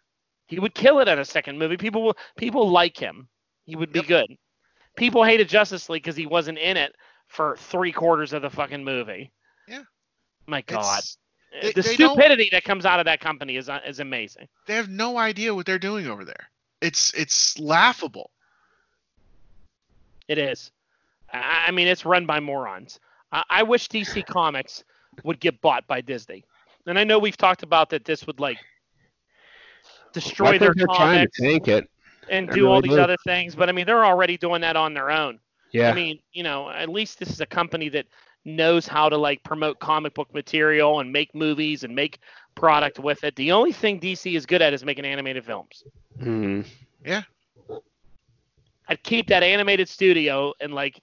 He 0.48 0.60
would 0.60 0.76
kill 0.76 1.00
it 1.00 1.08
in 1.08 1.18
a 1.20 1.26
second 1.26 1.58
movie. 1.58 1.78
People 1.78 2.04
will 2.04 2.18
people 2.38 2.70
like 2.70 2.98
him. 2.98 3.28
He 3.66 3.76
would 3.76 3.92
be 3.94 4.00
Yep. 4.00 4.08
good. 4.08 4.38
People 4.98 5.24
hated 5.24 5.48
Justice 5.50 5.90
League 5.90 6.04
because 6.04 6.18
he 6.18 6.28
wasn't 6.28 6.58
in 6.60 6.78
it 6.78 6.94
for 7.28 7.56
three 7.58 7.92
quarters 7.92 8.34
of 8.34 8.42
the 8.42 8.50
fucking 8.50 8.84
movie. 8.84 9.32
Yeah. 9.68 9.84
My 10.46 10.62
God, 10.62 11.02
It's- 11.62 11.74
the 11.74 11.82
they 11.82 11.94
stupidity 11.94 12.50
that 12.52 12.64
comes 12.66 12.86
out 12.86 13.00
of 13.00 13.06
that 13.06 13.22
company 13.22 13.56
is 13.56 13.70
uh, 13.70 13.80
is 13.88 14.00
amazing. 14.00 14.48
they 14.68 14.76
have 14.76 14.90
no 14.90 15.18
idea 15.18 15.56
what 15.56 15.66
they're 15.66 15.80
doing 15.80 16.08
over 16.08 16.26
there. 16.26 16.50
It's 16.84 17.14
it's 17.14 17.58
laughable. 17.60 18.30
It 20.28 20.38
is. 20.38 20.72
I, 21.32 21.66
I 21.68 21.72
mean, 21.72 21.88
it's 21.88 22.06
run 22.06 22.26
by 22.26 22.40
morons. 22.40 23.00
I, 23.32 23.44
I 23.50 23.64
wish 23.64 23.88
DC 23.88 24.26
Comics 24.28 24.84
would 25.24 25.40
get 25.40 25.62
bought 25.62 25.88
by 25.88 26.02
Disney. 26.02 26.44
And 26.86 27.00
I 27.00 27.04
know 27.04 27.20
we've 27.20 27.38
talked 27.38 27.64
about 27.64 27.90
that 27.92 28.06
this 28.06 28.28
would 28.28 28.40
like 28.40 28.60
destroy 30.14 30.56
I 30.56 30.58
their 30.58 30.74
think 30.74 30.90
trying 30.92 31.30
comics 31.30 31.38
to 31.38 31.44
tank 31.44 31.68
it. 31.68 31.90
and 32.30 32.50
I 32.50 32.54
do 32.54 32.68
all 32.68 32.82
these 32.82 32.96
do. 32.96 33.00
other 33.00 33.18
things, 33.26 33.56
but 33.56 33.70
I 33.70 33.72
mean, 33.72 33.86
they're 33.86 34.06
already 34.06 34.38
doing 34.38 34.62
that 34.62 34.76
on 34.76 34.94
their 34.94 35.10
own. 35.10 35.40
Yeah. 35.72 35.90
I 35.90 35.94
mean, 35.94 36.20
you 36.34 36.44
know, 36.44 36.70
at 36.70 36.90
least 36.90 37.20
this 37.20 37.30
is 37.30 37.42
a 37.42 37.46
company 37.46 37.90
that 37.90 38.06
knows 38.46 38.88
how 38.88 39.10
to 39.10 39.18
like 39.18 39.44
promote 39.44 39.80
comic 39.80 40.14
book 40.14 40.34
material 40.34 41.00
and 41.00 41.12
make 41.12 41.34
movies 41.34 41.84
and 41.84 41.96
make 41.96 42.20
product 42.56 43.00
with 43.00 43.24
it. 43.24 43.36
The 43.36 43.52
only 43.52 43.72
thing 43.72 44.00
DC 44.00 44.36
is 44.36 44.46
good 44.46 44.62
at 44.62 44.74
is 44.74 44.84
making 44.84 45.06
animated 45.06 45.46
films. 45.46 45.84
Mhm. 46.20 46.66
I'd 48.88 49.04
keep 49.04 49.28
that 49.28 49.44
animated 49.44 49.88
studio 49.90 50.54
and 50.60 50.74
like 50.74 51.00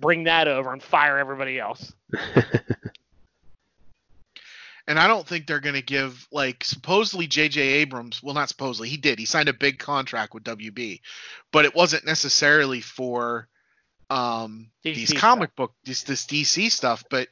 bring 0.00 0.24
that 0.24 0.48
over 0.48 0.72
and 0.72 0.82
fire 0.82 1.18
everybody 1.18 1.58
else. 1.58 1.92
And 4.88 4.98
I 4.98 5.08
don't 5.08 5.26
think 5.26 5.46
they're 5.46 5.60
going 5.60 5.74
to 5.74 5.82
give 5.82 6.28
like 6.30 6.62
supposedly 6.62 7.26
J.J. 7.26 7.60
Abrams. 7.60 8.22
Well, 8.22 8.34
not 8.34 8.48
supposedly, 8.48 8.88
he 8.88 8.96
did. 8.96 9.18
He 9.18 9.24
signed 9.24 9.48
a 9.48 9.52
big 9.52 9.78
contract 9.78 10.32
with 10.32 10.44
WB, 10.44 11.00
but 11.52 11.64
it 11.64 11.74
wasn't 11.74 12.06
necessarily 12.06 12.80
for 12.80 13.48
um, 14.10 14.68
these 14.84 15.10
DC 15.10 15.16
comic 15.18 15.56
book 15.56 15.74
this 15.84 16.04
this 16.04 16.24
DC 16.26 16.70
stuff. 16.70 17.02
But 17.10 17.28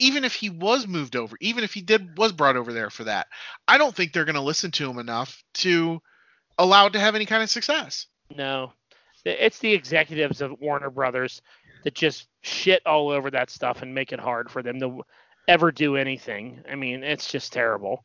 even 0.00 0.24
if 0.24 0.34
he 0.34 0.50
was 0.50 0.88
moved 0.88 1.14
over, 1.14 1.36
even 1.40 1.62
if 1.62 1.72
he 1.72 1.82
did 1.82 2.18
was 2.18 2.32
brought 2.32 2.56
over 2.56 2.72
there 2.72 2.90
for 2.90 3.04
that, 3.04 3.28
I 3.68 3.78
don't 3.78 3.94
think 3.94 4.12
they're 4.12 4.24
going 4.24 4.34
to 4.34 4.40
listen 4.40 4.72
to 4.72 4.90
him 4.90 4.98
enough 4.98 5.44
to 5.54 6.00
allow 6.58 6.86
it 6.86 6.94
to 6.94 7.00
have 7.00 7.14
any 7.14 7.26
kind 7.26 7.42
of 7.42 7.50
success. 7.50 8.06
No, 8.34 8.72
it's 9.24 9.58
the 9.58 9.72
executives 9.72 10.40
of 10.40 10.58
Warner 10.60 10.90
Brothers 10.90 11.42
that 11.84 11.94
just 11.94 12.28
shit 12.42 12.84
all 12.86 13.10
over 13.10 13.30
that 13.30 13.50
stuff 13.50 13.82
and 13.82 13.94
make 13.94 14.12
it 14.12 14.20
hard 14.20 14.50
for 14.50 14.62
them 14.62 14.80
to 14.80 15.02
ever 15.46 15.70
do 15.70 15.96
anything. 15.96 16.62
I 16.70 16.74
mean, 16.74 17.04
it's 17.04 17.30
just 17.30 17.52
terrible. 17.52 18.04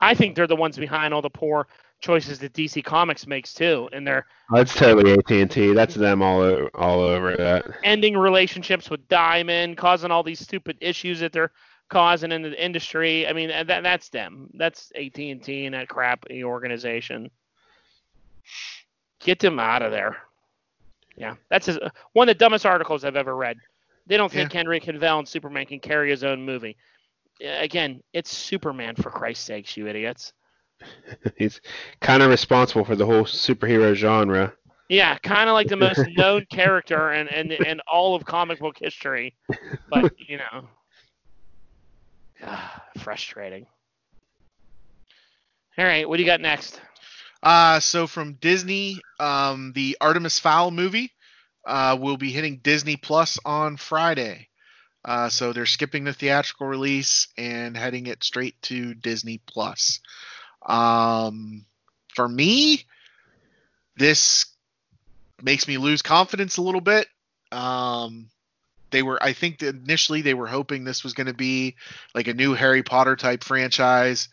I 0.00 0.14
think 0.14 0.34
they're 0.34 0.46
the 0.46 0.56
ones 0.56 0.76
behind 0.76 1.14
all 1.14 1.22
the 1.22 1.30
poor 1.30 1.68
choices 2.00 2.38
that 2.38 2.52
DC 2.52 2.82
Comics 2.84 3.26
makes 3.26 3.52
too, 3.52 3.88
and 3.92 4.06
they're 4.06 4.26
oh, 4.50 4.56
That's 4.56 4.74
totally 4.74 5.12
AT&T. 5.12 5.72
That's 5.72 5.94
them 5.94 6.22
all 6.22 6.40
over, 6.40 6.70
all 6.74 7.00
over 7.00 7.36
that. 7.36 7.66
ending 7.84 8.16
relationships 8.16 8.90
with 8.90 9.06
Diamond, 9.08 9.76
causing 9.76 10.10
all 10.10 10.22
these 10.22 10.40
stupid 10.40 10.76
issues 10.80 11.20
that 11.20 11.32
they're 11.32 11.52
causing 11.88 12.32
in 12.32 12.42
the 12.42 12.64
industry. 12.64 13.26
I 13.26 13.32
mean, 13.32 13.48
that 13.48 13.82
that's 13.82 14.08
them. 14.08 14.48
That's 14.54 14.92
AT&T 14.96 15.66
and 15.66 15.74
that 15.74 15.88
crappy 15.88 16.44
organization. 16.44 17.30
Get 19.20 19.38
them 19.38 19.58
out 19.58 19.82
of 19.82 19.92
there. 19.92 20.16
Yeah, 21.16 21.34
that's 21.50 21.66
his, 21.66 21.76
uh, 21.76 21.90
one 22.14 22.28
of 22.28 22.36
the 22.36 22.38
dumbest 22.38 22.64
articles 22.64 23.04
I've 23.04 23.16
ever 23.16 23.36
read. 23.36 23.58
They 24.06 24.16
don't 24.16 24.32
think 24.32 24.52
Henry 24.52 24.80
Cavill 24.80 25.18
and 25.18 25.28
Superman 25.28 25.66
can 25.66 25.78
carry 25.78 26.10
his 26.10 26.24
own 26.24 26.44
movie. 26.44 26.76
Uh, 27.44 27.48
again, 27.58 28.02
it's 28.12 28.34
Superman 28.34 28.96
for 28.96 29.10
Christ's 29.10 29.44
sakes, 29.44 29.76
you 29.76 29.86
idiots. 29.86 30.32
He's 31.36 31.60
kind 32.00 32.22
of 32.22 32.30
responsible 32.30 32.84
for 32.84 32.96
the 32.96 33.06
whole 33.06 33.24
superhero 33.24 33.94
genre. 33.94 34.52
Yeah, 34.88 35.16
kind 35.18 35.48
of 35.48 35.54
like 35.54 35.68
the 35.68 35.76
most 35.76 36.04
known 36.16 36.44
character 36.50 37.12
in, 37.12 37.28
in 37.28 37.52
in 37.52 37.80
all 37.90 38.14
of 38.14 38.24
comic 38.24 38.58
book 38.58 38.76
history, 38.78 39.36
but 39.88 40.12
you 40.28 40.38
know, 40.38 40.68
frustrating. 42.98 43.66
All 45.78 45.84
right, 45.84 46.08
what 46.08 46.16
do 46.16 46.22
you 46.22 46.26
got 46.26 46.40
next? 46.40 46.80
Uh, 47.42 47.80
so 47.80 48.06
from 48.06 48.34
Disney, 48.34 49.00
um, 49.18 49.72
the 49.74 49.96
Artemis 50.00 50.38
Fowl 50.38 50.70
movie 50.70 51.10
uh, 51.66 51.96
will 51.98 52.16
be 52.16 52.30
hitting 52.30 52.60
Disney 52.62 52.96
Plus 52.96 53.38
on 53.44 53.76
Friday. 53.76 54.48
Uh, 55.04 55.30
so 55.30 55.52
they're 55.52 55.64
skipping 55.64 56.04
the 56.04 56.12
theatrical 56.12 56.66
release 56.66 57.28
and 57.38 57.76
heading 57.76 58.06
it 58.06 58.22
straight 58.22 58.60
to 58.62 58.92
Disney 58.94 59.40
Plus. 59.46 60.00
Um, 60.64 61.64
for 62.14 62.28
me, 62.28 62.84
this 63.96 64.46
makes 65.42 65.66
me 65.66 65.78
lose 65.78 66.02
confidence 66.02 66.56
a 66.56 66.62
little 66.62 66.80
bit. 66.80 67.06
Um, 67.52 68.30
they 68.90 69.02
were, 69.02 69.22
I 69.22 69.32
think, 69.32 69.62
initially 69.62 70.22
they 70.22 70.34
were 70.34 70.46
hoping 70.46 70.84
this 70.84 71.04
was 71.04 71.14
going 71.14 71.28
to 71.28 71.34
be 71.34 71.76
like 72.14 72.28
a 72.28 72.34
new 72.34 72.54
Harry 72.54 72.82
Potter 72.82 73.16
type 73.16 73.44
franchise. 73.44 74.28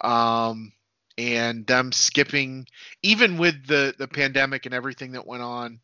Um, 0.00 0.72
and 1.18 1.66
them 1.66 1.92
skipping 1.92 2.66
even 3.02 3.38
with 3.38 3.66
the 3.66 3.94
the 3.98 4.08
pandemic 4.08 4.66
and 4.66 4.74
everything 4.74 5.12
that 5.12 5.26
went 5.26 5.42
on 5.42 5.80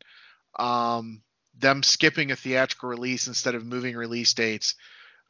um 0.59 1.21
them 1.57 1.81
skipping 1.83 2.31
a 2.31 2.35
theatrical 2.35 2.89
release 2.89 3.27
instead 3.27 3.55
of 3.55 3.65
moving 3.65 3.95
release 3.95 4.33
dates 4.33 4.75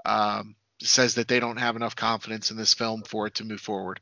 um 0.06 0.56
says 0.82 1.15
that 1.15 1.28
they 1.28 1.39
don't 1.39 1.58
have 1.58 1.76
enough 1.76 1.95
confidence 1.95 2.52
in 2.52 2.58
this 2.58 2.73
film 2.73 3.04
for 3.04 3.28
it 3.28 3.36
to 3.36 3.45
move 3.45 3.62
forward 3.62 3.99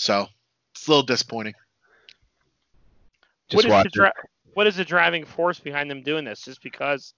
so 0.00 0.26
it's 0.74 0.86
a 0.86 0.90
little 0.90 1.02
disappointing 1.02 1.52
Just 3.50 3.56
what 3.56 3.64
is 3.66 3.70
watch 3.70 3.82
the 3.84 3.88
it. 3.88 3.92
dri- 3.92 4.22
what 4.54 4.66
is 4.66 4.76
the 4.76 4.84
driving 4.84 5.26
force 5.26 5.60
behind 5.60 5.90
them 5.90 6.02
doing 6.02 6.24
this? 6.24 6.40
Just 6.42 6.62
because 6.62 7.12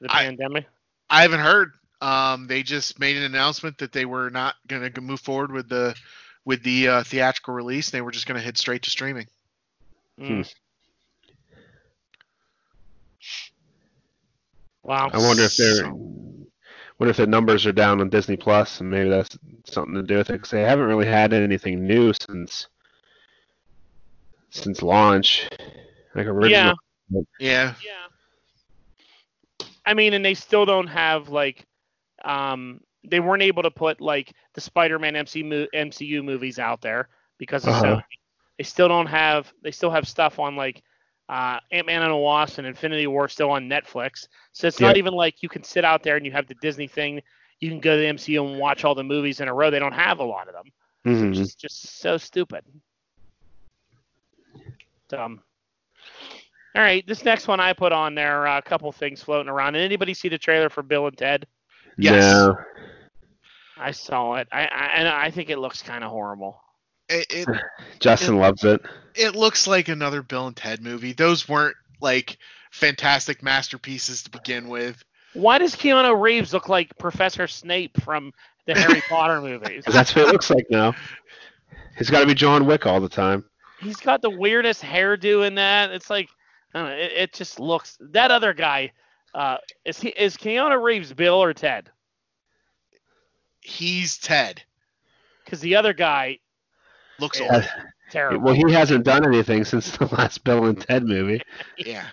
of 0.00 0.06
the 0.08 0.14
I- 0.14 0.24
pandemic? 0.24 0.66
i 1.10 1.22
haven't 1.22 1.40
heard 1.40 1.72
um 2.00 2.46
they 2.46 2.62
just 2.62 3.00
made 3.00 3.16
an 3.16 3.24
announcement 3.24 3.78
that 3.78 3.90
they 3.92 4.04
were 4.04 4.30
not 4.30 4.54
going 4.68 4.92
to 4.92 5.00
move 5.00 5.18
forward 5.20 5.50
with 5.50 5.68
the 5.68 5.94
with 6.44 6.62
the 6.62 6.86
uh, 6.88 7.02
theatrical 7.02 7.54
release 7.54 7.90
they 7.90 8.00
were 8.02 8.12
just 8.12 8.26
going 8.26 8.38
to 8.38 8.44
head 8.44 8.56
straight 8.56 8.82
to 8.82 8.90
streaming 8.90 9.26
Mm. 10.20 10.52
Wow. 14.82 15.10
I 15.12 15.18
wonder 15.18 15.42
if 15.44 15.56
they're 15.56 15.92
wonder 16.98 17.10
if 17.10 17.16
the 17.16 17.26
numbers 17.26 17.66
are 17.66 17.72
down 17.72 18.00
on 18.00 18.08
Disney 18.08 18.36
Plus, 18.36 18.80
and 18.80 18.90
maybe 18.90 19.08
that's 19.08 19.36
something 19.64 19.94
to 19.94 20.02
do 20.02 20.16
with 20.16 20.30
it 20.30 20.34
because 20.34 20.50
they 20.50 20.62
haven't 20.62 20.86
really 20.86 21.06
had 21.06 21.32
anything 21.32 21.86
new 21.86 22.12
since 22.12 22.68
since 24.50 24.82
launch, 24.82 25.48
like 26.14 26.26
original. 26.26 26.74
yeah 27.10 27.20
Yeah. 27.38 27.74
Yeah. 27.84 29.66
I 29.86 29.94
mean, 29.94 30.12
and 30.14 30.24
they 30.24 30.34
still 30.34 30.66
don't 30.66 30.86
have 30.88 31.28
like, 31.28 31.64
um, 32.24 32.80
they 33.04 33.20
weren't 33.20 33.42
able 33.42 33.62
to 33.62 33.70
put 33.70 34.00
like 34.00 34.32
the 34.54 34.60
Spider-Man 34.60 35.16
MC 35.16 35.42
mo- 35.42 35.66
MCU 35.74 36.22
movies 36.22 36.58
out 36.58 36.80
there 36.80 37.08
because 37.38 37.64
of 37.64 37.74
Uh-huh. 37.74 37.96
Sony. 37.96 38.02
They 38.58 38.64
still 38.64 38.88
don't 38.88 39.06
have. 39.06 39.52
They 39.62 39.70
still 39.70 39.90
have 39.90 40.08
stuff 40.08 40.38
on 40.38 40.56
like 40.56 40.82
uh, 41.28 41.58
Ant-Man 41.70 42.02
and 42.02 42.12
the 42.12 42.16
Wasp 42.16 42.58
and 42.58 42.66
Infinity 42.66 43.06
War 43.06 43.28
still 43.28 43.50
on 43.50 43.68
Netflix. 43.68 44.28
So 44.52 44.66
it's 44.66 44.80
not 44.80 44.96
even 44.96 45.12
like 45.14 45.42
you 45.42 45.48
can 45.48 45.62
sit 45.62 45.84
out 45.84 46.02
there 46.02 46.16
and 46.16 46.24
you 46.24 46.32
have 46.32 46.46
the 46.46 46.54
Disney 46.54 46.88
thing. 46.88 47.20
You 47.60 47.70
can 47.70 47.80
go 47.80 47.96
to 47.96 48.00
the 48.00 48.06
MCU 48.08 48.50
and 48.50 48.58
watch 48.58 48.84
all 48.84 48.94
the 48.94 49.04
movies 49.04 49.40
in 49.40 49.48
a 49.48 49.54
row. 49.54 49.70
They 49.70 49.78
don't 49.78 49.92
have 49.92 50.20
a 50.20 50.24
lot 50.24 50.48
of 50.48 50.54
them. 50.54 50.72
Mhm. 51.06 51.30
Which 51.30 51.38
is 51.38 51.54
just 51.54 52.00
so 52.00 52.16
stupid. 52.16 52.64
Dumb. 55.08 55.42
All 56.74 56.82
right, 56.82 57.04
this 57.06 57.24
next 57.24 57.48
one 57.48 57.60
I 57.60 57.72
put 57.72 57.92
on 57.92 58.14
there, 58.14 58.46
uh, 58.46 58.58
a 58.58 58.62
couple 58.62 58.90
things 58.92 59.22
floating 59.22 59.48
around. 59.48 59.72
Did 59.72 59.82
anybody 59.82 60.14
see 60.14 60.28
the 60.28 60.38
trailer 60.38 60.68
for 60.68 60.82
Bill 60.82 61.06
and 61.06 61.16
Ted? 61.16 61.46
Yes. 61.96 62.22
No. 62.22 62.56
I 63.76 63.90
saw 63.90 64.34
it. 64.34 64.48
I, 64.52 64.66
I 64.66 64.86
and 64.94 65.08
I 65.08 65.30
think 65.30 65.50
it 65.50 65.58
looks 65.58 65.82
kind 65.82 66.04
of 66.04 66.10
horrible. 66.10 66.60
It, 67.08 67.26
it 67.30 67.48
Justin 68.00 68.38
loves 68.38 68.64
it. 68.64 68.80
it 69.14 69.34
looks 69.34 69.66
like 69.66 69.88
another 69.88 70.22
Bill 70.22 70.46
and 70.46 70.56
Ted 70.56 70.82
movie. 70.82 71.12
Those 71.12 71.48
weren't 71.48 71.76
like 72.00 72.38
fantastic 72.70 73.42
masterpieces 73.42 74.22
to 74.24 74.30
begin 74.30 74.68
with. 74.68 75.04
Why 75.34 75.58
does 75.58 75.74
Keanu 75.76 76.20
Reeves 76.20 76.52
look 76.52 76.68
like 76.68 76.96
Professor 76.98 77.46
Snape 77.46 78.00
from 78.02 78.32
the 78.66 78.78
Harry 78.78 79.02
Potter 79.08 79.40
movies? 79.40 79.84
that's 79.86 80.14
what 80.14 80.28
it 80.28 80.32
looks 80.32 80.50
like 80.50 80.66
now. 80.70 80.94
He's 81.96 82.10
got 82.10 82.20
to 82.20 82.26
be 82.26 82.34
John 82.34 82.66
Wick 82.66 82.86
all 82.86 83.00
the 83.00 83.08
time. 83.08 83.44
He's 83.80 83.96
got 83.96 84.22
the 84.22 84.30
weirdest 84.30 84.82
hairdo 84.82 85.46
in 85.46 85.54
that. 85.56 85.90
It's 85.90 86.10
like, 86.10 86.28
I 86.74 86.78
don't 86.80 86.88
know, 86.88 86.94
it, 86.96 87.12
it 87.12 87.32
just 87.32 87.60
looks. 87.60 87.96
That 88.00 88.30
other 88.30 88.52
guy, 88.54 88.92
uh, 89.34 89.58
is 89.84 90.00
he 90.00 90.08
is 90.10 90.36
Keanu 90.36 90.82
Reeves 90.82 91.12
Bill 91.12 91.42
or 91.42 91.52
Ted? 91.52 91.90
He's 93.60 94.18
Ted. 94.18 94.62
Because 95.44 95.60
the 95.60 95.76
other 95.76 95.92
guy, 95.92 96.38
Looks 97.18 97.40
Yeah. 97.40 97.54
old. 97.54 97.68
terrible. 98.10 98.40
Well, 98.44 98.54
he 98.54 98.72
hasn't 98.72 99.04
done 99.04 99.24
anything 99.26 99.64
since 99.64 99.96
the 99.96 100.06
last 100.06 100.44
Bill 100.44 100.64
and 100.66 100.80
Ted 100.80 101.04
movie. 101.04 101.42
Yeah. 101.76 102.04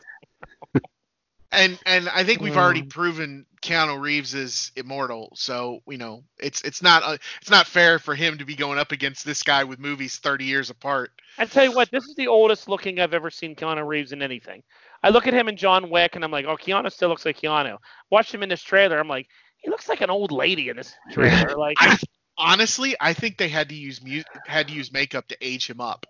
and 1.51 1.79
and 1.85 2.09
I 2.09 2.23
think 2.23 2.41
we've 2.41 2.57
already 2.57 2.81
Mm. 2.81 2.89
proven 2.89 3.45
Keanu 3.61 3.99
Reeves 4.01 4.33
is 4.33 4.71
immortal, 4.75 5.31
so 5.35 5.79
you 5.87 5.97
know 5.97 6.23
it's 6.37 6.61
it's 6.63 6.81
not 6.81 7.03
uh, 7.03 7.17
it's 7.41 7.49
not 7.49 7.65
fair 7.67 7.97
for 7.99 8.13
him 8.13 8.37
to 8.39 8.45
be 8.45 8.55
going 8.55 8.77
up 8.77 8.91
against 8.91 9.25
this 9.25 9.41
guy 9.41 9.63
with 9.63 9.79
movies 9.79 10.17
30 10.17 10.45
years 10.45 10.69
apart. 10.69 11.11
I 11.37 11.45
tell 11.45 11.63
you 11.63 11.71
what, 11.71 11.89
this 11.91 12.03
is 12.05 12.15
the 12.15 12.27
oldest 12.27 12.67
looking 12.67 12.99
I've 12.99 13.13
ever 13.13 13.29
seen 13.29 13.55
Keanu 13.55 13.85
Reeves 13.87 14.11
in 14.11 14.21
anything. 14.21 14.63
I 15.03 15.09
look 15.09 15.27
at 15.27 15.33
him 15.33 15.47
in 15.47 15.55
John 15.57 15.89
Wick 15.89 16.15
and 16.15 16.23
I'm 16.23 16.31
like, 16.31 16.45
oh, 16.45 16.57
Keanu 16.57 16.91
still 16.91 17.09
looks 17.09 17.25
like 17.25 17.39
Keanu. 17.39 17.77
Watch 18.11 18.33
him 18.33 18.43
in 18.43 18.49
this 18.49 18.61
trailer, 18.63 18.99
I'm 18.99 19.07
like, 19.07 19.27
he 19.57 19.69
looks 19.69 19.87
like 19.87 20.01
an 20.01 20.09
old 20.09 20.31
lady 20.31 20.69
in 20.69 20.77
this 20.77 20.93
trailer. 21.11 21.55
Like, 21.57 21.77
I 21.79 21.97
honestly 22.37 22.95
I 22.99 23.13
think 23.13 23.37
they 23.37 23.49
had 23.49 23.69
to 23.69 23.75
use 23.75 24.03
mu- 24.03 24.23
had 24.45 24.67
to 24.67 24.73
use 24.73 24.91
makeup 24.91 25.27
to 25.29 25.37
age 25.41 25.69
him 25.69 25.81
up. 25.81 26.05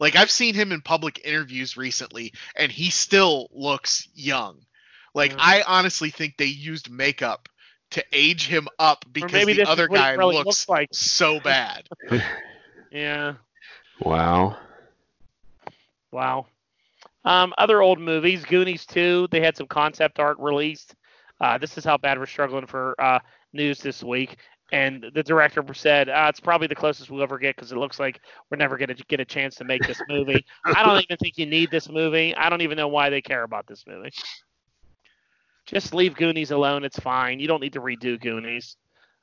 Like 0.00 0.16
I've 0.16 0.30
seen 0.30 0.54
him 0.54 0.72
in 0.72 0.80
public 0.80 1.20
interviews 1.24 1.76
recently, 1.76 2.32
and 2.56 2.72
he 2.72 2.90
still 2.90 3.48
looks 3.52 4.08
young. 4.14 4.58
Like 5.14 5.32
Yeah. 5.32 5.38
I 5.40 5.62
honestly 5.66 6.10
think 6.10 6.36
they 6.36 6.46
used 6.46 6.90
makeup 6.90 7.48
to 7.90 8.04
age 8.12 8.46
him 8.46 8.68
up 8.78 9.04
because 9.12 9.32
maybe 9.32 9.52
the 9.52 9.68
other 9.68 9.84
is 9.84 9.90
what 9.90 9.98
he 9.98 10.02
guy 10.02 10.12
really 10.12 10.36
looks 10.36 10.46
looks 10.46 10.68
like. 10.68 10.88
so 10.92 11.40
bad. 11.44 11.88
Yeah. 12.90 13.34
Wow. 14.00 14.56
Wow. 16.10 16.46
Um, 17.24 17.54
other 17.56 17.80
old 17.80 18.00
movies, 18.00 18.44
Goonies 18.44 18.84
2, 18.86 19.28
they 19.30 19.40
had 19.40 19.56
some 19.56 19.66
concept 19.66 20.18
art 20.18 20.38
released. 20.40 20.94
Uh, 21.40 21.58
this 21.58 21.78
is 21.78 21.84
how 21.84 21.96
bad 21.96 22.18
we're 22.18 22.26
struggling 22.26 22.66
for 22.66 22.94
uh, 23.00 23.18
news 23.52 23.80
this 23.80 24.02
week. 24.02 24.36
And 24.72 25.04
the 25.14 25.22
director 25.22 25.62
said 25.74 26.08
uh, 26.08 26.26
it's 26.30 26.40
probably 26.40 26.66
the 26.66 26.74
closest 26.74 27.10
we'll 27.10 27.22
ever 27.22 27.38
get 27.38 27.54
because 27.54 27.72
it 27.72 27.76
looks 27.76 28.00
like 28.00 28.20
we're 28.50 28.56
never 28.56 28.78
going 28.78 28.88
to 28.88 29.04
get 29.08 29.20
a 29.20 29.24
chance 29.24 29.54
to 29.56 29.64
make 29.64 29.86
this 29.86 30.00
movie. 30.08 30.44
I 30.64 30.82
don't 30.82 31.02
even 31.02 31.18
think 31.18 31.36
you 31.36 31.44
need 31.44 31.70
this 31.70 31.90
movie. 31.90 32.34
I 32.34 32.48
don't 32.48 32.62
even 32.62 32.78
know 32.78 32.88
why 32.88 33.10
they 33.10 33.20
care 33.20 33.42
about 33.42 33.66
this 33.66 33.84
movie. 33.86 34.10
Just 35.66 35.94
leave 35.94 36.16
Goonies 36.16 36.50
alone. 36.50 36.84
It's 36.84 36.98
fine. 36.98 37.38
You 37.38 37.46
don't 37.46 37.60
need 37.60 37.74
to 37.74 37.80
redo 37.80 38.18
Goonies. 38.20 38.76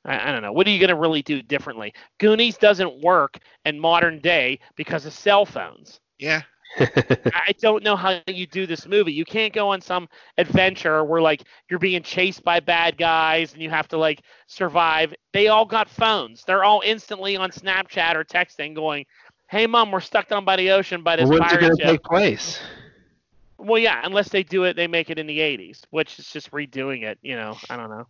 I, 0.04 0.28
I 0.28 0.32
don't 0.32 0.42
know. 0.42 0.52
What 0.52 0.66
are 0.68 0.70
you 0.70 0.78
going 0.78 0.88
to 0.88 0.94
really 0.94 1.22
do 1.22 1.42
differently? 1.42 1.92
Goonies 2.18 2.56
doesn't 2.56 3.02
work 3.02 3.38
in 3.64 3.78
modern 3.78 4.20
day 4.20 4.60
because 4.76 5.04
of 5.04 5.12
cell 5.12 5.44
phones. 5.44 6.00
Yeah. 6.18 6.42
I 6.78 7.52
don't 7.60 7.82
know 7.82 7.96
how 7.96 8.20
you 8.26 8.46
do 8.46 8.66
this 8.66 8.86
movie. 8.86 9.12
You 9.12 9.24
can't 9.24 9.52
go 9.52 9.70
on 9.70 9.80
some 9.80 10.08
adventure 10.38 11.04
where 11.04 11.20
like 11.20 11.42
you're 11.68 11.78
being 11.78 12.02
chased 12.02 12.44
by 12.44 12.60
bad 12.60 12.96
guys 12.96 13.52
and 13.52 13.62
you 13.62 13.70
have 13.70 13.88
to 13.88 13.96
like 13.96 14.22
survive. 14.46 15.12
They 15.32 15.48
all 15.48 15.64
got 15.66 15.88
phones. 15.88 16.44
They're 16.44 16.64
all 16.64 16.82
instantly 16.84 17.36
on 17.36 17.50
Snapchat 17.50 18.14
or 18.14 18.24
texting 18.24 18.74
going, 18.74 19.04
"Hey 19.48 19.66
mom, 19.66 19.90
we're 19.90 20.00
stuck 20.00 20.28
down 20.28 20.44
by 20.44 20.56
the 20.56 20.70
ocean 20.70 21.02
by 21.02 21.16
this 21.16 21.28
When's 21.28 21.40
it 21.40 21.48
pirate 21.48 21.60
going 21.60 21.76
to 21.76 21.82
ship." 21.82 21.90
take 21.90 22.02
place? 22.04 22.60
Well, 23.58 23.78
yeah, 23.78 24.00
unless 24.04 24.30
they 24.30 24.42
do 24.42 24.64
it, 24.64 24.74
they 24.74 24.86
make 24.86 25.10
it 25.10 25.18
in 25.18 25.26
the 25.26 25.38
80s, 25.38 25.82
which 25.90 26.18
is 26.18 26.32
just 26.32 26.50
redoing 26.50 27.02
it. 27.02 27.18
You 27.20 27.36
know, 27.36 27.58
I 27.68 27.76
don't 27.76 27.90
know. 27.90 28.06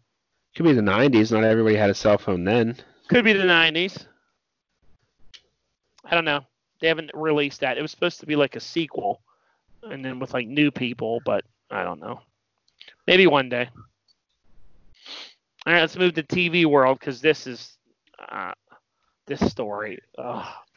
Could 0.54 0.64
be 0.64 0.72
the 0.72 0.80
90s. 0.80 1.32
Not 1.32 1.44
everybody 1.44 1.76
had 1.76 1.90
a 1.90 1.94
cell 1.94 2.18
phone 2.18 2.44
then. 2.44 2.76
Could 3.08 3.24
be 3.24 3.32
the 3.32 3.44
90s. 3.44 4.06
I 6.04 6.14
don't 6.14 6.24
know. 6.24 6.40
They 6.80 6.88
haven't 6.88 7.10
released 7.14 7.60
that. 7.60 7.78
It 7.78 7.82
was 7.82 7.90
supposed 7.90 8.20
to 8.20 8.26
be 8.26 8.36
like 8.36 8.56
a 8.56 8.60
sequel, 8.60 9.20
and 9.82 10.04
then 10.04 10.18
with 10.18 10.34
like 10.34 10.46
new 10.46 10.70
people, 10.70 11.20
but 11.24 11.44
I 11.70 11.84
don't 11.84 12.00
know. 12.00 12.20
Maybe 13.06 13.26
one 13.26 13.48
day. 13.48 13.68
All 15.66 15.72
right, 15.72 15.80
let's 15.80 15.96
move 15.96 16.14
to 16.14 16.22
TV 16.22 16.64
world 16.64 16.98
because 16.98 17.20
this 17.20 17.46
is 17.46 17.76
uh, 18.18 18.52
this 19.26 19.40
story. 19.50 19.98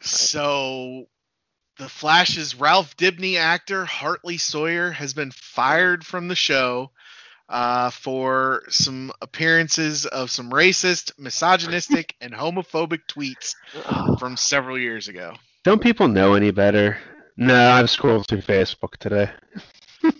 So, 0.00 1.06
the 1.78 1.88
Flash's 1.88 2.54
Ralph 2.54 2.96
Dibny 2.96 3.36
actor 3.36 3.84
Hartley 3.84 4.36
Sawyer 4.38 4.90
has 4.90 5.14
been 5.14 5.30
fired 5.30 6.04
from 6.04 6.28
the 6.28 6.34
show 6.34 6.90
uh, 7.48 7.90
for 7.90 8.62
some 8.68 9.12
appearances 9.20 10.06
of 10.06 10.30
some 10.30 10.50
racist, 10.50 11.12
misogynistic, 11.18 12.14
and 12.20 12.32
homophobic 12.32 13.00
tweets 13.08 13.54
from 14.18 14.36
several 14.36 14.78
years 14.78 15.08
ago. 15.08 15.34
Don't 15.64 15.80
people 15.82 16.08
know 16.08 16.34
any 16.34 16.50
better? 16.50 16.98
No, 17.36 17.70
I've 17.72 17.90
scrolled 17.90 18.28
through 18.28 18.42
Facebook 18.42 18.96
today. 18.98 19.30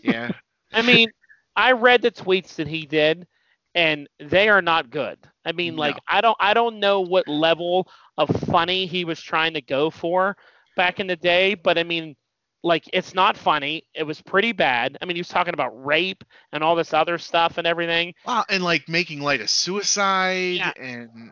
Yeah. 0.03 0.31
I 0.73 0.81
mean, 0.81 1.11
I 1.57 1.73
read 1.73 2.01
the 2.01 2.11
tweets 2.11 2.55
that 2.57 2.67
he 2.67 2.87
did, 2.87 3.27
and 3.75 4.09
they 4.19 4.49
are 4.49 4.63
not 4.63 4.89
good. 4.89 5.19
I 5.45 5.53
mean, 5.53 5.77
like 5.77 5.99
I 6.09 6.23
don't 6.23 6.37
I 6.41 6.55
don't 6.55 6.81
know 6.81 7.03
what 7.03 7.29
level 7.29 7.87
of 8.17 8.31
funny 8.49 8.87
he 8.87 9.05
was 9.05 9.21
trying 9.21 9.53
to 9.55 9.61
go 9.61 9.91
for 9.91 10.39
back 10.75 11.01
in 11.01 11.07
the 11.07 11.17
day, 11.17 11.55
but 11.55 11.77
I 11.77 11.83
mean, 11.85 12.17
like 12.63 12.85
it's 12.95 13.13
not 13.15 13.37
funny. 13.37 13.83
It 13.95 14.05
was 14.05 14.23
pretty 14.23 14.53
bad. 14.53 14.97
I 15.03 15.05
mean, 15.05 15.17
he 15.17 15.21
was 15.21 15.29
talking 15.29 15.53
about 15.53 15.85
rape 15.85 16.25
and 16.53 16.65
all 16.65 16.75
this 16.77 16.95
other 16.95 17.19
stuff 17.19 17.59
and 17.59 17.67
everything. 17.67 18.15
Wow, 18.27 18.45
and 18.49 18.65
like 18.65 18.89
making 18.89 19.21
light 19.21 19.43
of 19.43 19.51
suicide 19.51 20.57
Yeah. 20.57 20.73
and 20.81 21.31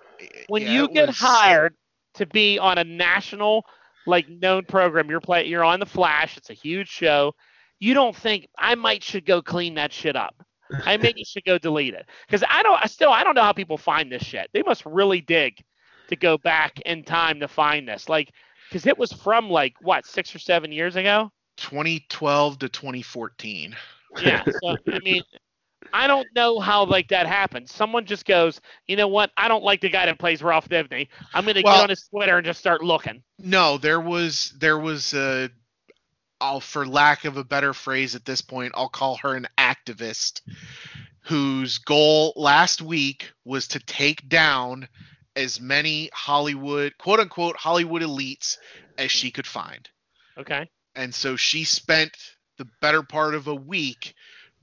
When 0.49 0.61
yeah, 0.61 0.73
you 0.73 0.89
get 0.89 1.07
was- 1.07 1.19
hired 1.19 1.75
to 2.17 2.27
be 2.27 2.59
on 2.59 2.77
a 2.77 2.85
national 2.85 3.65
like 4.07 4.29
known 4.29 4.65
program, 4.65 5.09
you're 5.09 5.21
play 5.21 5.47
you're 5.47 5.65
on 5.65 5.81
the 5.81 5.87
Flash. 5.87 6.37
It's 6.37 6.51
a 6.51 6.55
huge 6.55 6.89
show. 6.89 7.35
You 7.81 7.95
don't 7.95 8.15
think 8.15 8.49
I 8.59 8.75
might 8.75 9.03
should 9.03 9.27
go 9.27 9.43
clean 9.43 9.75
that 9.75 9.93
shit 9.93 10.17
up. 10.17 10.35
I 10.85 10.97
maybe 10.97 11.25
should 11.25 11.45
go 11.45 11.59
delete 11.59 11.95
it 11.95 12.07
because 12.27 12.45
I 12.49 12.63
don't. 12.63 12.79
I 12.83 12.87
still 12.87 13.11
I 13.11 13.25
don't 13.25 13.35
know 13.35 13.43
how 13.43 13.53
people 13.53 13.77
find 13.77 14.11
this 14.11 14.23
shit. 14.23 14.49
They 14.53 14.63
must 14.63 14.85
really 14.87 15.21
dig 15.21 15.63
to 16.09 16.17
go 16.17 16.39
back 16.39 16.81
in 16.81 17.05
time 17.05 17.41
to 17.41 17.49
find 17.49 17.89
this. 17.89 18.09
Like, 18.09 18.33
because 18.69 18.87
it 18.87 18.97
was 18.97 19.13
from 19.13 19.51
like 19.51 19.75
what 19.81 20.07
six 20.07 20.35
or 20.35 20.39
seven 20.39 20.73
years 20.73 20.97
ago. 20.97 21.31
2012 21.59 22.59
to 22.61 22.69
2014. 22.69 23.77
Yeah. 24.21 24.45
So 24.45 24.77
I 24.93 24.99
mean, 25.01 25.23
I 25.93 26.07
don't 26.07 26.27
know 26.35 26.59
how 26.61 26.85
like 26.85 27.09
that 27.09 27.27
happened. 27.27 27.69
Someone 27.69 28.07
just 28.07 28.25
goes, 28.25 28.61
you 28.87 28.97
know 28.97 29.09
what? 29.09 29.31
I 29.37 29.49
don't 29.49 29.65
like 29.65 29.81
the 29.81 29.89
guy 29.91 30.07
that 30.07 30.19
plays 30.19 30.43
Ralph 30.43 30.69
Dibny. 30.69 31.09
I'm 31.35 31.45
gonna 31.45 31.61
Well- 31.65 31.77
get 31.77 31.83
on 31.85 31.89
his 31.91 32.09
Twitter 32.09 32.37
and 32.39 32.45
just 32.47 32.61
start 32.61 32.83
looking. 32.83 33.23
No, 33.39 33.79
there 33.79 34.01
was 34.01 34.53
there 34.59 34.79
was 34.79 35.13
a 35.15 35.51
I'll 36.41 36.61
for 36.61 36.87
lack 36.87 37.25
of 37.25 37.37
a 37.37 37.45
better 37.45 37.73
phrase 37.73 38.15
at 38.17 38.25
this 38.25 38.41
point, 38.43 38.73
I'll 38.75 38.89
call 38.89 39.17
her 39.19 39.37
an 39.37 39.47
activist 39.59 40.41
whose 41.27 41.79
goal 41.79 42.33
last 42.35 42.83
week 42.83 43.31
was 43.45 43.69
to 43.69 43.79
take 43.79 44.29
down 44.29 44.89
as 45.37 45.61
many 45.61 46.11
Hollywood 46.13 46.97
quote 46.99 47.21
unquote 47.21 47.57
Hollywood 47.57 48.03
elites 48.03 48.57
as 48.99 49.11
she 49.11 49.31
could 49.31 49.47
find. 49.47 49.89
Okay. 50.37 50.69
And 50.95 51.15
so 51.15 51.37
she 51.37 51.65
spent 51.65 52.17
the 52.59 52.67
better 52.81 53.03
part 53.03 53.35
of 53.35 53.47
a 53.47 53.55
week 53.55 54.15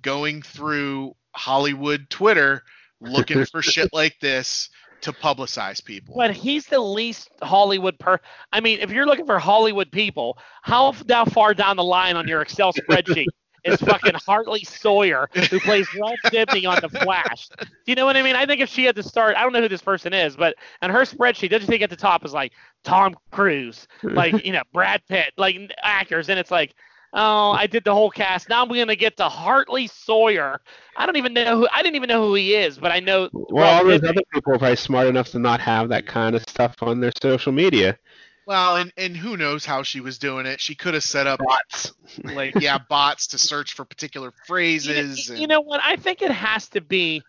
going 0.02 0.42
through 0.42 1.16
Hollywood 1.36 2.10
Twitter 2.10 2.64
looking 3.02 3.46
for 3.46 3.62
shit 3.62 3.90
like 3.94 4.20
this 4.20 4.70
to 5.02 5.14
publicize 5.14 5.84
people. 5.84 6.16
But 6.18 6.32
he's 6.32 6.66
the 6.66 6.80
least 6.80 7.30
Hollywood 7.42 7.98
per. 8.00 8.20
I 8.52 8.60
mean, 8.60 8.80
if 8.80 8.92
you're 8.92 9.06
looking 9.06 9.26
for 9.26 9.40
Hollywood 9.40 9.92
people, 9.92 10.38
how 10.62 10.90
f- 10.90 11.32
far 11.32 11.54
down 11.54 11.78
the 11.78 11.84
line 11.84 12.16
on 12.16 12.28
your 12.28 12.42
Excel 12.42 12.74
spreadsheet 12.74 13.26
is 13.64 13.80
fucking 13.82 14.16
Hartley 14.16 14.64
Sawyer, 14.64 15.30
who 15.34 15.60
plays 15.62 15.88
Ralph 15.96 16.20
Dibny 16.26 16.70
on 16.70 16.80
The 16.82 16.90
Flash? 17.00 17.48
Do 17.60 17.68
you 17.86 17.96
know 17.96 18.06
what 18.06 18.18
I 18.18 18.22
mean? 18.22 18.36
I 18.36 18.46
think 18.46 18.62
if 18.62 18.70
she 18.70 18.84
had 18.84 18.96
to 18.98 19.04
start, 19.04 19.36
I 19.38 19.44
don't 19.44 19.54
know 19.54 19.62
who 19.62 19.70
this 19.70 19.82
person 19.82 20.14
is, 20.14 20.36
but 20.36 20.56
on 20.82 20.90
her 20.90 21.02
spreadsheet, 21.02 21.50
don't 21.50 21.62
you 21.62 21.68
think 21.68 21.82
at 21.82 21.90
the 21.90 21.96
top 21.96 22.26
is 22.26 22.34
like 22.34 22.54
Tom 22.84 23.16
Cruise, 23.32 23.88
like 24.04 24.46
you 24.46 24.52
know 24.52 24.64
Brad 24.74 25.02
Pitt, 25.08 25.32
like 25.38 25.58
actors, 25.82 26.30
and 26.30 26.38
it's 26.40 26.52
like. 26.52 26.76
Oh, 27.12 27.52
I 27.52 27.66
did 27.66 27.84
the 27.84 27.94
whole 27.94 28.12
cast. 28.12 28.50
Now 28.50 28.62
I'm 28.62 28.68
gonna 28.70 28.96
get 28.96 29.18
to 29.18 29.28
Hartley 29.30 29.88
Sawyer. 29.88 30.62
I 30.96 31.06
don't 31.06 31.16
even 31.16 31.34
know 31.34 31.58
who. 31.62 31.68
I 31.74 31.82
didn't 31.82 31.96
even 31.96 32.08
know 32.08 32.28
who 32.28 32.36
he 32.36 32.54
is, 32.54 32.78
but 32.78 32.92
I 32.92 33.00
know. 33.00 33.30
Well, 33.34 33.66
all 33.66 33.84
Ralph 33.86 34.02
those 34.02 34.10
other 34.12 34.22
people 34.32 34.54
are 34.54 34.60
probably 34.60 34.76
smart 34.76 35.08
enough 35.08 35.30
to 35.32 35.40
not 35.40 35.60
have 35.60 35.90
that 35.90 36.06
kind 36.06 36.36
of 36.36 36.44
stuff 36.44 36.76
on 36.82 37.00
their 37.00 37.12
social 37.22 37.52
media. 37.52 37.98
Well, 38.46 38.76
and 38.78 38.94
and 38.98 39.18
who 39.18 39.38
knows 39.38 39.66
how 39.66 39.82
she 39.84 40.02
was 40.02 40.18
doing 40.20 40.46
it? 40.46 40.60
She 40.62 40.76
could 40.76 40.94
have 40.94 41.04
set 41.04 41.26
up 41.28 41.40
Bots. 41.40 41.94
like 42.24 42.54
yeah 42.60 42.78
bots 42.78 43.28
to 43.28 43.38
search 43.40 43.74
for 43.74 43.86
particular 43.86 44.28
You 44.28 44.32
know- 44.32 44.46
phrases. 44.48 45.30
you, 45.30 45.48
know 45.48 45.62
what? 45.62 45.82
I 45.84 45.96
think 45.96 46.22
it 46.22 46.32
has 46.32 46.68
to 46.70 46.82
be. 46.82 47.24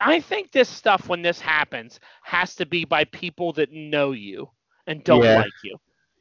I 0.00 0.20
think 0.20 0.52
this 0.52 0.68
stuff 0.68 1.08
when 1.08 1.22
this 1.22 1.40
happens 1.40 1.98
has 2.22 2.54
to 2.56 2.66
be 2.66 2.84
by 2.84 3.04
people 3.04 3.52
that 3.54 3.72
know 3.72 4.12
you 4.12 4.48
and 4.86 5.02
don't 5.02 5.24
Yeah. 5.24 5.38
like 5.38 5.52
you. 5.64 5.76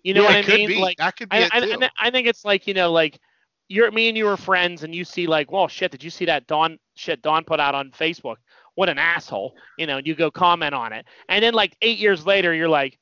You 0.08 0.14
know 0.14 0.22
Yeah, 0.22 0.40
what 0.40 0.50
I 0.50 0.56
mean? 0.56 0.68
be. 0.70 0.80
Like 0.80 0.98
that 1.00 1.18
could 1.18 1.28
be 1.28 1.36
I, 1.36 1.42
it 1.42 1.50
I, 1.52 1.60
too. 1.60 1.80
I- 1.82 2.08
I 2.08 2.12
think 2.12 2.28
it's 2.28 2.46
like 2.46 2.66
you 2.66 2.74
know, 2.74 2.94
like 2.94 3.20
you're 3.68 3.92
me 3.92 4.08
and 4.08 4.18
you 4.18 4.24
were 4.24 4.38
friends, 4.38 4.84
and 4.84 4.96
you 4.96 5.04
see 5.04 5.28
like, 5.28 5.52
well, 5.52 5.68
shit, 5.68 5.92
did 5.92 6.02
you 6.02 6.10
see 6.10 6.24
that 6.24 6.48
Don 6.48 6.80
shit 6.96 7.22
Don 7.22 7.44
put 7.44 7.60
out 7.60 7.76
on 7.76 7.92
Facebook? 7.92 8.38
What 8.76 8.88
an 8.88 9.00
asshole, 9.00 9.54
you 9.78 9.86
know? 9.86 9.98
And 9.98 10.08
you 10.08 10.16
go 10.16 10.32
comment 10.32 10.74
on 10.74 10.94
it, 10.94 11.06
and 11.28 11.44
then 11.44 11.54
like 11.54 11.76
eight 11.82 11.98
years 11.98 12.26
later, 12.26 12.54
you're 12.54 12.70
like, 12.70 12.98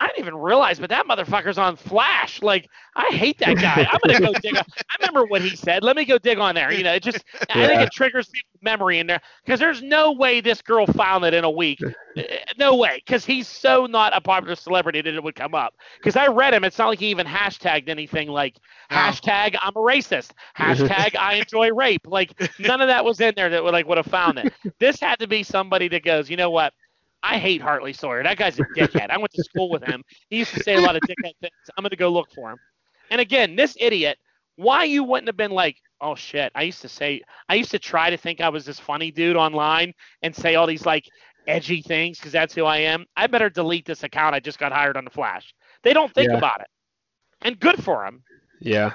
I 0.00 0.08
didn't 0.08 0.18
even 0.20 0.36
realize, 0.36 0.80
but 0.80 0.90
that 0.90 1.06
motherfucker's 1.06 1.56
on 1.56 1.76
Flash. 1.76 2.42
Like, 2.42 2.68
I 2.96 3.08
hate 3.14 3.38
that 3.38 3.56
guy. 3.56 3.86
I'm 3.90 3.98
gonna 4.04 4.20
go 4.20 4.32
dig. 4.40 4.56
On, 4.56 4.62
I 4.90 4.96
remember 5.00 5.24
what 5.26 5.40
he 5.40 5.54
said. 5.56 5.82
Let 5.84 5.94
me 5.96 6.04
go 6.04 6.18
dig 6.18 6.38
on 6.38 6.54
there. 6.56 6.72
You 6.72 6.82
know, 6.82 6.92
it 6.94 7.02
just 7.02 7.24
I 7.50 7.66
think 7.66 7.80
it 7.80 7.92
triggers 7.92 8.28
people's 8.28 8.60
memory 8.62 8.98
in 8.98 9.06
there 9.06 9.20
because 9.44 9.60
there's 9.60 9.82
no 9.82 10.12
way 10.12 10.40
this 10.40 10.62
girl 10.62 10.86
found 10.86 11.24
it 11.24 11.32
in 11.32 11.44
a 11.44 11.50
week. 11.50 11.78
Eh, 12.16 12.38
No 12.58 12.74
way, 12.76 13.02
because 13.04 13.24
he's 13.24 13.46
so 13.46 13.86
not 13.86 14.16
a 14.16 14.20
popular 14.20 14.56
celebrity 14.56 15.00
that 15.00 15.14
it 15.14 15.22
would 15.22 15.36
come 15.36 15.54
up. 15.54 15.74
Because 15.98 16.16
I 16.16 16.26
read 16.26 16.54
him, 16.54 16.64
it's 16.64 16.78
not 16.78 16.88
like 16.88 16.98
he 16.98 17.06
even 17.06 17.26
hashtagged 17.26 17.88
anything 17.88 18.28
like 18.28 18.56
hashtag 18.90 19.56
I'm 19.60 19.72
a 19.76 19.80
racist, 19.80 20.30
hashtag 20.58 21.16
I 21.16 21.34
enjoy 21.34 21.70
rape. 21.70 22.06
Like 22.06 22.32
none 22.58 22.80
of 22.80 22.88
that 22.88 23.04
was 23.04 23.20
in 23.20 23.32
there 23.36 23.48
that 23.50 23.62
would 23.62 23.72
like 23.72 23.86
would 23.86 23.98
have 23.98 24.06
found 24.06 24.38
it. 24.38 24.52
This 24.80 25.00
had 25.00 25.18
to 25.20 25.28
be 25.28 25.42
somebody 25.42 25.88
that 25.88 26.04
goes, 26.04 26.28
you 26.28 26.36
know 26.36 26.50
what? 26.50 26.72
I 27.26 27.38
hate 27.38 27.62
Hartley 27.62 27.94
Sawyer. 27.94 28.22
That 28.22 28.36
guy's 28.36 28.58
a 28.58 28.64
dickhead. 28.76 29.08
I 29.10 29.16
went 29.16 29.32
to 29.32 29.42
school 29.42 29.70
with 29.70 29.82
him. 29.82 30.02
He 30.28 30.36
used 30.36 30.52
to 30.52 30.60
say 30.62 30.74
a 30.74 30.80
lot 30.80 30.94
of 30.94 31.02
dickhead 31.04 31.32
things. 31.40 31.52
I'm 31.76 31.82
gonna 31.82 31.96
go 31.96 32.10
look 32.10 32.28
for 32.34 32.50
him. 32.52 32.58
And 33.10 33.20
again, 33.20 33.56
this 33.56 33.76
idiot, 33.80 34.18
why 34.56 34.84
you 34.84 35.02
wouldn't 35.04 35.28
have 35.28 35.36
been 35.36 35.50
like, 35.50 35.76
oh 36.02 36.14
shit, 36.14 36.52
I 36.54 36.62
used 36.62 36.82
to 36.82 36.88
say, 36.88 37.22
I 37.48 37.54
used 37.54 37.70
to 37.70 37.78
try 37.78 38.10
to 38.10 38.16
think 38.18 38.40
I 38.42 38.50
was 38.50 38.66
this 38.66 38.78
funny 38.78 39.10
dude 39.10 39.36
online 39.36 39.94
and 40.22 40.36
say 40.36 40.54
all 40.54 40.66
these 40.66 40.84
like 40.84 41.08
edgy 41.46 41.80
things 41.80 42.18
because 42.18 42.32
that's 42.32 42.54
who 42.54 42.64
I 42.66 42.78
am. 42.78 43.06
I 43.16 43.26
better 43.26 43.48
delete 43.48 43.86
this 43.86 44.02
account. 44.02 44.34
I 44.34 44.40
just 44.40 44.58
got 44.58 44.72
hired 44.72 44.96
on 44.98 45.04
the 45.04 45.10
Flash. 45.10 45.54
They 45.82 45.94
don't 45.94 46.12
think 46.14 46.30
Yeah. 46.30 46.36
about 46.38 46.60
it, 46.60 46.68
and 47.42 47.58
good 47.58 47.82
for 47.82 48.04
him. 48.04 48.22
Yeah. 48.60 48.92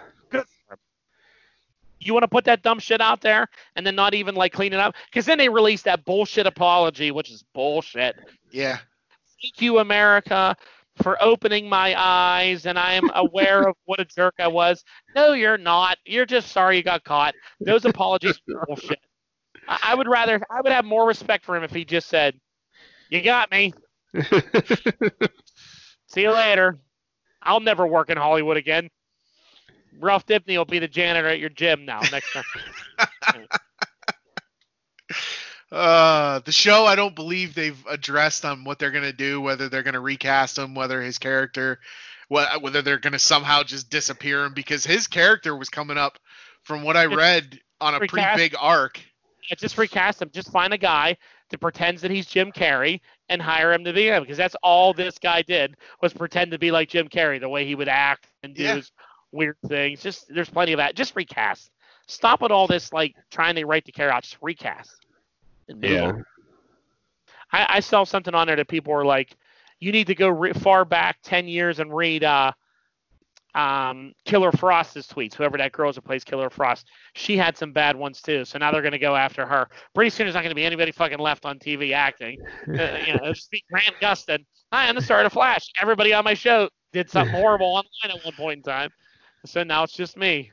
Good 1.99 2.07
for 2.07 2.07
him. 2.07 2.07
You 2.07 2.13
want 2.13 2.23
to 2.23 2.27
put 2.27 2.45
that 2.45 2.61
dumb 2.63 2.79
shit 2.79 3.01
out 3.01 3.21
there 3.21 3.47
and 3.75 3.85
then 3.85 3.95
not 3.95 4.13
even 4.13 4.35
like 4.35 4.53
clean 4.53 4.73
it 4.73 4.79
up 4.79 4.95
because 5.05 5.25
then 5.25 5.37
they 5.37 5.49
release 5.49 5.81
that 5.83 6.05
bullshit 6.05 6.47
apology, 6.47 7.11
which 7.11 7.29
is 7.31 7.43
bullshit. 7.53 8.15
yeah. 8.51 8.79
Thank 9.41 9.61
you, 9.61 9.79
America, 9.79 10.55
for 11.01 11.17
opening 11.23 11.69
my 11.69 11.95
eyes, 11.97 12.65
and 12.65 12.77
I 12.77 12.93
am 12.93 13.09
aware 13.15 13.67
of 13.69 13.75
what 13.85 13.99
a 14.01 14.05
jerk 14.05 14.35
I 14.39 14.47
was. 14.47 14.83
No, 15.15 15.31
you're 15.31 15.57
not. 15.57 15.97
You're 16.05 16.25
just 16.25 16.51
sorry 16.51 16.77
you 16.77 16.83
got 16.83 17.05
caught. 17.05 17.35
Those 17.61 17.85
apologies 17.85 18.39
are 18.53 18.65
bullshit. 18.65 18.99
I, 19.67 19.79
I 19.81 19.95
would 19.95 20.09
rather, 20.09 20.41
I 20.51 20.61
would 20.61 20.73
have 20.73 20.83
more 20.83 21.07
respect 21.07 21.45
for 21.45 21.55
him 21.55 21.63
if 21.63 21.71
he 21.71 21.85
just 21.85 22.09
said, 22.09 22.37
"You 23.09 23.21
got 23.21 23.49
me. 23.49 23.73
See 26.07 26.21
you 26.21 26.31
later. 26.33 26.77
I'll 27.41 27.61
never 27.61 27.87
work 27.87 28.09
in 28.09 28.17
Hollywood 28.17 28.57
again." 28.57 28.89
Ralph 29.99 30.25
Dibney 30.25 30.57
will 30.57 30.65
be 30.65 30.79
the 30.79 30.87
janitor 30.87 31.27
at 31.27 31.39
your 31.39 31.49
gym 31.49 31.85
now 31.85 32.01
next 32.11 32.31
time. 32.33 32.43
Uh, 35.71 36.39
the 36.45 36.51
show, 36.51 36.85
I 36.85 36.95
don't 36.95 37.13
believe 37.15 37.53
they've 37.53 37.77
addressed 37.87 38.43
on 38.43 38.63
what 38.63 38.79
they're 38.79 38.89
gonna 38.91 39.13
do, 39.13 39.39
whether 39.39 39.69
they're 39.69 39.83
gonna 39.83 39.99
recast 39.99 40.57
him, 40.57 40.73
whether 40.73 40.99
his 40.99 41.19
character, 41.19 41.79
whether 42.27 42.81
they're 42.81 42.97
gonna 42.97 43.19
somehow 43.19 43.61
just 43.61 43.87
disappear 43.89 44.45
him, 44.45 44.53
because 44.53 44.83
his 44.83 45.05
character 45.05 45.55
was 45.55 45.69
coming 45.69 45.97
up, 45.97 46.17
from 46.63 46.81
what 46.81 46.97
I 46.97 47.05
read, 47.05 47.59
on 47.79 47.93
a 47.93 47.99
pretty 47.99 48.27
big 48.35 48.55
arc. 48.59 48.99
Yeah, 49.49 49.55
just 49.59 49.77
recast 49.77 50.21
him. 50.21 50.31
Just 50.33 50.51
find 50.51 50.73
a 50.73 50.77
guy 50.77 51.17
that 51.49 51.59
pretends 51.59 52.01
that 52.01 52.11
he's 52.11 52.25
Jim 52.25 52.51
Carrey 52.51 52.99
and 53.29 53.39
hire 53.41 53.71
him 53.71 53.83
to 53.83 53.93
be 53.93 54.07
him, 54.07 54.23
because 54.23 54.37
that's 54.37 54.55
all 54.63 54.93
this 54.93 55.19
guy 55.19 55.43
did 55.43 55.75
was 56.01 56.13
pretend 56.13 56.49
to 56.51 56.57
be 56.59 56.71
like 56.71 56.89
Jim 56.89 57.07
Carrey, 57.07 57.39
the 57.39 57.49
way 57.49 57.65
he 57.65 57.75
would 57.75 57.89
act 57.89 58.27
and 58.41 58.55
do 58.55 58.63
Yeah. 58.63 58.75
his 58.75 58.91
weird 59.31 59.57
things. 59.67 60.01
Just 60.01 60.25
there's 60.33 60.49
plenty 60.49 60.73
of 60.73 60.77
that. 60.77 60.95
Just 60.95 61.15
recast. 61.15 61.71
Stop 62.07 62.41
with 62.41 62.51
all 62.51 62.67
this 62.67 62.91
like 62.91 63.15
trying 63.29 63.55
to 63.55 63.65
write 63.65 63.85
the 63.85 63.91
character 63.91 64.15
out. 64.15 64.23
Just 64.23 64.37
recast. 64.41 64.95
Yeah. 65.67 66.13
I, 67.51 67.65
I 67.69 67.79
saw 67.79 68.03
something 68.03 68.33
on 68.33 68.47
there 68.47 68.55
that 68.55 68.67
people 68.67 68.93
were 68.93 69.05
like, 69.05 69.35
you 69.79 69.91
need 69.91 70.07
to 70.07 70.15
go 70.15 70.29
re- 70.29 70.53
far 70.53 70.85
back 70.85 71.17
ten 71.23 71.47
years 71.47 71.79
and 71.79 71.95
read 71.95 72.23
uh, 72.23 72.51
um, 73.55 74.13
Killer 74.25 74.51
Frost's 74.51 75.07
tweets. 75.07 75.33
Whoever 75.33 75.57
that 75.57 75.71
girl 75.71 75.89
is 75.89 75.95
that 75.95 76.03
plays 76.03 76.23
Killer 76.23 76.49
Frost, 76.49 76.87
she 77.13 77.37
had 77.37 77.57
some 77.57 77.71
bad 77.71 77.95
ones 77.95 78.21
too. 78.21 78.45
So 78.45 78.57
now 78.57 78.71
they're 78.71 78.81
going 78.81 78.91
to 78.91 78.99
go 78.99 79.15
after 79.15 79.45
her. 79.45 79.67
Pretty 79.95 80.09
soon, 80.09 80.25
there's 80.25 80.35
not 80.35 80.41
going 80.41 80.51
to 80.51 80.55
be 80.55 80.65
anybody 80.65 80.91
fucking 80.91 81.19
left 81.19 81.45
on 81.45 81.59
TV 81.59 81.93
acting. 81.93 82.39
Uh, 82.69 82.97
you 83.05 83.13
know, 83.13 83.33
just 83.33 83.49
be 83.49 83.63
Grant 83.71 83.95
Gustin. 83.99 84.45
Hi, 84.71 84.87
I'm 84.87 84.95
the 84.95 85.01
star 85.01 85.23
of 85.23 85.33
Flash. 85.33 85.71
Everybody 85.81 86.13
on 86.13 86.23
my 86.23 86.35
show 86.35 86.69
did 86.93 87.09
something 87.09 87.35
horrible 87.41 87.67
online 87.67 88.17
at 88.17 88.23
one 88.23 88.33
point 88.35 88.57
in 88.57 88.63
time. 88.63 88.91
So 89.45 89.63
now 89.63 89.83
it's 89.83 89.93
just 89.93 90.17
me. 90.17 90.51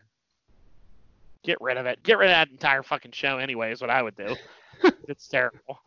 Get 1.43 1.61
rid 1.61 1.77
of 1.77 1.87
it. 1.87 2.03
Get 2.03 2.19
rid 2.19 2.31
of 2.31 2.35
that 2.35 2.51
entire 2.51 2.83
fucking 2.83 3.13
show 3.13 3.39
anyway, 3.39 3.73
is 3.73 3.81
what 3.81 3.91
I 3.91 4.03
would 4.03 4.17
do. 4.17 4.37
it's 5.09 5.29
terrible. 5.29 5.81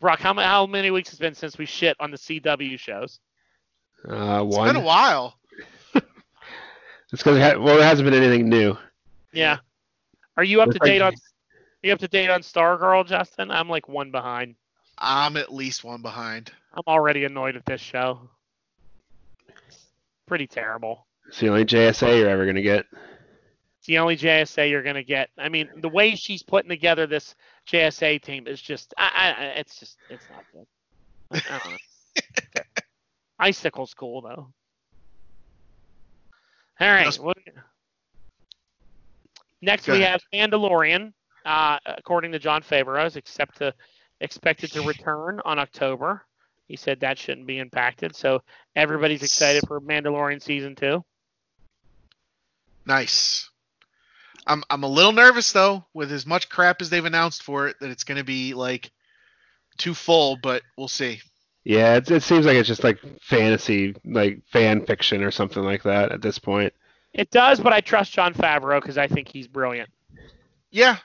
Brock, 0.00 0.18
how, 0.20 0.34
how 0.34 0.66
many 0.66 0.90
weeks 0.90 1.10
has 1.10 1.18
it 1.18 1.22
been 1.22 1.34
since 1.34 1.58
we 1.58 1.66
shit 1.66 1.96
on 2.00 2.10
the 2.10 2.16
CW 2.16 2.78
shows? 2.78 3.20
Uh, 4.08 4.44
It's 4.46 4.56
been 4.56 4.76
a 4.76 4.80
while. 4.80 5.36
It's 7.12 7.22
because 7.24 7.38
it 7.38 7.40
ha- 7.42 7.58
well, 7.60 7.76
there 7.76 7.84
hasn't 7.84 8.08
been 8.08 8.14
anything 8.22 8.48
new. 8.48 8.78
Yeah. 9.32 9.58
Are 10.36 10.44
you 10.44 10.62
up 10.62 10.68
It's 10.68 10.78
to 10.78 10.84
date 10.86 11.02
on? 11.02 11.12
Are 11.12 11.16
you 11.82 11.92
up 11.92 11.98
to 11.98 12.08
date 12.08 12.30
on 12.30 12.40
Stargirl, 12.42 13.04
Justin? 13.04 13.50
I'm 13.50 13.68
like 13.68 13.88
one 13.88 14.12
behind. 14.12 14.54
I'm 14.96 15.36
at 15.36 15.52
least 15.52 15.82
one 15.82 16.02
behind. 16.02 16.52
I'm 16.72 16.84
already 16.86 17.24
annoyed 17.24 17.56
at 17.56 17.64
this 17.64 17.80
show. 17.80 18.28
It's 19.66 19.86
Pretty 20.28 20.46
terrible. 20.46 21.04
It's 21.28 21.38
the 21.38 21.48
only 21.48 21.64
JSA 21.64 22.18
you're 22.18 22.28
ever 22.28 22.46
gonna 22.46 22.62
get. 22.62 22.86
It's 23.78 23.86
the 23.86 23.98
only 23.98 24.16
JSA 24.16 24.68
you're 24.70 24.82
gonna 24.82 25.02
get. 25.02 25.30
I 25.38 25.48
mean, 25.48 25.68
the 25.76 25.88
way 25.88 26.14
she's 26.14 26.42
putting 26.42 26.68
together 26.68 27.06
this 27.06 27.34
JSA 27.68 28.20
team 28.22 28.46
is 28.46 28.60
just, 28.60 28.92
I, 28.98 29.10
I, 29.38 29.42
it's 29.58 29.78
just, 29.78 29.96
it's 30.08 30.24
not 30.30 30.44
good. 30.52 30.66
I, 31.30 31.54
I 31.54 31.58
don't 31.58 31.72
know. 31.72 32.62
Icicle's 33.38 33.94
cool 33.94 34.20
though. 34.22 34.48
All 36.80 36.88
right. 36.88 37.04
Just- 37.06 37.20
what- 37.20 37.36
Next 39.62 39.86
we 39.88 40.00
have 40.00 40.20
Mandalorian. 40.32 41.12
Uh, 41.44 41.78
according 41.86 42.32
to 42.32 42.38
Jon 42.38 42.62
Favreau, 42.62 43.06
is 43.06 43.16
except 43.16 43.58
to 43.58 43.72
expected 44.20 44.72
to 44.72 44.82
return 44.86 45.40
on 45.44 45.58
October. 45.58 46.24
He 46.66 46.76
said 46.76 47.00
that 47.00 47.18
shouldn't 47.18 47.46
be 47.46 47.58
impacted. 47.58 48.14
So 48.14 48.42
everybody's 48.76 49.22
excited 49.22 49.64
for 49.66 49.80
Mandalorian 49.80 50.40
season 50.42 50.74
two. 50.76 51.04
Nice. 52.86 53.48
I'm 54.46 54.64
I'm 54.70 54.82
a 54.82 54.88
little 54.88 55.12
nervous 55.12 55.52
though, 55.52 55.84
with 55.94 56.10
as 56.12 56.26
much 56.26 56.48
crap 56.48 56.80
as 56.80 56.90
they've 56.90 57.04
announced 57.04 57.42
for 57.42 57.68
it, 57.68 57.76
that 57.80 57.90
it's 57.90 58.04
gonna 58.04 58.24
be 58.24 58.54
like 58.54 58.90
too 59.78 59.94
full, 59.94 60.36
but 60.36 60.62
we'll 60.76 60.88
see. 60.88 61.20
Yeah, 61.64 61.96
it, 61.96 62.10
it 62.10 62.22
seems 62.22 62.46
like 62.46 62.56
it's 62.56 62.68
just 62.68 62.82
like 62.84 62.98
fantasy, 63.20 63.94
like 64.04 64.40
fan 64.50 64.84
fiction 64.86 65.22
or 65.22 65.30
something 65.30 65.62
like 65.62 65.82
that 65.82 66.10
at 66.10 66.22
this 66.22 66.38
point. 66.38 66.72
It 67.12 67.30
does, 67.30 67.60
but 67.60 67.72
I 67.72 67.80
trust 67.80 68.12
Jon 68.12 68.32
Favreau 68.34 68.80
because 68.80 68.96
I 68.96 69.08
think 69.08 69.28
he's 69.28 69.46
brilliant. 69.46 69.90
Yeah, 70.70 70.96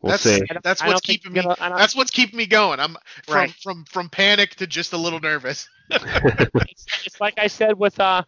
We'll 0.00 0.12
that's 0.12 0.22
see. 0.22 0.40
That's 0.62 0.82
what's 0.82 1.00
keeping 1.02 1.32
me. 1.32 1.42
gonna- 1.42 1.56
that's 1.76 1.94
what's 1.94 2.10
keeping 2.10 2.38
me 2.38 2.46
going. 2.46 2.80
I'm 2.80 2.96
from 3.26 3.34
Right. 3.34 3.50
from 3.62 3.84
from 3.84 4.08
panic 4.08 4.54
to 4.56 4.66
just 4.66 4.94
a 4.94 4.96
little 4.96 5.20
nervous. 5.20 5.68
it's, 5.90 6.86
it's 7.04 7.20
like 7.20 7.34
I 7.38 7.46
said 7.48 7.78
with 7.78 8.00
uh, 8.00 8.22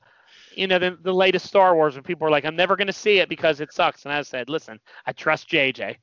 you 0.56 0.66
know, 0.66 0.78
the, 0.78 0.98
the 1.02 1.12
latest 1.12 1.46
Star 1.46 1.74
Wars 1.74 1.94
when 1.94 2.04
people 2.04 2.24
were 2.24 2.30
like, 2.30 2.44
I'm 2.44 2.56
never 2.56 2.76
gonna 2.76 2.92
see 2.92 3.18
it 3.18 3.28
because 3.28 3.60
it 3.60 3.72
sucks, 3.72 4.04
and 4.04 4.12
I 4.12 4.22
said, 4.22 4.48
listen, 4.48 4.78
I 5.06 5.12
trust 5.12 5.48
JJ. 5.48 5.96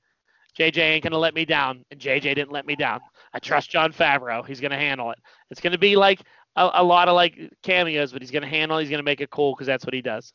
JJ 0.57 0.77
ain't 0.77 1.03
gonna 1.03 1.17
let 1.17 1.33
me 1.33 1.45
down, 1.45 1.83
and 1.91 1.99
JJ 1.99 2.21
didn't 2.21 2.51
let 2.51 2.65
me 2.65 2.75
down. 2.75 2.99
I 3.33 3.39
trust 3.39 3.69
Jon 3.69 3.93
Favreau. 3.93 4.45
He's 4.45 4.59
gonna 4.59 4.77
handle 4.77 5.11
it. 5.11 5.19
It's 5.49 5.61
gonna 5.61 5.77
be 5.77 5.95
like 5.95 6.21
a, 6.55 6.69
a 6.75 6.83
lot 6.83 7.07
of 7.07 7.15
like 7.15 7.37
cameos, 7.63 8.11
but 8.11 8.21
he's 8.21 8.31
gonna 8.31 8.47
handle. 8.47 8.77
it. 8.77 8.81
He's 8.81 8.89
gonna 8.91 9.03
make 9.03 9.21
it 9.21 9.29
cool 9.29 9.53
because 9.53 9.67
that's 9.67 9.85
what 9.85 9.93
he 9.93 10.01
does. 10.01 10.33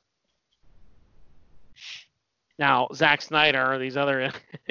Now, 2.59 2.88
Zack 2.95 3.20
Snyder 3.20 3.72
or 3.72 3.78
these 3.78 3.97
other, 3.97 4.30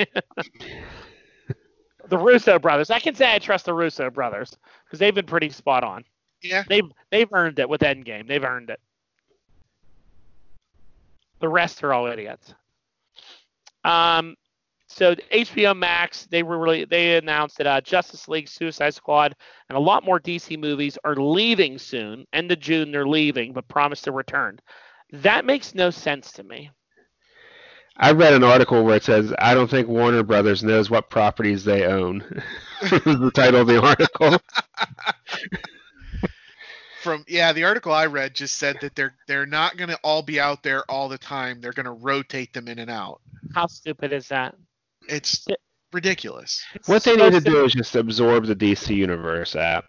the 2.07 2.17
Russo 2.17 2.57
brothers. 2.57 2.89
I 2.89 2.99
can 2.99 3.13
say 3.13 3.34
I 3.34 3.39
trust 3.39 3.65
the 3.65 3.74
Russo 3.74 4.09
brothers 4.09 4.55
because 4.86 4.99
they've 4.99 5.13
been 5.13 5.26
pretty 5.26 5.49
spot 5.49 5.84
on. 5.84 6.05
yeah. 6.41 6.63
They've 6.67 6.89
they've 7.11 7.32
earned 7.34 7.59
it 7.59 7.67
with 7.67 7.82
Endgame. 7.82 8.28
They've 8.28 8.43
earned 8.43 8.70
it. 8.70 8.80
The 11.43 11.49
rest 11.49 11.83
are 11.83 11.91
all 11.91 12.07
idiots. 12.07 12.53
Um, 13.83 14.37
so 14.87 15.13
HBO 15.13 15.77
Max, 15.77 16.25
they 16.31 16.41
were 16.41 16.57
really 16.57 16.85
they 16.85 17.17
announced 17.17 17.57
that 17.57 17.67
uh, 17.67 17.81
Justice 17.81 18.29
League, 18.29 18.47
Suicide 18.47 18.93
Squad, 18.93 19.35
and 19.67 19.77
a 19.77 19.81
lot 19.81 20.05
more 20.05 20.21
DC 20.21 20.57
movies 20.57 20.97
are 21.03 21.17
leaving 21.17 21.77
soon. 21.77 22.25
End 22.31 22.49
of 22.53 22.61
June, 22.61 22.93
they're 22.93 23.05
leaving, 23.05 23.51
but 23.51 23.67
promise 23.67 24.01
to 24.03 24.13
return. 24.13 24.57
That 25.11 25.43
makes 25.43 25.75
no 25.75 25.89
sense 25.89 26.31
to 26.31 26.43
me. 26.43 26.71
I 27.97 28.13
read 28.13 28.31
an 28.31 28.45
article 28.45 28.81
where 28.85 28.95
it 28.95 29.03
says, 29.03 29.33
"I 29.37 29.53
don't 29.53 29.69
think 29.69 29.89
Warner 29.89 30.23
Brothers 30.23 30.63
knows 30.63 30.89
what 30.89 31.09
properties 31.09 31.65
they 31.65 31.85
own." 31.85 32.23
was 33.05 33.19
the 33.19 33.31
title 33.35 33.59
of 33.59 33.67
the 33.67 33.81
article. 33.81 34.37
From 37.04 37.24
yeah, 37.28 37.51
the 37.54 37.64
article 37.66 37.91
I 37.91 38.06
read 38.06 38.34
just 38.34 38.56
said 38.56 38.78
that 38.82 38.95
they're 38.95 39.14
they're 39.28 39.45
not 39.45 39.78
going 39.78 39.89
to 39.89 39.99
all 40.04 40.22
be 40.24 40.39
out 40.39 40.64
there 40.64 40.84
all 40.89 41.10
the 41.10 41.18
time. 41.18 41.60
They're 41.62 41.74
going 41.74 41.86
to 41.86 41.91
rotate 41.91 42.54
them 42.54 42.68
in 42.68 42.80
and 42.80 42.89
out. 42.89 43.20
How 43.54 43.68
stupid 43.68 44.14
is 44.14 44.28
that? 44.30 44.56
It's 45.10 45.45
ridiculous. 45.91 46.64
It's 46.74 46.88
What 46.88 47.04
they 47.04 47.16
so 47.16 47.24
need 47.26 47.32
to 47.32 47.41
simple. 47.41 47.51
do 47.54 47.66
is 47.66 47.74
just 47.74 47.95
absorb 47.95 48.45
the 48.45 48.56
DC 48.56 48.95
Universe 48.95 49.56
app. 49.56 49.86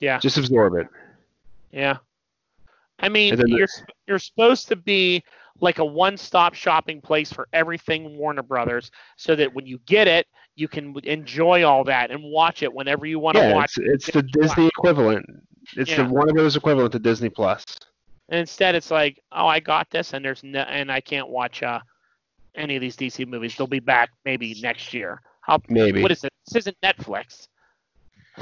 Yeah. 0.00 0.18
Just 0.18 0.38
absorb 0.38 0.74
it. 0.74 0.88
Yeah. 1.70 1.98
I 2.98 3.08
mean, 3.08 3.34
And 3.34 3.42
then 3.42 3.50
the- 3.50 3.56
you're 3.58 3.68
you're 4.06 4.18
supposed 4.18 4.68
to 4.68 4.76
be 4.76 5.22
like 5.60 5.78
a 5.78 5.84
one-stop 5.84 6.54
shopping 6.54 7.00
place 7.00 7.32
for 7.32 7.46
everything 7.52 8.16
Warner 8.16 8.42
Brothers, 8.42 8.90
so 9.16 9.36
that 9.36 9.52
when 9.54 9.66
you 9.66 9.78
get 9.86 10.08
it, 10.08 10.26
you 10.56 10.66
can 10.68 10.94
enjoy 11.04 11.62
all 11.64 11.84
that 11.84 12.10
and 12.10 12.22
watch 12.24 12.62
it 12.62 12.72
whenever 12.72 13.06
you 13.06 13.18
want 13.18 13.36
to 13.36 13.42
Yeah, 13.42 13.54
watch. 13.54 13.76
it's, 13.78 14.06
it's 14.06 14.06
the 14.14 14.22
Disney 14.22 14.32
Plus. 14.40 14.50
Disney 14.50 14.66
equivalent. 14.68 15.26
It's 15.76 15.90
Yeah. 15.90 15.98
the 15.98 16.04
Warner 16.04 16.32
Brothers 16.32 16.56
equivalent 16.56 16.92
to 16.92 16.98
Disney 16.98 17.28
Plus. 17.28 17.64
And 18.28 18.40
instead, 18.40 18.74
it's 18.74 18.90
like, 18.90 19.20
oh, 19.32 19.46
I 19.46 19.60
got 19.60 19.90
this, 19.90 20.12
and 20.14 20.24
there's 20.24 20.42
no, 20.42 20.60
and 20.60 20.90
I 20.90 21.00
can't 21.00 21.28
watch 21.28 21.62
uh, 21.62 21.80
any 22.54 22.76
of 22.76 22.80
these 22.80 22.96
DC 22.96 23.26
movies. 23.26 23.56
They'll 23.56 23.66
be 23.66 23.80
back 23.80 24.10
maybe 24.24 24.58
next 24.62 24.94
year. 24.94 25.20
How? 25.42 25.60
Maybe. 25.68 26.02
What 26.02 26.10
is 26.12 26.24
it? 26.24 26.32
This 26.46 26.60
isn't 26.66 26.76
Netflix. 26.82 27.48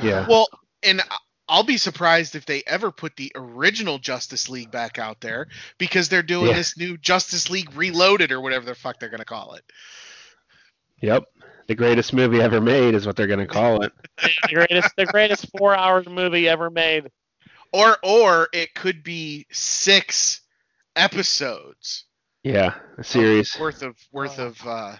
Yeah. 0.03 0.27
Well, 0.29 0.49
and 0.83 1.01
I- 1.01 1.17
I'll 1.49 1.65
be 1.65 1.79
surprised 1.79 2.37
if 2.37 2.47
they 2.47 2.63
ever 2.69 2.93
put 2.93 3.17
the 3.17 3.33
original 3.35 3.99
Justice 3.99 4.49
League 4.49 4.71
back 4.71 5.01
out 5.01 5.21
there 5.21 5.49
because 5.79 6.09
they're 6.09 6.23
doing 6.23 6.47
Yeah. 6.51 6.53
this 6.57 6.79
new 6.79 6.97
Justice 6.97 7.51
League 7.51 7.75
Reloaded 7.75 8.31
or 8.31 8.41
whatever 8.41 8.65
the 8.67 8.75
fuck 8.77 9.01
they're 9.01 9.09
going 9.09 9.19
to 9.19 9.25
call 9.25 9.55
it. 9.55 9.65
Yep. 11.01 11.25
The 11.71 11.77
greatest 11.77 12.13
movie 12.13 12.41
ever 12.41 12.61
made 12.61 12.95
is 12.97 13.07
what 13.07 13.15
they're 13.15 13.29
going 13.29 13.39
to 13.39 13.47
call 13.47 13.83
it. 13.83 13.93
the 14.21 14.53
greatest, 14.53 14.97
the 14.97 15.07
greatest 15.07 15.47
four-hour 15.57 16.03
movie 16.11 16.49
ever 16.49 16.69
made. 16.69 17.13
Or 17.73 17.97
or 18.03 18.49
it 18.53 18.75
could 18.75 19.05
be 19.05 19.47
6 19.53 20.41
episodes 20.97 22.07
Yeah, 22.43 22.75
a 22.99 23.05
series. 23.05 23.57
worth 23.61 23.83
of 23.83 23.95
worth 24.11 24.41
of 24.41 24.61
uh 24.67 24.97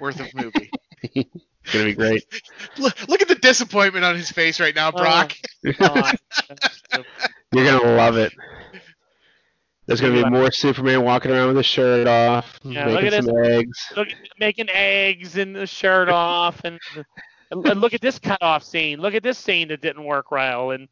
worth 0.00 0.18
of 0.18 0.34
movie. 0.34 0.72
It's 1.62 1.74
going 1.74 1.86
to 1.86 1.92
be 1.92 1.94
great. 1.94 2.24
look, 2.78 3.08
look 3.08 3.22
at 3.22 3.28
the 3.28 3.36
disappointment 3.36 4.04
on 4.04 4.16
his 4.16 4.32
face 4.32 4.58
right 4.58 4.74
now, 4.74 4.90
Brock. 4.90 5.32
God, 5.78 6.16
that's 6.48 6.78
stupid. 6.78 7.06
You're 7.52 7.66
going 7.66 7.80
to 7.82 7.90
love 7.92 8.16
it. 8.16 8.32
There's 9.90 10.00
going 10.00 10.14
to 10.14 10.22
be 10.22 10.30
more 10.30 10.52
Superman 10.52 11.02
walking 11.02 11.32
around 11.32 11.48
with 11.48 11.56
his 11.56 11.66
shirt 11.66 12.06
off, 12.06 12.60
Yeah, 12.62 12.86
look 12.86 13.02
making 13.02 13.18
at 13.18 13.24
some 13.24 13.38
eggs. 13.44 13.86
look 13.96 14.08
at 14.08 14.14
making 14.38 14.68
eggs 14.70 15.36
and 15.36 15.56
the 15.56 15.66
shirt 15.66 16.08
off 16.08 16.60
and, 16.62 16.78
and 17.50 17.80
look 17.80 17.92
at 17.92 18.00
this 18.00 18.16
cutoff 18.16 18.62
scene. 18.62 19.00
Look 19.00 19.14
at 19.14 19.24
this 19.24 19.36
scene 19.36 19.66
that 19.68 19.80
didn't 19.82 20.04
work 20.04 20.30
well 20.30 20.70
and 20.70 20.86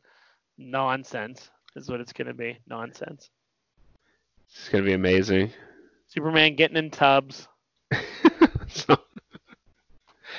nonsense 0.59 1.49
is 1.77 1.89
what 1.89 2.01
it's 2.01 2.13
gonna 2.13 2.35
be. 2.35 2.59
Nonsense. 2.67 3.31
It's 4.51 4.69
going 4.69 4.83
to 4.83 4.89
be 4.89 4.95
amazing. 4.95 5.53
Superman 6.09 6.57
getting 6.57 6.77
in 6.77 6.91
tubs. 6.91 7.47
So- 8.67 8.99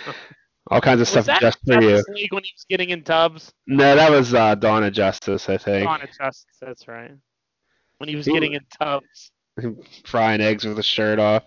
all 0.70 0.82
kinds 0.82 0.99
of 0.99 1.16
Was 1.16 1.24
stuff 1.26 1.39
just 1.39 1.60
for 1.66 1.82
you. 1.82 2.03
League 2.10 2.34
when 2.34 2.43
he 2.43 2.51
was 2.53 2.66
getting 2.70 2.89
in 2.89 3.03
tubs? 3.03 3.53
No, 3.68 3.95
that 3.95 4.12
was 4.12 4.34
uh, 4.34 4.55
Dawn 4.55 4.84
of 4.84 4.91
Justice, 4.93 5.47
I 5.47 5.57
think. 5.57 5.86
Dawn 5.86 6.01
of 6.01 6.10
Justice, 6.10 6.57
that's 6.60 6.88
right. 6.88 7.12
When 7.99 8.09
he 8.09 8.15
was 8.15 8.27
Ooh. 8.27 8.33
getting 8.33 8.53
in 8.53 8.61
tubs. 8.81 9.31
Frying 10.05 10.41
eggs 10.41 10.65
with 10.65 10.77
his 10.77 10.85
shirt 10.85 11.19
off. 11.19 11.43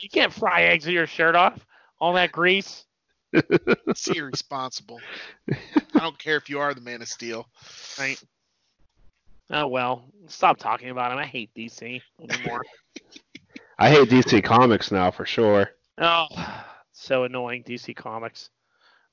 You 0.00 0.08
can't 0.08 0.32
fry 0.32 0.62
eggs 0.62 0.86
with 0.86 0.94
your 0.94 1.06
shirt 1.06 1.34
off. 1.34 1.66
All 1.98 2.12
that 2.14 2.32
grease. 2.32 2.84
It's 3.32 4.08
irresponsible. 4.08 5.00
I 5.50 5.98
don't 5.98 6.18
care 6.18 6.36
if 6.36 6.48
you 6.48 6.58
are 6.58 6.72
the 6.74 6.80
Man 6.80 7.02
of 7.02 7.08
Steel. 7.08 7.46
Right. 7.98 8.22
Oh 9.50 9.66
well. 9.66 10.04
Stop 10.26 10.58
talking 10.58 10.90
about 10.90 11.12
him. 11.12 11.18
I 11.18 11.26
hate 11.26 11.50
DC 11.54 12.00
anymore. 12.20 12.62
I 13.78 13.90
hate 13.90 14.08
DC 14.08 14.42
Comics 14.42 14.90
now 14.90 15.10
for 15.10 15.26
sure. 15.26 15.70
Oh, 15.98 16.26
so 16.92 17.24
annoying 17.24 17.62
DC 17.64 17.94
Comics. 17.94 18.50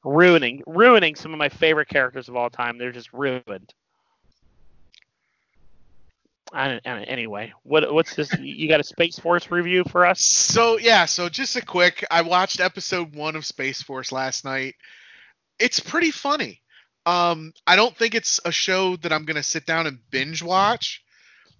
Ruining 0.06 0.64
ruining 0.68 1.16
some 1.16 1.34
of 1.34 1.38
my 1.40 1.50
favorite 1.50 1.90
characters 1.90 2.30
of 2.30 2.36
all 2.36 2.50
time. 2.50 2.78
They're 2.78 2.92
just 2.92 3.14
ruined. 3.14 3.74
I 6.54 6.68
don't, 6.68 6.82
I 6.88 6.94
don't- 6.96 7.06
anyway, 7.06 7.52
what 7.64 7.92
what's 7.94 8.16
this? 8.16 8.32
You 8.40 8.68
got 8.68 8.80
a 8.80 8.84
Space 8.84 9.18
Force 9.20 9.50
review 9.50 9.84
for 9.90 10.06
us? 10.06 10.22
So 10.24 10.78
yeah, 10.78 11.06
so 11.06 11.28
just 11.30 11.56
a 11.56 11.66
quick. 11.66 12.06
I 12.12 12.22
watched 12.22 12.60
episode 12.60 13.16
one 13.16 13.36
of 13.36 13.46
Space 13.46 13.82
Force 13.82 14.12
last 14.12 14.46
night. 14.46 14.76
It's 15.60 15.80
pretty 15.80 16.12
funny. 16.12 16.62
Um, 17.06 17.54
I 17.68 17.76
don't 17.76 17.96
think 17.98 18.16
it's 18.16 18.40
a 18.46 18.52
show 18.52 18.96
that 18.98 19.12
I'm 19.12 19.26
gonna 19.26 19.44
sit 19.44 19.66
down 19.66 19.88
and 19.88 20.00
binge 20.12 20.42
watch. 20.44 21.04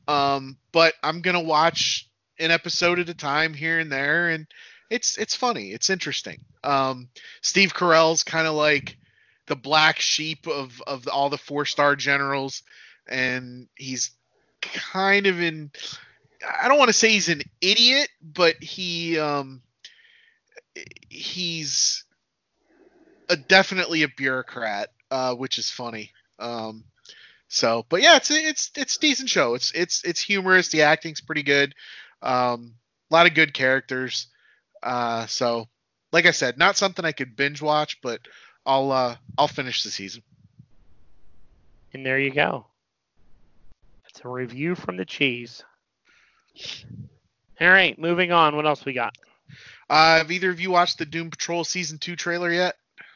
Um, 0.08 0.58
but 0.72 0.94
I'm 1.04 1.22
gonna 1.22 1.42
watch 1.42 2.08
an 2.40 2.52
episode 2.52 3.00
at 3.00 3.10
a 3.10 3.14
time 3.14 3.54
here 3.54 3.80
and 3.80 3.92
there, 3.92 4.30
and 4.30 4.46
it's 4.90 5.18
it's 5.18 5.36
funny. 5.36 5.72
It's 5.72 5.90
interesting. 5.90 6.40
Um, 6.64 7.10
Steve 7.42 7.74
Carell's 7.74 8.24
kind 8.24 8.48
of 8.48 8.54
like 8.54 8.98
the 9.48 9.56
black 9.56 10.00
sheep 10.00 10.48
of 10.48 10.82
of 10.86 11.08
all 11.08 11.30
the 11.30 11.38
four 11.38 11.66
star 11.66 11.96
generals, 11.96 12.64
and 13.08 13.68
he's 13.76 14.12
kind 14.74 15.28
of 15.28 15.42
in 15.42 15.72
I 16.62 16.68
don't 16.68 16.78
want 16.78 16.90
to 16.90 16.94
say 16.94 17.10
he's 17.10 17.30
an 17.30 17.42
idiot, 17.62 18.10
but 18.22 18.56
he 18.62 19.20
um 19.20 19.62
he's 21.10 22.04
a, 23.30 23.36
definitely 23.36 24.04
a 24.04 24.08
bureaucrat, 24.08 24.90
uh, 25.12 25.36
which 25.36 25.58
is 25.58 25.70
funny. 25.70 26.12
Um, 26.40 26.84
so, 27.48 27.86
but 27.90 28.02
yeah, 28.02 28.18
it's 28.18 28.32
it's 28.32 28.72
it's 28.76 28.98
decent 28.98 29.30
show. 29.30 29.54
It's 29.54 29.72
it's 29.72 30.04
it's 30.04 30.22
humorous. 30.22 30.70
The 30.70 30.84
acting's 30.84 31.22
pretty 31.22 31.44
good. 31.44 31.76
Um, 32.22 32.74
a 33.10 33.14
lot 33.14 33.28
of 33.28 33.36
good 33.36 33.54
characters. 33.54 34.28
Uh, 34.82 35.28
so, 35.28 35.68
like 36.12 36.26
I 36.26 36.32
said, 36.32 36.58
not 36.58 36.78
something 36.78 37.06
I 37.06 37.12
could 37.12 37.36
binge 37.36 37.62
watch, 37.62 38.02
but 38.02 38.22
I'll 38.66 38.92
uh, 38.92 39.16
I'll 39.38 39.48
finish 39.48 39.84
the 39.84 39.92
season. 39.92 40.24
And 41.94 42.06
there 42.06 42.18
you 42.18 42.32
go. 42.32 42.66
It's 44.14 44.24
a 44.24 44.30
review 44.30 44.76
from 44.76 44.96
the 44.98 45.06
cheese. 45.06 45.64
All 47.60 47.68
right, 47.68 47.98
moving 47.98 48.32
on. 48.32 48.56
What 48.56 48.68
else 48.68 48.86
we 48.86 48.94
got? 48.94 49.18
Uh, 49.90 50.18
have 50.18 50.32
either 50.32 50.52
of 50.52 50.60
you 50.60 50.70
watched 50.70 51.00
the 51.00 51.06
Doom 51.06 51.32
Patrol 51.32 51.64
season 51.64 51.98
two 51.98 52.16
trailer 52.16 52.52
yet? 52.52 52.76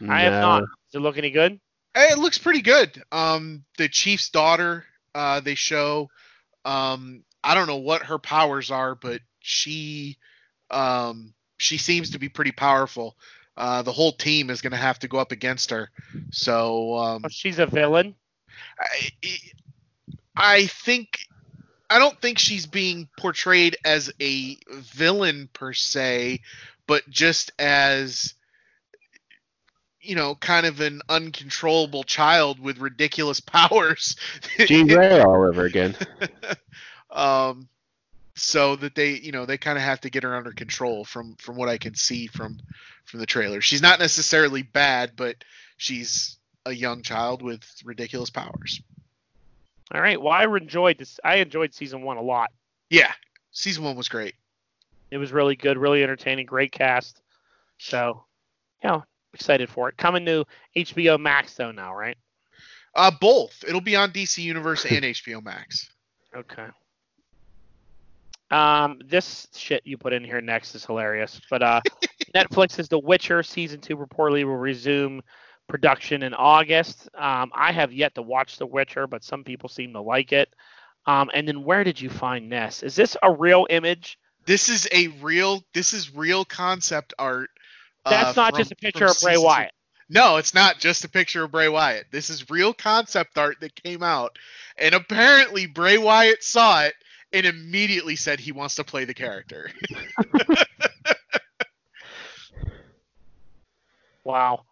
I 0.10 0.22
have 0.22 0.42
not. 0.42 0.62
Does 0.62 0.96
it 0.96 1.02
look 1.02 1.20
any 1.20 1.30
good? 1.30 1.60
It 1.96 2.18
looks 2.18 2.40
pretty 2.40 2.64
good. 2.64 3.00
Um, 3.12 3.64
the 3.78 3.88
chief's 3.88 4.32
daughter, 4.32 4.86
uh, 5.14 5.40
they 5.40 5.54
show. 5.54 6.10
Um, 6.66 7.24
I 7.44 7.54
don't 7.54 7.68
know 7.68 7.78
what 7.78 8.02
her 8.02 8.18
powers 8.18 8.72
are, 8.72 8.96
but 8.96 9.22
she, 9.40 10.18
um, 10.72 11.36
she 11.58 11.78
seems 11.78 12.10
to 12.12 12.20
be 12.20 12.28
pretty 12.28 12.52
powerful. 12.54 13.16
Uh, 13.56 13.84
the 13.84 13.92
whole 13.92 14.14
team 14.14 14.50
is 14.50 14.62
going 14.62 14.72
to 14.72 14.78
have 14.78 14.98
to 15.00 15.08
go 15.08 15.20
up 15.20 15.32
against 15.32 15.70
her. 15.70 15.92
So 16.32 16.98
um, 16.98 17.22
Oh, 17.24 17.30
she's 17.30 17.60
a 17.60 17.68
villain. 17.68 18.16
I, 18.80 19.10
I 20.38 20.68
think 20.68 21.28
I 21.90 22.00
don't 22.00 22.20
think 22.22 22.38
she's 22.38 22.66
being 22.66 23.10
portrayed 23.18 23.78
as 23.84 24.12
a 24.22 24.58
villain 24.70 25.50
per 25.52 25.74
se, 25.74 26.42
but 26.86 27.10
just 27.10 27.52
as 27.60 28.34
you 30.00 30.16
know, 30.16 30.36
kind 30.36 30.66
of 30.66 30.80
an 30.80 31.02
uncontrollable 31.10 32.04
child 32.04 32.60
with 32.62 32.78
ridiculous 32.78 33.40
powers. 33.42 34.16
Jean 34.58 34.88
Grey 34.88 35.20
all 35.20 35.46
over 35.46 35.66
again. 35.66 35.98
um 37.10 37.68
so 38.36 38.76
that 38.76 38.94
they 38.94 39.14
you 39.14 39.32
know 39.32 39.46
they 39.46 39.58
kind 39.58 39.78
of 39.78 39.84
have 39.84 40.00
to 40.02 40.10
get 40.10 40.24
her 40.24 40.36
under 40.36 40.52
control 40.52 41.04
from 41.04 41.36
from 41.38 41.56
what 41.56 41.70
i 41.70 41.78
can 41.78 41.96
see 41.96 42.28
from 42.28 42.60
from 43.06 43.20
the 43.20 43.26
trailer 43.26 43.62
she's 43.62 43.82
not 43.82 43.98
necessarily 43.98 44.62
bad 44.62 45.14
but 45.16 45.36
she's 45.78 46.38
a 46.66 46.72
young 46.72 47.02
child 47.02 47.42
with 47.42 47.66
ridiculous 47.84 48.30
powers 48.30 48.82
All 49.94 50.02
right. 50.02 50.22
Well, 50.22 50.34
I 50.34 50.44
enjoyed 50.46 50.98
this. 50.98 51.20
I 51.24 51.36
enjoyed 51.38 51.74
season 51.74 52.02
one 52.02 52.18
a 52.18 52.22
lot. 52.22 52.52
yeah 52.90 53.12
season 53.52 53.84
one 53.84 53.96
was 53.96 54.08
great 54.10 54.36
It 55.12 55.18
was 55.18 55.32
really 55.32 55.56
good, 55.56 55.78
really 55.78 56.04
entertaining, 56.04 56.46
great 56.46 56.72
cast. 56.72 57.22
So, 57.80 58.24
yeah, 58.84 59.02
excited 59.34 59.70
for 59.70 59.90
it. 59.90 59.98
Coming 59.98 60.26
to 60.26 60.46
HBO 60.76 61.20
Max 61.20 61.56
though 61.56 61.72
now, 61.72 61.96
right? 61.96 62.18
uh 62.96 63.12
both 63.22 63.64
it'll 63.68 63.82
be 63.82 63.96
on 63.96 64.12
dc 64.12 64.38
universe 64.38 64.86
and 64.86 65.04
hbo 65.16 65.44
max 65.44 65.90
Okay. 66.36 66.68
Um, 68.52 69.00
this 69.04 69.48
shit 69.54 69.82
you 69.86 69.98
put 69.98 70.14
in 70.14 70.24
here 70.24 70.40
next 70.42 70.74
is 70.76 70.86
hilarious. 70.86 71.42
But 71.50 71.62
uh, 71.64 71.82
Netflix's 72.36 72.88
The 72.90 73.00
Witcher 73.00 73.44
season 73.44 73.82
two 73.82 73.98
reportedly 73.98 74.46
will 74.46 74.56
resume 74.58 75.22
production 75.68 76.24
in 76.24 76.34
August. 76.34 77.10
Um, 77.16 77.52
I 77.54 77.72
have 77.72 77.92
yet 77.94 78.16
to 78.16 78.22
watch 78.22 78.58
The 78.58 78.66
Witcher, 78.66 79.08
but 79.08 79.24
some 79.24 79.44
people 79.44 79.70
seem 79.70 79.94
to 79.94 80.02
like 80.02 80.32
it. 80.34 80.54
Um, 81.06 81.30
and 81.34 81.48
then 81.48 81.64
where 81.64 81.84
did 81.84 82.00
you 82.02 82.10
find 82.10 82.50
Ness? 82.50 82.84
Is 82.84 82.96
this 82.96 83.16
a 83.24 83.32
real 83.32 83.68
image? 83.70 84.18
This 84.46 84.70
is 84.70 84.88
a 84.92 85.08
real. 85.22 85.64
This 85.74 85.94
is 85.94 86.14
real 86.16 86.46
concept 86.46 87.14
art. 87.20 87.50
uh, 88.06 88.10
That's 88.10 88.36
not 88.38 88.52
from- 88.52 88.60
just 88.60 88.72
a 88.72 88.76
picture 88.76 89.06
of 89.06 89.18
Bray. 89.22 89.38
Wyatt. 89.38 89.72
No, 90.10 90.38
it's 90.38 90.54
not 90.54 90.80
just 90.80 91.04
a 91.04 91.10
picture 91.10 91.44
of 91.44 91.52
Bray 91.52 91.68
Wyatt. 91.68 92.06
This 92.12 92.30
is 92.30 92.50
real 92.50 92.74
concept 92.74 93.38
art 93.38 93.58
that 93.60 93.76
came 93.76 94.02
out, 94.04 94.38
and 94.78 94.96
apparently 94.96 95.66
Bray 95.66 95.98
Wyatt 95.98 96.44
saw 96.44 96.84
it 96.84 96.94
and 97.34 97.46
immediately 97.46 98.16
said 98.16 98.40
he 98.40 98.54
wants 98.54 98.76
to 98.76 98.86
play 98.86 99.04
the 99.04 99.14
character. 99.14 99.70
Wow. 104.24 104.66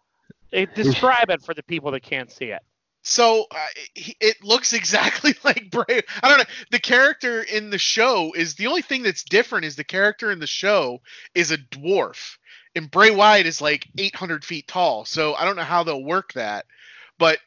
Describe 0.74 1.30
it 1.30 1.42
for 1.42 1.54
the 1.54 1.62
people 1.62 1.90
that 1.92 2.02
can't 2.02 2.30
see 2.30 2.46
it. 2.46 2.62
So 3.02 3.46
uh, 3.52 3.66
he- 3.94 4.16
it 4.20 4.42
looks 4.42 4.72
exactly 4.72 5.34
like 5.44 5.70
Bray. 5.70 6.02
I 6.22 6.28
don't 6.28 6.38
know. 6.38 6.54
The 6.70 6.80
character 6.80 7.42
in 7.42 7.70
the 7.70 7.78
show 7.78 8.32
is 8.34 8.54
the 8.54 8.66
only 8.66 8.82
thing 8.82 9.02
that's 9.02 9.22
different. 9.22 9.64
Is 9.64 9.76
the 9.76 9.84
character 9.84 10.30
in 10.32 10.38
the 10.40 10.46
show 10.46 11.00
is 11.34 11.50
a 11.52 11.58
dwarf, 11.58 12.36
and 12.74 12.90
Bray 12.90 13.10
Wyatt 13.10 13.46
is 13.46 13.60
like 13.60 13.86
800 13.96 14.44
feet 14.44 14.66
tall. 14.66 15.04
So 15.04 15.34
I 15.34 15.44
don't 15.44 15.56
know 15.56 15.62
how 15.62 15.84
they'll 15.84 16.02
work 16.02 16.32
that, 16.32 16.66
but 17.18 17.38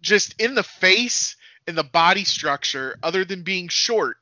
just 0.00 0.40
in 0.40 0.54
the 0.54 0.62
face 0.62 1.36
and 1.66 1.76
the 1.76 1.84
body 1.84 2.24
structure, 2.24 2.96
other 3.02 3.24
than 3.24 3.42
being 3.42 3.68
short, 3.68 4.16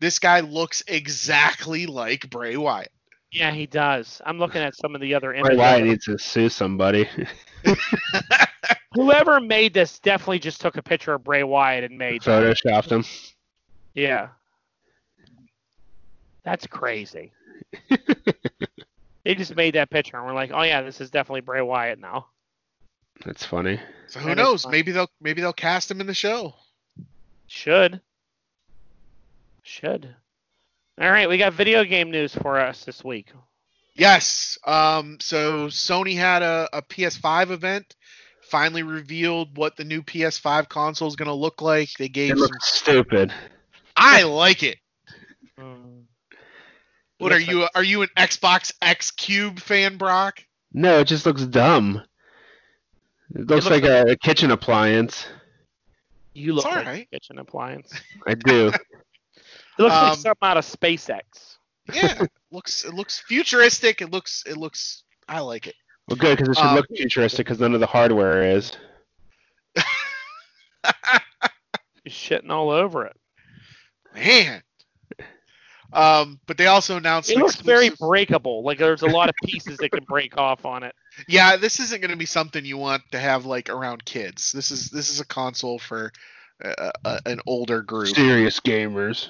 this 0.00 0.18
guy 0.18 0.40
looks 0.40 0.82
exactly 0.86 1.86
like 1.86 2.28
Bray 2.30 2.56
Wyatt. 2.56 2.92
Yeah, 3.32 3.50
he 3.50 3.66
does. 3.66 4.20
I'm 4.24 4.38
looking 4.38 4.62
at 4.62 4.76
some 4.76 4.94
of 4.94 5.00
the 5.00 5.14
other 5.14 5.30
Bray 5.32 5.40
images. 5.40 5.58
Wyatt 5.58 5.82
needs 5.84 6.04
to 6.04 6.18
sue 6.18 6.48
somebody. 6.48 7.08
Whoever 8.94 9.40
made 9.40 9.74
this 9.74 9.98
definitely 9.98 10.38
just 10.38 10.60
took 10.60 10.76
a 10.76 10.82
picture 10.82 11.14
of 11.14 11.24
Bray 11.24 11.42
Wyatt 11.42 11.84
and 11.84 11.98
made. 11.98 12.22
Photoshopped 12.22 12.90
him. 12.90 13.04
Yeah. 13.94 14.28
That's 16.44 16.66
crazy. 16.66 17.32
they 19.24 19.34
just 19.34 19.56
made 19.56 19.74
that 19.74 19.90
picture 19.90 20.16
and 20.16 20.26
we're 20.26 20.34
like, 20.34 20.50
oh 20.52 20.62
yeah, 20.62 20.82
this 20.82 21.00
is 21.00 21.10
definitely 21.10 21.40
Bray 21.40 21.62
Wyatt 21.62 21.98
now. 21.98 22.26
That's 23.24 23.44
funny. 23.44 23.80
So 24.08 24.20
who 24.20 24.28
That 24.28 24.38
is 24.38 24.44
knows? 24.44 24.66
Maybe 24.66 24.92
they'll 24.92 25.10
maybe 25.20 25.40
they'll 25.40 25.52
cast 25.52 25.90
him 25.90 26.00
in 26.00 26.06
the 26.06 26.14
show. 26.14 26.54
Should. 27.46 28.00
Should. 29.62 30.14
All 31.00 31.10
right, 31.10 31.28
we 31.28 31.38
got 31.38 31.52
video 31.52 31.84
game 31.84 32.10
news 32.10 32.34
for 32.34 32.60
us 32.60 32.84
this 32.84 33.02
week. 33.02 33.32
Yes. 33.94 34.58
Um, 34.64 35.18
so 35.20 35.68
Sony 35.68 36.16
had 36.16 36.42
a, 36.42 36.68
a 36.72 36.82
PS5 36.82 37.50
event, 37.50 37.94
finally 38.42 38.82
revealed 38.82 39.56
what 39.56 39.76
the 39.76 39.84
new 39.84 40.02
PS5 40.02 40.68
console 40.68 41.08
is 41.08 41.16
going 41.16 41.28
to 41.28 41.34
look 41.34 41.62
like. 41.62 41.90
They 41.98 42.08
gave 42.08 42.32
It 42.32 42.38
some. 42.38 42.42
looks 42.42 42.72
stupid. 42.74 43.32
I 43.96 44.22
like 44.24 44.62
it. 44.62 44.78
Mm. 45.58 46.02
What 47.18 47.32
are 47.32 47.36
Looks 47.38 47.48
you? 47.48 47.68
Are 47.76 47.84
you 47.84 48.02
an 48.02 48.08
Xbox 48.16 48.72
X 48.82 49.10
Cube 49.12 49.60
fan, 49.60 49.96
Brock? 49.96 50.44
No, 50.72 50.98
it 50.98 51.04
just 51.06 51.24
looks 51.26 51.42
dumb. 51.44 52.02
It 53.34 53.46
looks, 53.48 53.66
looks 53.66 53.70
like, 53.70 53.84
a, 53.84 54.10
a 54.12 54.16
kitchen 54.16 54.50
appliance. 54.50 55.26
You 56.34 56.52
look 56.54 56.64
It's 56.66 56.74
like 56.74 56.84
alright. 56.86 57.06
a 57.10 57.14
kitchen 57.14 57.38
appliance. 57.38 57.92
I 58.26 58.34
do. 58.34 58.72
It 59.76 59.82
looks 59.82 59.92
like 59.94 60.10
Um, 60.12 60.16
something 60.16 60.48
out 60.48 60.56
of 60.56 60.64
SpaceX. 60.64 61.53
Yeah. 61.92 62.26
looks 62.50 62.84
it 62.84 62.94
looks 62.94 63.20
futuristic. 63.20 64.00
It 64.00 64.10
looks 64.10 64.44
it 64.46 64.56
looks. 64.56 65.04
I 65.28 65.40
like 65.40 65.66
it. 65.66 65.74
Well, 66.08 66.16
good 66.16 66.38
because 66.38 66.50
it 66.50 66.56
should 66.56 66.66
Um, 66.66 66.76
look 66.76 66.86
futuristic 66.94 67.46
because 67.46 67.60
none 67.60 67.74
of 67.74 67.80
the 67.80 67.86
hardware 67.86 68.42
is. 68.42 68.72
You're 69.76 69.82
shitting 72.08 72.50
all 72.50 72.70
over 72.70 73.06
it. 73.06 73.16
Man. 74.14 74.62
Um, 75.94 76.40
but 76.46 76.58
they 76.58 76.66
also 76.66 76.96
announced. 76.96 77.30
It 77.30 77.36
an 77.36 77.42
looks 77.42 77.56
very 77.56 77.90
breakable. 77.90 78.64
Like 78.64 78.78
there's 78.78 79.02
a 79.02 79.06
lot 79.06 79.28
of 79.28 79.34
pieces 79.44 79.78
that 79.78 79.90
can 79.90 80.04
break 80.04 80.36
off 80.36 80.66
on 80.66 80.82
it. 80.82 80.94
Yeah, 81.28 81.56
this 81.56 81.78
isn't 81.78 82.00
going 82.00 82.10
to 82.10 82.16
be 82.16 82.26
something 82.26 82.64
you 82.64 82.76
want 82.76 83.02
to 83.12 83.18
have 83.18 83.46
like 83.46 83.70
around 83.70 84.04
kids. 84.04 84.50
This 84.52 84.70
is 84.72 84.90
this 84.90 85.08
is 85.10 85.20
a 85.20 85.24
console 85.24 85.78
for 85.78 86.12
uh, 86.64 86.90
uh, 87.04 87.18
an 87.26 87.40
older 87.46 87.80
group. 87.80 88.08
Serious 88.08 88.58
gamers. 88.58 89.28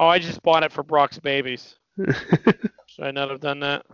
Oh, 0.00 0.08
I 0.08 0.18
just 0.18 0.42
bought 0.42 0.62
it 0.62 0.72
for 0.72 0.82
Brock's 0.82 1.18
babies. 1.18 1.76
Should 1.98 3.04
I 3.04 3.10
not 3.10 3.28
have 3.28 3.40
done 3.40 3.60
that? 3.60 3.84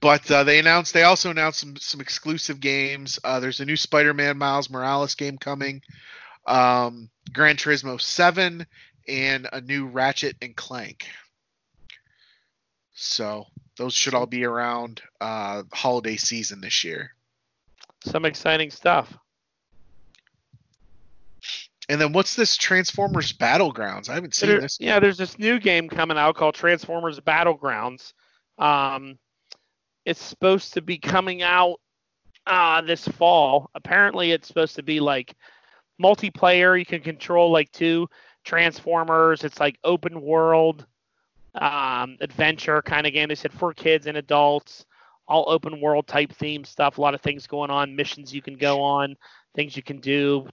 But 0.00 0.28
uh, 0.28 0.42
they 0.42 0.58
announced 0.58 0.92
they 0.92 1.04
also 1.04 1.30
announced 1.30 1.60
some 1.60 1.76
some 1.76 2.00
exclusive 2.00 2.58
games. 2.58 3.20
Uh, 3.22 3.38
there's 3.38 3.60
a 3.60 3.64
new 3.64 3.76
Spider-Man 3.76 4.36
Miles 4.36 4.68
Morales 4.68 5.14
game 5.14 5.38
coming, 5.38 5.80
um, 6.44 7.08
Gran 7.32 7.54
Turismo 7.54 8.00
7, 8.00 8.66
and 9.06 9.48
a 9.52 9.60
new 9.60 9.86
Ratchet 9.86 10.34
and 10.42 10.56
Clank. 10.56 11.06
So 12.94 13.46
those 13.76 13.94
should 13.94 14.14
all 14.14 14.26
be 14.26 14.44
around 14.44 15.02
uh, 15.20 15.62
holiday 15.72 16.16
season 16.16 16.60
this 16.60 16.82
year. 16.82 17.14
Some 18.04 18.24
exciting 18.24 18.72
stuff. 18.72 19.16
And 21.92 22.00
then 22.00 22.12
what's 22.12 22.34
this 22.34 22.56
Transformers 22.56 23.34
Battlegrounds? 23.34 24.08
I 24.08 24.14
haven't 24.14 24.34
seen 24.34 24.48
There- 24.48 24.60
this. 24.62 24.78
yeah, 24.80 24.98
there's 24.98 25.18
this 25.18 25.38
new 25.38 25.60
game 25.60 25.90
coming 25.90 26.16
out 26.16 26.36
called 26.36 26.54
Transformers 26.54 27.20
Battlegrounds. 27.20 28.14
Um, 28.56 29.18
it's 30.06 30.22
supposed 30.22 30.72
to 30.72 30.80
be 30.80 30.96
coming 30.96 31.42
out 31.42 31.76
uh, 32.46 32.80
this 32.80 33.06
fall. 33.06 33.70
Apparently, 33.74 34.32
it's 34.32 34.48
supposed 34.48 34.76
to 34.76 34.82
be 34.82 35.00
like 35.00 35.34
multiplayer. 36.02 36.78
You 36.78 36.86
can 36.86 37.02
control 37.02 37.52
like 37.52 37.70
two 37.72 38.08
Transformers. 38.42 39.44
It's 39.44 39.60
like 39.60 39.78
open 39.84 40.22
world 40.22 40.86
um, 41.54 42.16
adventure 42.22 42.80
kind 42.80 43.06
of 43.06 43.12
game. 43.12 43.28
They 43.28 43.34
said 43.34 43.52
for 43.52 43.74
kids 43.74 44.06
and 44.06 44.16
adults, 44.16 44.86
all 45.28 45.44
open 45.46 45.78
world 45.78 46.06
type 46.06 46.32
theme 46.32 46.64
stuff. 46.64 46.96
A 46.96 47.02
lot 47.02 47.12
of 47.12 47.20
things 47.20 47.46
going 47.46 47.70
on, 47.70 47.94
missions 47.94 48.32
you 48.34 48.40
can 48.40 48.54
go 48.54 48.80
on, 48.80 49.14
things 49.54 49.76
you 49.76 49.82
can 49.82 50.00
do. 50.00 50.48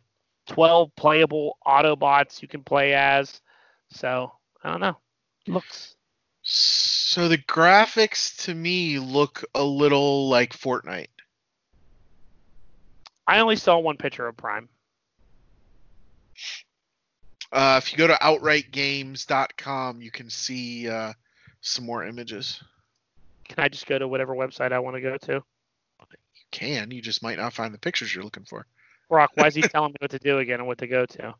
12 0.49 0.95
playable 0.95 1.57
Autobots 1.65 2.41
you 2.41 2.47
can 2.47 2.63
play 2.63 2.93
as. 2.93 3.39
So, 3.91 4.31
I 4.63 4.71
don't 4.71 4.81
know. 4.81 4.97
Looks 5.47 5.95
So 6.43 7.27
the 7.27 7.37
graphics 7.37 8.43
to 8.45 8.53
me 8.53 8.99
look 8.99 9.45
a 9.55 9.63
little 9.63 10.27
like 10.27 10.57
Fortnite. 10.57 11.07
I 13.25 13.39
only 13.39 13.55
saw 13.55 13.77
one 13.77 13.97
picture 13.97 14.27
of 14.27 14.35
Prime. 14.35 14.67
Uh, 17.51 17.79
if 17.81 17.91
you 17.91 17.97
go 17.97 18.07
to 18.07 18.13
outrightgames.com, 18.13 20.01
you 20.01 20.11
can 20.11 20.29
see 20.29 20.89
uh, 20.89 21.13
some 21.61 21.85
more 21.85 22.03
images. 22.03 22.61
Can 23.47 23.63
I 23.63 23.69
just 23.69 23.87
go 23.87 23.97
to 23.97 24.07
whatever 24.07 24.35
website 24.35 24.71
I 24.71 24.79
want 24.79 24.95
to 24.95 25.01
go 25.01 25.17
to? 25.17 25.33
You 25.33 26.45
can, 26.51 26.91
you 26.91 27.01
just 27.01 27.21
might 27.21 27.37
not 27.37 27.53
find 27.53 27.73
the 27.73 27.79
pictures 27.79 28.13
you're 28.13 28.23
looking 28.23 28.45
for. 28.45 28.65
Brock, 29.09 29.31
why 29.35 29.47
is 29.47 29.55
he 29.55 29.61
telling 29.63 29.91
me 29.91 29.95
what 29.99 30.11
to 30.11 30.19
do 30.19 30.37
again 30.39 30.59
and 30.59 30.67
what 30.67 30.77
to 30.79 30.87
go 30.87 31.05
to? 31.05 31.35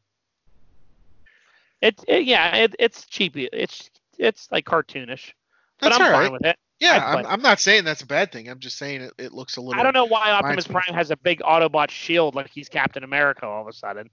It, 1.81 2.03
it 2.07 2.25
yeah, 2.25 2.55
it, 2.57 2.75
it's 2.79 3.05
cheapy. 3.05 3.47
It's 3.53 3.89
it's 4.17 4.51
like 4.51 4.65
cartoonish, 4.65 5.31
but 5.79 5.89
That's 5.89 5.99
I'm 6.01 6.11
fine 6.11 6.21
right. 6.23 6.31
with 6.31 6.45
it. 6.45 6.57
Yeah, 6.79 7.03
I'm. 7.05 7.25
I'm 7.25 7.41
not 7.41 7.59
saying 7.59 7.83
that's 7.83 8.01
a 8.01 8.05
bad 8.07 8.31
thing. 8.31 8.49
I'm 8.49 8.59
just 8.59 8.77
saying 8.77 9.01
it, 9.01 9.13
it 9.17 9.31
looks 9.33 9.57
a 9.57 9.61
little. 9.61 9.79
I 9.79 9.83
don't 9.83 9.93
know 9.93 10.05
why 10.05 10.31
Optimus 10.31 10.67
me. 10.67 10.73
Prime 10.73 10.93
has 10.95 11.11
a 11.11 11.17
big 11.17 11.39
Autobot 11.41 11.89
shield 11.89 12.35
like 12.35 12.49
he's 12.49 12.67
Captain 12.69 13.03
America 13.03 13.45
all 13.45 13.61
of 13.61 13.67
a 13.67 13.73
sudden. 13.73 14.09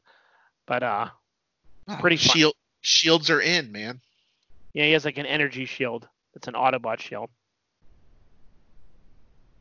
But 0.67 0.83
uh, 0.83 1.09
Ah, 1.89 1.97
pretty 2.01 2.17
fun. 2.17 2.37
shield 2.37 2.55
shields 2.81 3.31
are 3.31 3.41
in, 3.41 3.71
man. 3.73 4.01
yeah, 4.75 4.85
he 4.85 4.93
has 4.93 5.05
like 5.05 5.19
an 5.19 5.27
energy 5.27 5.65
shield. 5.65 6.09
It's 6.35 6.49
an 6.49 6.55
Autobot 6.55 7.01
shield. 7.01 7.31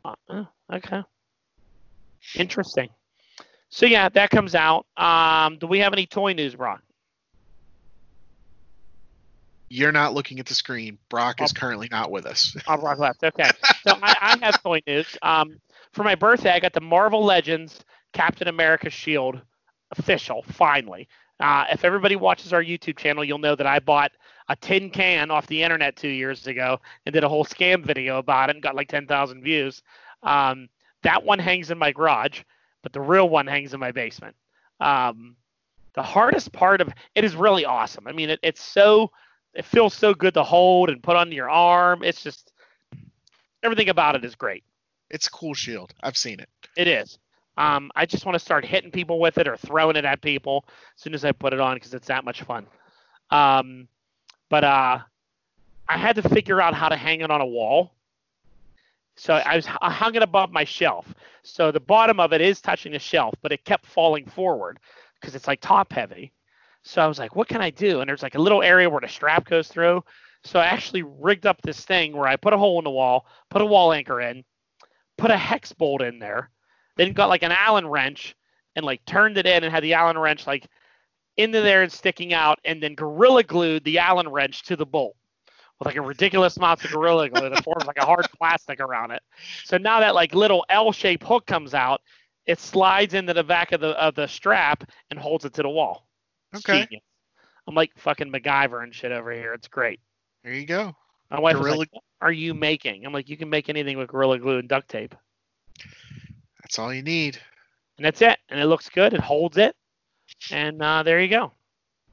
Uh, 0.04 0.14
uh, 0.28 0.44
okay. 0.72 1.02
Interesting. 2.34 2.88
So 3.68 3.86
yeah, 3.86 4.08
that 4.10 4.30
comes 4.30 4.54
out. 4.54 4.86
Um, 4.96 5.58
do 5.58 5.66
we 5.66 5.78
have 5.80 5.92
any 5.92 6.06
toy 6.06 6.32
news, 6.32 6.54
Brock? 6.54 6.82
You're 9.68 9.92
not 9.92 10.14
looking 10.14 10.38
at 10.38 10.46
the 10.46 10.54
screen. 10.54 10.98
Brock 11.08 11.42
is 11.42 11.52
Oh. 11.54 11.58
currently 11.58 11.88
not 11.90 12.10
with 12.10 12.24
us. 12.26 12.56
Oh, 12.68 12.76
Brock 12.76 12.98
left. 12.98 13.22
Okay. 13.24 13.50
So 13.82 13.98
I, 14.02 14.36
I 14.40 14.44
have 14.46 14.62
toy 14.62 14.80
news. 14.86 15.18
Um, 15.22 15.58
for 15.92 16.04
my 16.04 16.14
birthday, 16.14 16.52
I 16.52 16.60
got 16.60 16.72
the 16.72 16.80
Marvel 16.80 17.24
Legends 17.24 17.84
Captain 18.12 18.46
America 18.48 18.88
Shield 18.90 19.40
official. 19.90 20.42
Finally. 20.48 21.08
Uh, 21.40 21.64
if 21.70 21.84
everybody 21.84 22.16
watches 22.16 22.52
our 22.52 22.62
YouTube 22.62 22.96
channel, 22.96 23.22
you'll 23.24 23.36
know 23.38 23.54
that 23.56 23.66
I 23.66 23.78
bought 23.80 24.12
a 24.48 24.56
tin 24.56 24.88
can 24.88 25.30
off 25.30 25.46
the 25.48 25.62
internet 25.62 25.96
two 25.96 26.08
years 26.08 26.46
ago 26.46 26.80
and 27.04 27.12
did 27.12 27.24
a 27.24 27.28
whole 27.28 27.44
scam 27.44 27.84
video 27.84 28.18
about 28.18 28.48
it 28.48 28.56
and 28.56 28.62
got 28.62 28.74
like 28.74 28.88
10,000 28.88 29.42
views. 29.42 29.82
Um, 30.22 30.68
that 31.02 31.22
one 31.24 31.38
hangs 31.38 31.70
in 31.70 31.76
my 31.76 31.92
garage, 31.92 32.40
but 32.86 32.92
the 32.92 33.00
real 33.00 33.28
one 33.28 33.48
hangs 33.48 33.74
in 33.74 33.80
my 33.80 33.90
basement. 33.90 34.36
Um, 34.78 35.34
the 35.94 36.04
hardest 36.04 36.52
part 36.52 36.80
of 36.80 36.88
it 37.16 37.24
is 37.24 37.34
really 37.34 37.64
awesome. 37.64 38.06
I 38.06 38.12
mean, 38.12 38.30
it, 38.30 38.38
it's 38.44 38.62
so 38.62 39.10
it 39.54 39.64
feels 39.64 39.92
so 39.92 40.14
good 40.14 40.34
to 40.34 40.44
hold 40.44 40.88
and 40.88 41.02
put 41.02 41.16
on 41.16 41.32
your 41.32 41.50
arm. 41.50 42.04
It's 42.04 42.22
just 42.22 42.52
everything 43.64 43.88
about 43.88 44.14
it 44.14 44.24
is 44.24 44.36
great. 44.36 44.62
It's 45.10 45.26
a 45.26 45.30
cool 45.32 45.52
shield. 45.52 45.94
I've 46.00 46.16
seen 46.16 46.38
it. 46.38 46.48
It 46.76 46.86
is. 46.86 47.18
Um, 47.56 47.90
I 47.96 48.06
just 48.06 48.24
want 48.24 48.36
to 48.36 48.38
start 48.38 48.64
hitting 48.64 48.92
people 48.92 49.18
with 49.18 49.36
it 49.38 49.48
or 49.48 49.56
throwing 49.56 49.96
it 49.96 50.04
at 50.04 50.20
people 50.20 50.64
as 50.96 51.02
soon 51.02 51.12
as 51.12 51.24
I 51.24 51.32
put 51.32 51.52
it 51.52 51.58
on 51.58 51.74
because 51.74 51.92
it's 51.92 52.06
that 52.06 52.24
much 52.24 52.44
fun. 52.44 52.68
Um, 53.32 53.88
but 54.48 54.62
uh, 54.62 55.00
I 55.88 55.98
had 55.98 56.14
to 56.14 56.28
figure 56.28 56.62
out 56.62 56.72
how 56.72 56.88
to 56.88 56.96
hang 56.96 57.22
it 57.22 57.32
on 57.32 57.40
a 57.40 57.46
wall. 57.46 57.95
So 59.16 59.34
I 59.34 59.56
was 59.56 59.66
I 59.80 59.90
hung 59.90 60.14
it 60.14 60.22
above 60.22 60.50
my 60.52 60.64
shelf. 60.64 61.14
So 61.42 61.72
the 61.72 61.80
bottom 61.80 62.20
of 62.20 62.32
it 62.32 62.40
is 62.40 62.60
touching 62.60 62.92
the 62.92 62.98
shelf, 62.98 63.34
but 63.42 63.52
it 63.52 63.64
kept 63.64 63.86
falling 63.86 64.26
forward 64.26 64.78
because 65.20 65.34
it's 65.34 65.46
like 65.46 65.60
top 65.60 65.92
heavy. 65.92 66.32
So 66.82 67.02
I 67.02 67.06
was 67.06 67.18
like, 67.18 67.34
what 67.34 67.48
can 67.48 67.60
I 67.60 67.70
do? 67.70 68.00
And 68.00 68.08
there's 68.08 68.22
like 68.22 68.34
a 68.34 68.40
little 68.40 68.62
area 68.62 68.88
where 68.88 69.00
the 69.00 69.08
strap 69.08 69.46
goes 69.46 69.68
through. 69.68 70.04
So 70.44 70.60
I 70.60 70.66
actually 70.66 71.02
rigged 71.02 71.46
up 71.46 71.60
this 71.62 71.84
thing 71.84 72.14
where 72.16 72.28
I 72.28 72.36
put 72.36 72.52
a 72.52 72.58
hole 72.58 72.78
in 72.78 72.84
the 72.84 72.90
wall, 72.90 73.26
put 73.50 73.62
a 73.62 73.66
wall 73.66 73.92
anchor 73.92 74.20
in, 74.20 74.44
put 75.18 75.30
a 75.30 75.36
hex 75.36 75.72
bolt 75.72 76.02
in 76.02 76.18
there, 76.18 76.50
then 76.96 77.12
got 77.12 77.28
like 77.28 77.42
an 77.42 77.52
Allen 77.52 77.86
wrench 77.86 78.36
and 78.76 78.84
like 78.84 79.04
turned 79.06 79.38
it 79.38 79.46
in 79.46 79.64
and 79.64 79.72
had 79.72 79.82
the 79.82 79.94
Allen 79.94 80.18
wrench 80.18 80.46
like 80.46 80.68
into 81.36 81.60
there 81.60 81.82
and 81.82 81.92
sticking 81.92 82.32
out, 82.32 82.58
and 82.64 82.82
then 82.82 82.94
gorilla 82.94 83.42
glued 83.42 83.84
the 83.84 83.98
Allen 83.98 84.28
wrench 84.28 84.62
to 84.64 84.76
the 84.76 84.86
bolt 84.86 85.16
with 85.78 85.86
like 85.86 85.96
a 85.96 86.02
ridiculous 86.02 86.56
amount 86.56 86.84
of 86.84 86.90
gorilla 86.90 87.28
glue 87.28 87.48
that 87.50 87.64
forms 87.64 87.84
like 87.86 87.98
a 87.98 88.04
hard 88.04 88.26
plastic 88.38 88.80
around 88.80 89.10
it. 89.10 89.22
So 89.64 89.76
now 89.78 90.00
that 90.00 90.14
like 90.14 90.34
little 90.34 90.64
L-shaped 90.68 91.22
hook 91.24 91.46
comes 91.46 91.74
out, 91.74 92.00
it 92.46 92.58
slides 92.60 93.14
into 93.14 93.34
the 93.34 93.44
back 93.44 93.72
of 93.72 93.80
the 93.80 93.88
of 94.00 94.14
the 94.14 94.26
strap 94.26 94.84
and 95.10 95.18
holds 95.18 95.44
it 95.44 95.52
to 95.54 95.62
the 95.62 95.68
wall. 95.68 96.06
Okay. 96.54 96.84
genius. 96.84 97.02
I'm 97.68 97.74
like 97.74 97.90
fucking 97.96 98.30
MacGyver 98.30 98.82
and 98.84 98.94
shit 98.94 99.10
over 99.12 99.32
here. 99.32 99.52
It's 99.52 99.68
great. 99.68 99.98
There 100.44 100.52
you 100.54 100.64
go. 100.66 100.94
My 101.30 101.40
wife 101.40 101.56
was 101.56 101.64
Gorilla- 101.66 101.78
like, 101.78 101.92
"What 101.92 102.04
are 102.20 102.30
you 102.32 102.54
making?" 102.54 103.04
I'm 103.04 103.12
like, 103.12 103.28
"You 103.28 103.36
can 103.36 103.50
make 103.50 103.68
anything 103.68 103.98
with 103.98 104.08
gorilla 104.08 104.38
glue 104.38 104.58
and 104.58 104.68
duct 104.68 104.88
tape." 104.88 105.14
That's 106.62 106.78
all 106.78 106.94
you 106.94 107.02
need. 107.02 107.38
and 107.98 108.04
that's 108.04 108.22
it. 108.22 108.38
And 108.48 108.60
it 108.60 108.66
looks 108.66 108.88
good. 108.88 109.12
It 109.14 109.20
holds 109.20 109.56
it, 109.56 109.74
and 110.52 110.80
uh, 110.82 111.02
there 111.02 111.20
you 111.20 111.28
go. 111.28 111.52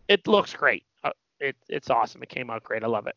It 0.07 0.28
looks 0.28 0.53
great. 0.53 0.84
Uh, 1.03 1.11
it, 1.39 1.55
it's 1.70 1.89
awesome. 1.91 2.24
It 2.24 2.30
came 2.30 2.49
out 2.49 2.64
great. 2.64 2.84
I 2.84 2.88
love 2.88 3.05
it. 3.07 3.16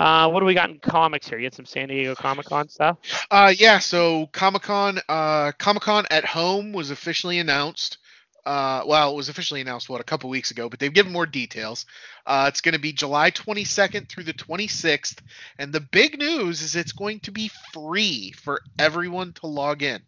Uh, 0.00 0.30
what 0.30 0.40
do 0.40 0.46
we 0.46 0.54
got 0.54 0.70
in 0.70 0.78
comics 0.78 1.28
here? 1.28 1.38
You 1.38 1.44
had 1.44 1.54
some 1.54 1.66
San 1.66 1.88
Diego 1.88 2.14
Comic 2.14 2.46
Con 2.46 2.68
stuff. 2.68 2.96
Uh, 3.30 3.52
yeah. 3.56 3.78
So 3.78 4.26
Comic 4.32 4.62
Con, 4.62 4.98
uh, 5.08 5.52
Comic 5.58 5.82
Con 5.82 6.06
at 6.10 6.24
home 6.24 6.72
was 6.72 6.90
officially 6.90 7.38
announced. 7.38 7.98
Uh, 8.46 8.82
well, 8.86 9.12
it 9.12 9.16
was 9.16 9.28
officially 9.28 9.60
announced 9.60 9.90
what 9.90 10.00
a 10.00 10.04
couple 10.04 10.30
weeks 10.30 10.50
ago, 10.50 10.70
but 10.70 10.78
they've 10.78 10.94
given 10.94 11.12
more 11.12 11.26
details. 11.26 11.84
Uh, 12.26 12.46
it's 12.48 12.62
going 12.62 12.72
to 12.72 12.80
be 12.80 12.92
July 12.94 13.30
22nd 13.30 14.08
through 14.08 14.24
the 14.24 14.32
26th, 14.32 15.18
and 15.58 15.70
the 15.72 15.80
big 15.80 16.18
news 16.18 16.62
is 16.62 16.74
it's 16.74 16.92
going 16.92 17.20
to 17.20 17.30
be 17.32 17.50
free 17.74 18.32
for 18.32 18.62
everyone 18.78 19.34
to 19.34 19.46
log 19.46 19.82
in. 19.82 20.00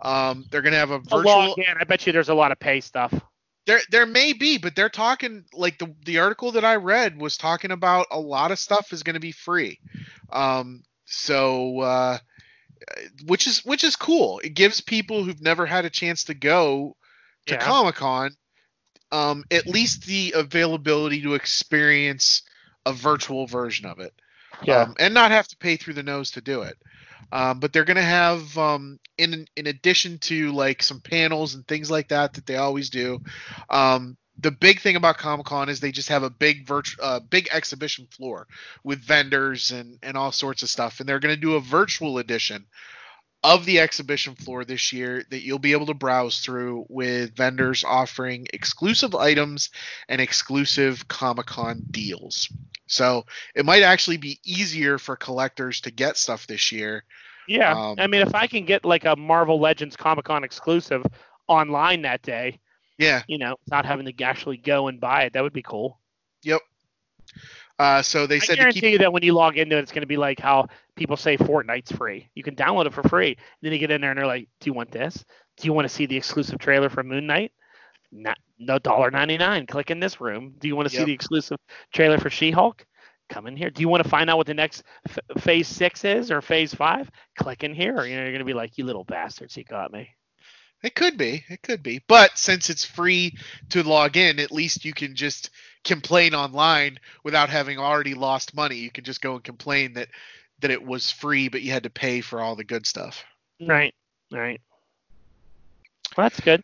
Um, 0.00 0.46
they're 0.52 0.62
going 0.62 0.72
to 0.74 0.78
have 0.78 0.92
a 0.92 0.94
A 0.94 1.00
virtual. 1.00 1.24
log 1.24 1.58
in. 1.58 1.64
I 1.80 1.84
bet 1.84 2.06
you 2.06 2.12
there's 2.12 2.28
a 2.28 2.34
lot 2.34 2.52
of 2.52 2.60
pay 2.60 2.80
stuff. 2.80 3.12
There, 3.70 3.80
there 3.90 4.06
may 4.06 4.32
be, 4.32 4.58
but 4.58 4.74
they're 4.74 4.88
talking 4.88 5.44
like 5.52 5.78
the 5.78 5.94
the 6.04 6.18
article 6.18 6.50
that 6.52 6.64
I 6.64 6.74
read 6.74 7.20
was 7.20 7.36
talking 7.36 7.70
about 7.70 8.08
a 8.10 8.18
lot 8.18 8.50
of 8.50 8.58
stuff 8.58 8.92
is 8.92 9.04
going 9.04 9.14
to 9.14 9.20
be 9.20 9.30
free. 9.30 9.78
Um, 10.32 10.82
so, 11.04 11.78
uh, 11.78 12.18
which 13.26 13.46
is 13.46 13.64
which 13.64 13.84
is 13.84 13.94
cool. 13.94 14.40
It 14.40 14.54
gives 14.54 14.80
people 14.80 15.22
who've 15.22 15.40
never 15.40 15.66
had 15.66 15.84
a 15.84 15.90
chance 15.90 16.24
to 16.24 16.34
go 16.34 16.96
to 17.46 17.54
Yeah. 17.54 17.60
Comic 17.60 17.94
Con, 17.94 18.32
um, 19.12 19.44
at 19.52 19.68
least 19.68 20.04
the 20.04 20.32
availability 20.34 21.22
to 21.22 21.34
experience 21.34 22.42
a 22.84 22.92
virtual 22.92 23.46
version 23.46 23.86
of 23.86 24.00
it 24.00 24.12
um, 24.82 24.96
and 24.98 25.14
not 25.14 25.30
have 25.30 25.46
to 25.46 25.56
pay 25.56 25.76
through 25.76 25.94
the 25.94 26.02
nose 26.02 26.32
to 26.32 26.40
do 26.40 26.62
it. 26.62 26.76
Um, 27.32 27.60
but 27.60 27.72
they're 27.72 27.84
going 27.84 27.96
to 27.96 28.02
have, 28.02 28.56
um, 28.58 28.98
in 29.18 29.46
in 29.56 29.66
addition 29.66 30.18
to 30.20 30.52
like 30.52 30.82
some 30.82 31.00
panels 31.00 31.54
and 31.54 31.66
things 31.66 31.90
like 31.90 32.08
that 32.08 32.34
that 32.34 32.46
they 32.46 32.56
always 32.56 32.90
do. 32.90 33.20
Um, 33.68 34.16
the 34.38 34.50
big 34.50 34.80
thing 34.80 34.96
about 34.96 35.18
Comic 35.18 35.46
Con 35.46 35.68
is 35.68 35.80
they 35.80 35.92
just 35.92 36.08
have 36.08 36.22
a 36.22 36.30
big 36.30 36.66
virtual, 36.66 37.04
uh, 37.04 37.20
big 37.20 37.48
exhibition 37.52 38.06
floor 38.06 38.46
with 38.82 39.00
vendors 39.00 39.70
and 39.70 39.98
and 40.02 40.16
all 40.16 40.32
sorts 40.32 40.62
of 40.62 40.70
stuff, 40.70 41.00
and 41.00 41.08
they're 41.08 41.20
going 41.20 41.34
to 41.34 41.40
do 41.40 41.56
a 41.56 41.60
virtual 41.60 42.18
edition 42.18 42.66
of 43.42 43.64
the 43.64 43.80
exhibition 43.80 44.34
floor 44.34 44.64
this 44.64 44.92
year 44.92 45.24
that 45.30 45.42
you'll 45.42 45.58
be 45.58 45.72
able 45.72 45.86
to 45.86 45.94
browse 45.94 46.40
through 46.40 46.84
with 46.88 47.34
vendors 47.34 47.84
offering 47.84 48.46
exclusive 48.52 49.14
items 49.14 49.70
and 50.08 50.20
exclusive 50.20 51.08
Comic 51.08 51.46
Con 51.46 51.82
deals. 51.90 52.48
So 52.86 53.24
it 53.54 53.64
might 53.64 53.82
actually 53.82 54.18
be 54.18 54.38
easier 54.44 54.98
for 54.98 55.16
collectors 55.16 55.80
to 55.82 55.90
get 55.90 56.16
stuff 56.18 56.46
this 56.46 56.70
year. 56.70 57.04
yeah. 57.48 57.72
um, 57.72 57.94
I 57.98 58.06
mean, 58.08 58.20
if 58.20 58.34
I 58.34 58.46
can 58.46 58.64
get 58.66 58.84
like 58.84 59.04
a 59.06 59.16
Marvel 59.16 59.58
Legends 59.58 59.96
Comic 59.96 60.26
Con 60.26 60.44
exclusive 60.44 61.02
online 61.48 62.02
that 62.02 62.20
day, 62.22 62.60
Yeah. 62.98 63.22
you 63.26 63.38
know, 63.38 63.56
without 63.64 63.86
having 63.86 64.06
to 64.06 64.22
actually 64.24 64.58
go 64.58 64.88
and 64.88 65.00
buy 65.00 65.22
it, 65.22 65.32
that 65.32 65.42
would 65.42 65.52
be 65.54 65.62
cool. 65.62 65.98
Yep. 66.42 66.60
Uh, 67.80 68.02
so 68.02 68.26
they 68.26 68.40
I 68.42 68.46
said 68.46 68.58
to 68.58 68.58
guarantee 68.58 68.80
keep. 68.82 68.92
you 68.92 68.98
that 68.98 69.12
when 69.12 69.22
you 69.22 69.32
log 69.32 69.56
into 69.56 69.78
it, 69.78 69.80
it's 69.80 69.92
going 69.92 70.02
to 70.02 70.06
be 70.06 70.18
like 70.18 70.38
how 70.38 70.68
people 70.96 71.16
say 71.16 71.38
Fortnite's 71.38 71.92
free. 71.92 72.30
You 72.34 72.42
can 72.42 72.54
download 72.54 72.86
it 72.86 72.92
for 72.92 73.02
free. 73.04 73.38
Then 73.62 73.72
you 73.72 73.78
get 73.78 73.90
in 73.90 74.02
there 74.02 74.10
and 74.10 74.18
they're 74.18 74.26
like, 74.26 74.48
"Do 74.60 74.68
you 74.68 74.74
want 74.74 74.92
this? 74.92 75.24
Do 75.56 75.66
you 75.66 75.72
want 75.72 75.86
to 75.86 75.94
see 75.94 76.06
the 76.06 76.16
exclusive 76.16 76.58
trailer 76.58 76.90
for 76.90 77.02
Moon 77.02 77.26
Knight? 77.26 77.52
Not, 78.12 78.38
no 78.58 78.78
dollar 78.78 79.10
ninety 79.10 79.38
nine. 79.38 79.66
Click 79.66 79.90
in 79.90 80.00
this 80.00 80.20
room. 80.20 80.54
Do 80.58 80.68
you 80.68 80.76
want 80.76 80.90
to 80.90 80.94
see 80.94 81.04
the 81.04 81.12
exclusive 81.14 81.58
trailer 81.94 82.18
for 82.18 82.30
She 82.30 82.50
Hulk? 82.50 82.84
Come 83.30 83.46
in 83.46 83.56
here. 83.56 83.70
Do 83.70 83.80
you 83.80 83.88
want 83.88 84.02
to 84.04 84.10
find 84.10 84.28
out 84.28 84.36
what 84.36 84.46
the 84.48 84.54
next 84.54 84.82
f- 85.08 85.42
phase 85.42 85.68
six 85.68 86.04
is 86.04 86.30
or 86.30 86.42
phase 86.42 86.74
five? 86.74 87.10
Click 87.38 87.64
in 87.64 87.74
here. 87.74 88.04
You 88.04 88.16
know, 88.16 88.22
you're 88.22 88.32
going 88.32 88.40
to 88.40 88.44
be 88.44 88.54
like, 88.54 88.76
"You 88.76 88.84
little 88.84 89.04
bastards, 89.04 89.56
you 89.56 89.64
got 89.64 89.92
me." 89.92 90.10
It 90.82 90.94
could 90.94 91.18
be. 91.18 91.44
It 91.48 91.62
could 91.62 91.82
be. 91.82 92.02
But 92.08 92.38
since 92.38 92.70
it's 92.70 92.84
free 92.84 93.36
to 93.70 93.82
log 93.82 94.16
in, 94.16 94.38
at 94.40 94.52
least 94.52 94.84
you 94.84 94.92
can 94.94 95.14
just 95.14 95.50
complain 95.84 96.34
online 96.34 96.98
without 97.24 97.48
having 97.48 97.78
already 97.78 98.14
lost 98.14 98.54
money. 98.54 98.76
You 98.76 98.90
can 98.90 99.04
just 99.04 99.20
go 99.20 99.34
and 99.34 99.44
complain 99.44 99.94
that 99.94 100.08
that 100.60 100.70
it 100.70 100.84
was 100.84 101.10
free, 101.10 101.48
but 101.48 101.62
you 101.62 101.72
had 101.72 101.84
to 101.84 101.90
pay 101.90 102.20
for 102.20 102.40
all 102.40 102.54
the 102.54 102.64
good 102.64 102.86
stuff. 102.86 103.24
Right. 103.60 103.94
Right. 104.30 104.60
Well, 106.16 106.26
that's 106.26 106.40
good. 106.40 106.62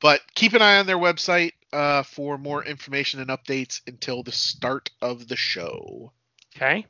But 0.00 0.20
keep 0.34 0.54
an 0.54 0.62
eye 0.62 0.78
on 0.78 0.86
their 0.86 0.98
website 0.98 1.52
uh, 1.72 2.02
for 2.02 2.38
more 2.38 2.64
information 2.64 3.20
and 3.20 3.30
updates 3.30 3.80
until 3.86 4.22
the 4.22 4.32
start 4.32 4.90
of 5.02 5.28
the 5.28 5.36
show. 5.36 6.12
Okay. 6.56 6.86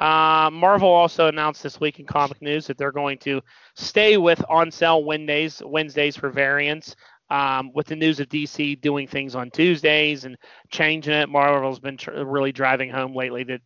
Uh, 0.00 0.48
Marvel 0.50 0.88
also 0.88 1.26
announced 1.28 1.62
this 1.62 1.78
week 1.78 2.00
in 2.00 2.06
comic 2.06 2.40
news 2.40 2.66
that 2.66 2.78
they're 2.78 2.92
going 2.92 3.18
to 3.18 3.42
stay 3.74 4.16
with 4.16 4.42
on 4.48 4.70
sale 4.70 5.04
Wednesdays, 5.04 5.62
Wednesdays 5.64 6.16
for 6.16 6.30
variants. 6.30 6.96
Um, 7.30 7.72
with 7.72 7.86
the 7.86 7.96
news 7.96 8.18
of 8.18 8.28
DC 8.28 8.80
doing 8.80 9.06
things 9.06 9.36
on 9.36 9.50
Tuesdays 9.50 10.24
and 10.24 10.36
changing 10.68 11.14
it, 11.14 11.28
Marvel's 11.28 11.78
been 11.78 11.96
tr- 11.96 12.10
really 12.10 12.50
driving 12.50 12.90
home 12.90 13.14
lately 13.14 13.44
that 13.44 13.60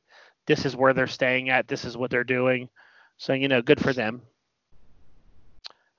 this 0.46 0.66
is 0.66 0.76
where 0.76 0.92
they're 0.92 1.06
staying 1.06 1.48
at. 1.48 1.66
This 1.66 1.86
is 1.86 1.96
what 1.96 2.10
they're 2.10 2.24
doing. 2.24 2.68
So 3.16 3.32
you 3.32 3.48
know, 3.48 3.62
good 3.62 3.80
for 3.80 3.92
them. 3.92 4.22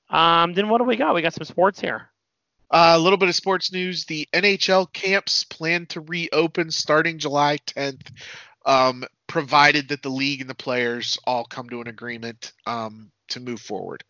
Um, 0.10 0.54
then 0.54 0.70
what 0.70 0.78
do 0.78 0.84
we 0.84 0.96
got? 0.96 1.16
We 1.16 1.22
got 1.22 1.34
some 1.34 1.46
sports 1.46 1.80
here. 1.80 2.10
Uh, 2.70 2.94
a 2.96 3.00
little 3.00 3.18
bit 3.18 3.30
of 3.30 3.36
sports 3.36 3.72
news. 3.72 4.06
The 4.06 4.28
NHL 4.34 4.92
camps 4.92 5.44
plan 5.44 5.86
to 5.88 6.02
reopen 6.02 6.72
starting 6.72 7.20
July 7.20 7.58
10th, 7.66 8.12
um, 8.66 9.06
provided 9.28 9.90
that 9.90 10.02
the 10.02 10.10
league 10.10 10.42
and 10.42 10.50
the 10.50 10.56
players 10.56 11.18
all 11.26 11.46
come 11.46 11.70
to 11.70 11.82
an 11.82 11.88
agreement 11.88 12.54
um, 12.66 13.12
to 13.30 13.40
move 13.40 13.62
forward. 13.62 14.04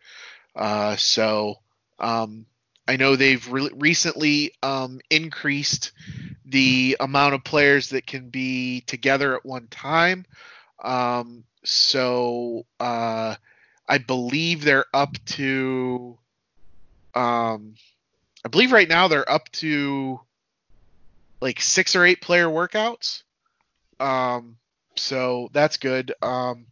Uh, 0.56 0.96
so 0.96 1.56
um, 2.00 2.46
I 2.88 2.98
know 2.98 3.16
they've 3.16 3.48
re- 3.52 3.72
recently 3.74 4.54
um, 4.62 5.00
increased 5.10 5.92
the 6.46 6.98
amount 7.00 7.34
of 7.34 7.44
players 7.44 7.90
that 7.90 8.06
can 8.06 8.30
be 8.30 8.82
together 8.82 9.36
at 9.36 9.46
one 9.46 9.68
time. 9.68 10.26
Um, 10.84 11.44
so 11.64 12.66
uh, 12.80 13.36
I 13.88 13.98
believe 13.98 14.64
they're 14.64 14.86
up 14.94 15.18
to. 15.26 16.18
Um, 17.16 17.76
I 18.44 18.50
believe 18.50 18.72
right 18.72 18.88
now 18.90 19.08
they're 19.08 19.30
up 19.30 19.50
to 19.54 20.20
like 21.42 21.62
six 21.62 21.96
or 21.96 22.06
eight 22.06 22.22
player 22.22 22.48
workouts. 22.48 23.24
Um, 24.00 24.58
so 24.96 25.50
that's 25.54 25.78
good. 25.78 26.14
Um, 26.22 26.68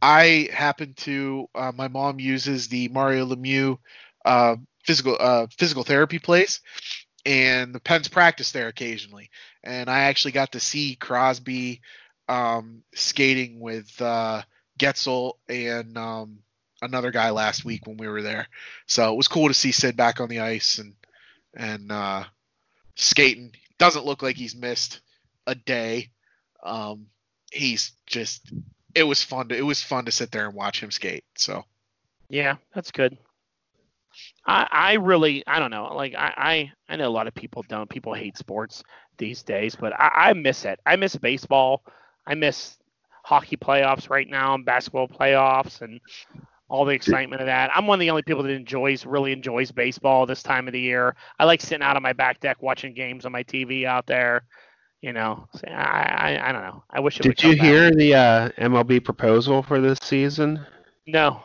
I 0.00 0.48
happen 0.52 0.94
to 0.98 1.48
uh, 1.54 1.72
my 1.74 1.88
mom 1.88 2.20
uses 2.20 2.68
the 2.68 2.88
Mario 2.88 3.26
Lemieux 3.26 3.78
uh, 4.24 4.56
physical 4.84 5.16
uh, 5.18 5.46
physical 5.58 5.84
therapy 5.84 6.18
place, 6.18 6.60
and 7.24 7.74
the 7.74 7.80
Pens 7.80 8.08
practice 8.08 8.52
there 8.52 8.68
occasionally. 8.68 9.30
And 9.62 9.90
I 9.90 10.00
actually 10.00 10.32
got 10.32 10.52
to 10.52 10.60
see 10.60 10.96
Crosby 10.96 11.80
um, 12.28 12.82
skating 12.94 13.60
with 13.60 14.00
uh, 14.00 14.42
Guentzel 14.78 15.34
and 15.48 15.96
um, 15.98 16.38
another 16.80 17.10
guy 17.10 17.30
last 17.30 17.64
week 17.64 17.86
when 17.86 17.96
we 17.96 18.08
were 18.08 18.22
there. 18.22 18.48
So 18.86 19.12
it 19.12 19.16
was 19.16 19.28
cool 19.28 19.48
to 19.48 19.54
see 19.54 19.72
Sid 19.72 19.96
back 19.96 20.20
on 20.20 20.28
the 20.28 20.40
ice 20.40 20.78
and 20.78 20.94
and 21.54 21.92
uh, 21.92 22.24
skating. 22.96 23.52
Doesn't 23.78 24.06
look 24.06 24.22
like 24.22 24.36
he's 24.36 24.56
missed 24.56 25.00
a 25.46 25.54
day. 25.54 26.10
Um, 26.62 27.06
he's 27.50 27.92
just 28.06 28.52
it 28.94 29.04
was 29.04 29.22
fun. 29.22 29.48
To, 29.48 29.56
it 29.56 29.62
was 29.62 29.82
fun 29.82 30.04
to 30.06 30.12
sit 30.12 30.30
there 30.30 30.46
and 30.46 30.54
watch 30.54 30.82
him 30.82 30.90
skate. 30.90 31.24
So 31.36 31.64
Yeah, 32.28 32.56
that's 32.74 32.90
good. 32.90 33.18
I 34.46 34.66
I 34.70 34.92
really 34.94 35.44
I 35.46 35.58
don't 35.58 35.70
know. 35.70 35.92
Like 35.94 36.14
I 36.14 36.32
I, 36.36 36.72
I 36.88 36.96
know 36.96 37.08
a 37.08 37.10
lot 37.10 37.26
of 37.26 37.34
people 37.34 37.64
don't. 37.68 37.88
People 37.88 38.14
hate 38.14 38.36
sports 38.36 38.82
these 39.18 39.42
days, 39.42 39.76
but 39.76 39.92
I, 39.92 40.10
I 40.14 40.32
miss 40.32 40.64
it. 40.64 40.80
I 40.86 40.96
miss 40.96 41.16
baseball. 41.16 41.82
I 42.26 42.34
miss 42.34 42.78
hockey 43.24 43.56
playoffs 43.56 44.08
right 44.10 44.28
now 44.28 44.54
and 44.54 44.64
basketball 44.64 45.08
playoffs 45.08 45.82
and 45.82 46.00
all 46.68 46.84
the 46.84 46.94
excitement 46.94 47.42
of 47.42 47.46
that. 47.46 47.70
I'm 47.74 47.86
one 47.86 47.96
of 47.96 48.00
the 48.00 48.10
only 48.10 48.22
people 48.22 48.42
that 48.44 48.50
enjoys 48.50 49.04
really 49.04 49.32
enjoys 49.32 49.70
baseball 49.72 50.24
this 50.24 50.42
time 50.42 50.68
of 50.68 50.72
the 50.72 50.80
year. 50.80 51.16
I 51.38 51.44
like 51.44 51.60
sitting 51.60 51.82
out 51.82 51.96
on 51.96 52.02
my 52.02 52.12
back 52.12 52.40
deck 52.40 52.62
watching 52.62 52.94
games 52.94 53.26
on 53.26 53.32
my 53.32 53.42
TV 53.42 53.84
out 53.84 54.06
there. 54.06 54.44
You 55.02 55.12
know, 55.12 55.46
I 55.66 55.70
I, 56.38 56.48
I 56.48 56.52
don't 56.52 56.62
know. 56.62 56.84
I 56.90 57.00
wish 57.00 57.18
it 57.20 57.26
would 57.26 57.36
Did 57.36 57.42
you 57.42 57.50
come 57.50 57.58
back. 57.58 57.66
hear 57.66 57.90
the 57.90 58.14
uh, 58.14 58.48
MLB 58.58 59.04
proposal 59.04 59.62
for 59.62 59.80
this 59.80 59.98
season? 60.02 60.64
No. 61.06 61.42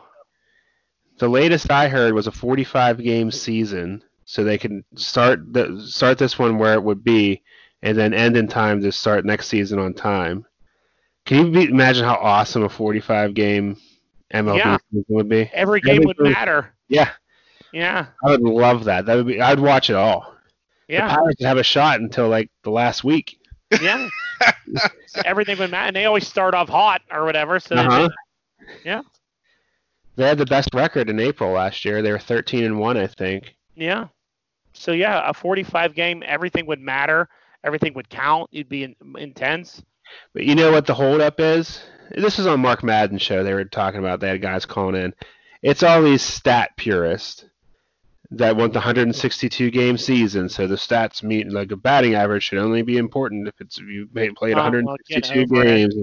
The 1.18 1.28
latest 1.28 1.70
I 1.70 1.88
heard 1.88 2.12
was 2.14 2.26
a 2.26 2.32
45 2.32 2.98
game 3.02 3.30
season, 3.30 4.02
so 4.24 4.44
they 4.44 4.58
can 4.58 4.84
start 4.96 5.52
the 5.52 5.80
start 5.86 6.18
this 6.18 6.38
one 6.38 6.58
where 6.58 6.74
it 6.74 6.82
would 6.82 7.02
be, 7.04 7.42
and 7.82 7.96
then 7.96 8.12
end 8.14 8.36
in 8.36 8.48
time 8.48 8.82
to 8.82 8.92
start 8.92 9.24
next 9.24 9.48
season 9.48 9.78
on 9.78 9.94
time. 9.94 10.44
Can 11.24 11.46
you 11.46 11.52
be, 11.52 11.70
imagine 11.70 12.04
how 12.04 12.14
awesome 12.16 12.62
a 12.62 12.68
45 12.68 13.34
game 13.34 13.76
MLB 14.32 14.58
Yeah. 14.58 14.76
season 14.92 15.04
would 15.08 15.28
be? 15.28 15.50
Every 15.52 15.80
game 15.80 16.02
would 16.04 16.18
matter. 16.20 16.74
Yeah, 16.88 17.10
Yeah. 17.72 18.06
I 18.24 18.30
would 18.30 18.42
love 18.42 18.84
that. 18.84 19.06
That 19.06 19.16
would 19.16 19.26
be. 19.26 19.40
I'd 19.40 19.58
watch 19.58 19.90
it 19.90 19.96
all. 19.96 20.34
Yeah. 20.88 21.08
The. 21.08 21.14
Pirates 21.14 21.40
would 21.40 21.46
have 21.48 21.58
a 21.58 21.62
shot 21.64 22.00
until 22.00 22.28
like 22.28 22.50
the 22.62 22.70
last 22.70 23.02
week. 23.04 23.40
Yeah. 23.80 24.08
Everything 25.24 25.58
would 25.58 25.70
matter. 25.70 25.88
And 25.88 25.96
they 25.96 26.04
always 26.04 26.26
start 26.28 26.54
off 26.54 26.68
hot 26.68 27.02
or 27.10 27.24
whatever. 27.24 27.58
So 27.58 27.74
Uh-huh. 27.76 28.08
Yeah. 28.84 29.02
They 30.16 30.26
had 30.26 30.38
the 30.38 30.46
best 30.46 30.70
record 30.74 31.10
in 31.10 31.20
April 31.20 31.52
last 31.52 31.84
year. 31.84 32.02
They 32.02 32.10
were 32.12 32.18
13 32.18 32.64
and 32.64 32.78
one, 32.78 32.96
I 32.96 33.06
think. 33.06 33.54
yeah. 33.74 34.08
So 34.72 34.92
yeah, 34.92 35.22
a 35.26 35.32
45 35.32 35.94
game, 35.94 36.22
everything 36.26 36.66
would 36.66 36.80
matter. 36.80 37.30
Everything 37.64 37.94
would 37.94 38.10
count. 38.10 38.50
It'd 38.52 38.68
be 38.68 38.84
in, 38.84 38.94
intense. 39.16 39.82
But 40.34 40.44
you 40.44 40.54
know 40.54 40.70
what 40.70 40.86
the 40.86 40.92
holdup 40.92 41.40
is? 41.40 41.82
This 42.10 42.38
is 42.38 42.46
on 42.46 42.60
Mark 42.60 42.84
Madden 42.84 43.16
show. 43.16 43.42
They 43.42 43.54
were 43.54 43.64
talking 43.64 44.00
about. 44.00 44.20
They 44.20 44.28
had 44.28 44.42
guys 44.42 44.66
calling 44.66 44.94
in. 45.02 45.14
It's 45.62 45.82
all 45.82 46.02
these 46.02 46.20
stat 46.20 46.72
purists 46.76 47.46
that 48.30 48.54
want 48.56 48.74
the 48.74 48.80
162 48.80 49.70
game 49.70 49.96
season. 49.96 50.48
So 50.50 50.66
the 50.66 50.76
stats 50.76 51.22
mean 51.22 51.48
like 51.48 51.72
a 51.72 51.76
batting 51.76 52.14
average 52.14 52.42
should 52.42 52.58
only 52.58 52.82
be 52.82 52.98
important 52.98 53.48
if 53.48 53.54
it's 53.60 53.78
if 53.78 53.84
you 53.86 54.06
played 54.08 54.58
Oh, 54.58 54.70
well, 54.70 54.96
get 55.08 55.24
162 55.24 55.40
over 55.54 55.62
it. 55.62 55.66
games. 55.66 55.94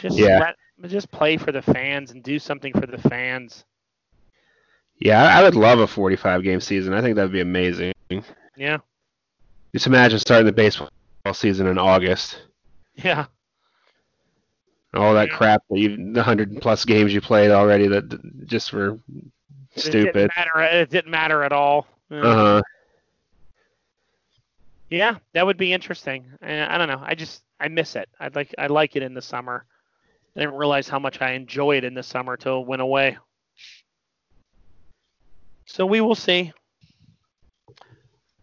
Just 0.00 0.16
Yeah. 0.16 0.38
let, 0.38 0.56
just 0.88 1.10
play 1.10 1.36
for 1.36 1.52
the 1.52 1.62
fans 1.62 2.10
and 2.10 2.22
do 2.22 2.38
something 2.38 2.72
for 2.72 2.86
the 2.86 2.98
fans. 2.98 3.64
yeah, 4.98 5.22
I 5.24 5.42
would 5.42 5.54
love 5.54 5.78
a 5.80 5.86
45 5.86 6.42
game 6.42 6.60
season. 6.60 6.92
I 6.94 7.00
think 7.00 7.16
that 7.16 7.22
would 7.22 7.32
be 7.32 7.40
amazing. 7.40 7.92
Yeah. 8.56 8.78
Just 9.74 9.86
imagine 9.86 10.18
starting 10.18 10.46
the 10.46 10.52
baseball 10.52 10.88
season 11.34 11.66
in 11.66 11.76
August. 11.78 12.40
Yeah. 12.94 13.26
All 14.94 15.12
that 15.14 15.28
Yeah. 15.28 15.36
crap 15.36 15.62
that 15.68 15.78
you, 15.78 16.12
the 16.14 16.22
hundred 16.22 16.60
plus 16.62 16.84
games 16.86 17.12
you 17.12 17.20
played 17.20 17.50
already 17.50 17.86
that 17.88 18.46
just 18.46 18.72
were 18.72 18.98
stupid. 19.76 20.06
It 20.06 20.12
didn't 20.14 20.32
matter. 20.36 20.60
It 20.62 20.90
didn't 20.90 21.10
matter 21.10 21.42
at 21.42 21.52
all. 21.52 21.86
Yeah. 22.08 22.20
Uh 22.20 22.34
huh. 22.34 22.62
Yeah, 24.88 25.16
that 25.34 25.44
would 25.44 25.56
be 25.56 25.72
interesting. 25.72 26.26
I, 26.40 26.74
I 26.74 26.78
don't 26.78 26.88
know. 26.88 27.02
I 27.04 27.14
just 27.14 27.42
I 27.60 27.68
miss 27.68 27.96
it. 27.96 28.08
I'd 28.20 28.36
like 28.36 28.54
I 28.56 28.68
like 28.68 28.96
it 28.96 29.02
in 29.02 29.14
the 29.14 29.22
summer. 29.22 29.66
I 30.36 30.40
didn't 30.40 30.56
realize 30.56 30.88
how 30.88 30.98
much 30.98 31.22
I 31.22 31.32
enjoyed 31.32 31.84
it 31.84 31.86
in 31.86 31.94
the 31.94 32.02
summer 32.02 32.36
till 32.36 32.60
it 32.60 32.66
went 32.66 32.82
away. 32.82 33.16
So 35.64 35.86
we 35.86 36.02
will 36.02 36.14
see. 36.14 36.52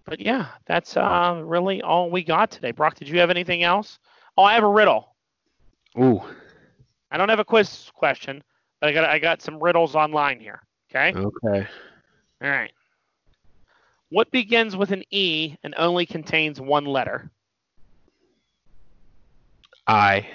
But 0.06 0.20
yeah, 0.20 0.48
that's 0.66 0.98
uh, 0.98 1.41
really 1.46 1.82
all 1.82 2.10
we 2.10 2.24
got 2.24 2.50
today. 2.50 2.72
Brock, 2.72 2.96
did 2.96 3.08
you 3.08 3.20
have 3.20 3.30
anything 3.30 3.64
else? 3.64 4.00
Oh, 4.38 4.44
I 4.44 4.56
have 4.56 4.64
a 4.64 4.70
riddle. 4.70 5.16
Ooh. 6.00 6.22
I 7.12 7.18
don't 7.18 7.30
have 7.30 7.39
a 7.39 7.46
quiz 7.46 7.91
question, 7.94 8.44
but 8.82 8.89
I 8.89 8.94
got 8.94 9.06
I 9.06 9.20
got 9.20 9.41
some 9.41 9.64
riddles 9.64 9.96
online 9.96 10.39
here. 10.39 10.64
Okay. 10.89 11.14
Okay. 11.16 11.68
All 12.41 12.50
right. 12.50 12.72
What 14.10 14.32
begins 14.32 14.76
with 14.76 14.91
an 14.91 15.04
E 15.12 15.56
and 15.64 15.74
only 15.78 16.06
contains 16.08 16.60
one 16.60 16.86
letter? 16.86 17.30
I. 19.88 20.28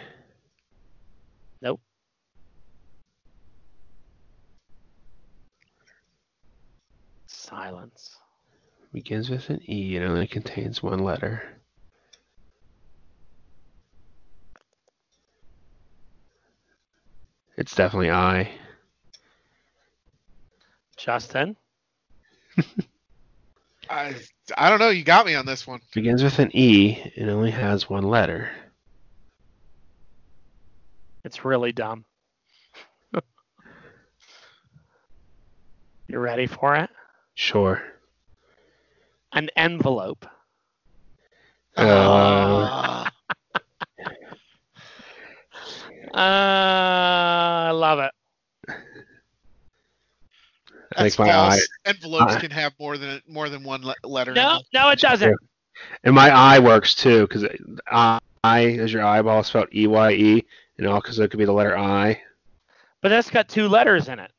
Silence. 7.48 8.18
Begins 8.92 9.30
with 9.30 9.48
an 9.48 9.62
E 9.66 9.96
and 9.96 10.04
only 10.04 10.26
contains 10.26 10.82
one 10.82 10.98
letter. 10.98 11.42
It's 17.56 17.74
definitely 17.74 18.10
I. 18.10 18.50
Justin. 20.98 21.56
I 23.90 24.14
I 24.56 24.68
don't 24.68 24.78
know. 24.78 24.90
You 24.90 25.02
got 25.02 25.24
me 25.24 25.34
on 25.34 25.46
this 25.46 25.66
one. 25.66 25.80
Begins 25.94 26.22
with 26.22 26.38
an 26.40 26.54
E 26.54 27.12
and 27.16 27.30
only 27.30 27.50
has 27.50 27.88
one 27.88 28.04
letter. 28.04 28.50
It's 31.24 31.46
really 31.46 31.72
dumb. 31.72 32.04
you 36.08 36.18
ready 36.18 36.46
for 36.46 36.76
it? 36.76 36.90
Sure. 37.38 37.80
An 39.32 39.48
envelope. 39.56 40.26
Uh, 41.76 43.08
Uh, 46.14 47.68
I 47.68 47.70
love 47.70 47.98
it. 48.00 48.10
I 48.66 48.74
That's 51.02 51.16
think 51.16 51.28
my 51.28 51.36
eye. 51.36 51.58
Envelopes 51.84 52.34
I- 52.34 52.40
can 52.40 52.50
have 52.50 52.72
more 52.80 52.96
than 52.98 53.20
more 53.28 53.48
than 53.50 53.62
one 53.62 53.84
le- 53.84 53.94
letter. 54.02 54.32
No, 54.32 54.54
them. 54.54 54.62
no, 54.72 54.88
it 54.88 54.98
doesn't. 55.00 55.36
and 56.04 56.14
my 56.14 56.30
eye 56.30 56.58
works 56.58 56.94
too 56.94 57.26
because 57.28 57.44
I 57.92 58.18
is 58.60 58.92
your 58.92 59.04
eyeball 59.04 59.44
spelled 59.44 59.68
E 59.72 59.86
Y 59.86 60.12
E, 60.12 60.44
you 60.78 60.84
know, 60.84 60.94
because 60.96 61.18
it 61.20 61.30
could 61.30 61.38
be 61.38 61.44
the 61.44 61.52
letter 61.52 61.76
I. 61.76 62.20
But 63.02 63.10
that's 63.10 63.30
got 63.30 63.48
two 63.48 63.68
letters 63.68 64.08
in 64.08 64.18
it. 64.18 64.32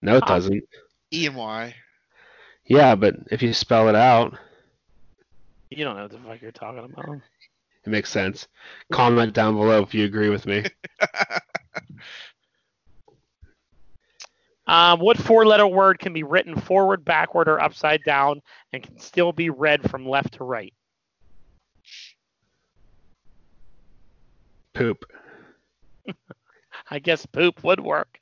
No, 0.00 0.16
it 0.18 0.22
Huh. 0.26 0.34
doesn't. 0.34 0.64
E 1.12 1.26
and 1.26 1.36
Y. 1.36 1.74
Yeah, 2.66 2.94
but 2.94 3.16
if 3.30 3.42
you 3.42 3.52
spell 3.52 3.88
it 3.88 3.94
out, 3.94 4.34
You 5.70 5.84
don't 5.84 5.96
know 5.96 6.02
what 6.02 6.12
the 6.12 6.18
fuck 6.18 6.40
you're 6.40 6.52
talking 6.52 6.84
about. 6.84 7.20
it 7.84 7.90
makes 7.90 8.10
sense. 8.10 8.46
Comment 8.92 9.32
down 9.32 9.54
below 9.54 9.82
if 9.82 9.94
you 9.94 10.04
agree 10.04 10.28
with 10.30 10.46
me. 10.46 10.64
Um, 14.66 15.00
what 15.00 15.18
four-letter 15.18 15.66
word 15.66 15.98
can 15.98 16.12
be 16.12 16.22
written 16.22 16.58
forward, 16.58 17.04
backward, 17.04 17.48
or 17.48 17.60
upside 17.60 18.04
down, 18.04 18.40
and 18.72 18.82
can 18.82 18.98
still 18.98 19.32
be 19.32 19.50
read 19.50 19.90
from 19.90 20.08
left 20.08 20.34
to 20.34 20.44
right? 20.44 20.72
Poop. 24.74 25.04
I 26.90 26.98
guess 27.00 27.26
poop 27.26 27.62
would 27.64 27.80
work. 27.80 28.18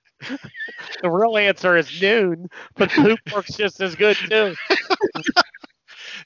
The 1.02 1.10
real 1.10 1.36
answer 1.36 1.76
is 1.76 2.00
noon, 2.00 2.48
but 2.76 2.90
poop 2.90 3.18
works 3.34 3.54
just 3.56 3.80
as 3.80 3.94
good 3.94 4.16
too. 4.16 4.54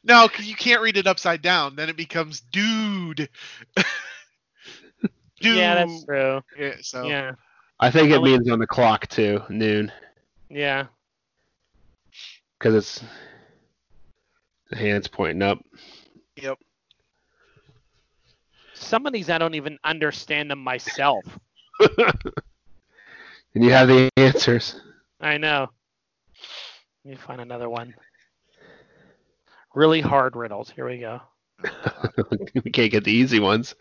No, 0.02 0.28
because 0.28 0.46
you 0.48 0.54
can't 0.56 0.82
read 0.82 0.96
it 0.96 1.06
upside 1.06 1.42
down. 1.42 1.76
Then 1.76 1.88
it 1.88 1.96
becomes 1.96 2.40
dude. 2.40 3.28
dude. 5.40 5.56
Yeah, 5.56 5.74
that's 5.76 6.04
true. 6.04 6.40
Yeah, 6.58 6.74
so 6.80 7.04
Yeah, 7.06 7.32
I 7.80 7.90
think 7.90 8.10
it 8.10 8.22
means 8.22 8.50
on 8.50 8.58
the 8.58 8.66
clock 8.66 9.06
too, 9.08 9.42
noon, 9.48 9.90
yeah. 10.50 10.86
because 12.58 12.74
it's 12.74 13.04
the 14.70 14.76
hand's 14.76 15.08
pointing 15.08 15.42
up. 15.42 15.58
yep. 16.36 16.58
Some 18.74 19.06
of 19.06 19.12
these 19.12 19.30
I 19.30 19.38
don't 19.38 19.54
even 19.54 19.78
understand 19.84 20.50
them 20.50 20.58
myself. 20.58 21.24
And 23.54 23.64
you 23.64 23.70
have 23.70 23.88
the 23.88 24.10
answers. 24.16 24.80
I 25.20 25.38
know. 25.38 25.68
Let 27.04 27.10
me 27.10 27.16
find 27.16 27.40
another 27.40 27.68
one. 27.68 27.94
Really 29.74 30.00
hard 30.00 30.36
riddles. 30.36 30.70
Here 30.70 30.88
we 30.88 30.98
go. 30.98 31.20
we 32.64 32.70
can't 32.70 32.90
get 32.90 33.04
the 33.04 33.12
easy 33.12 33.40
ones. 33.40 33.74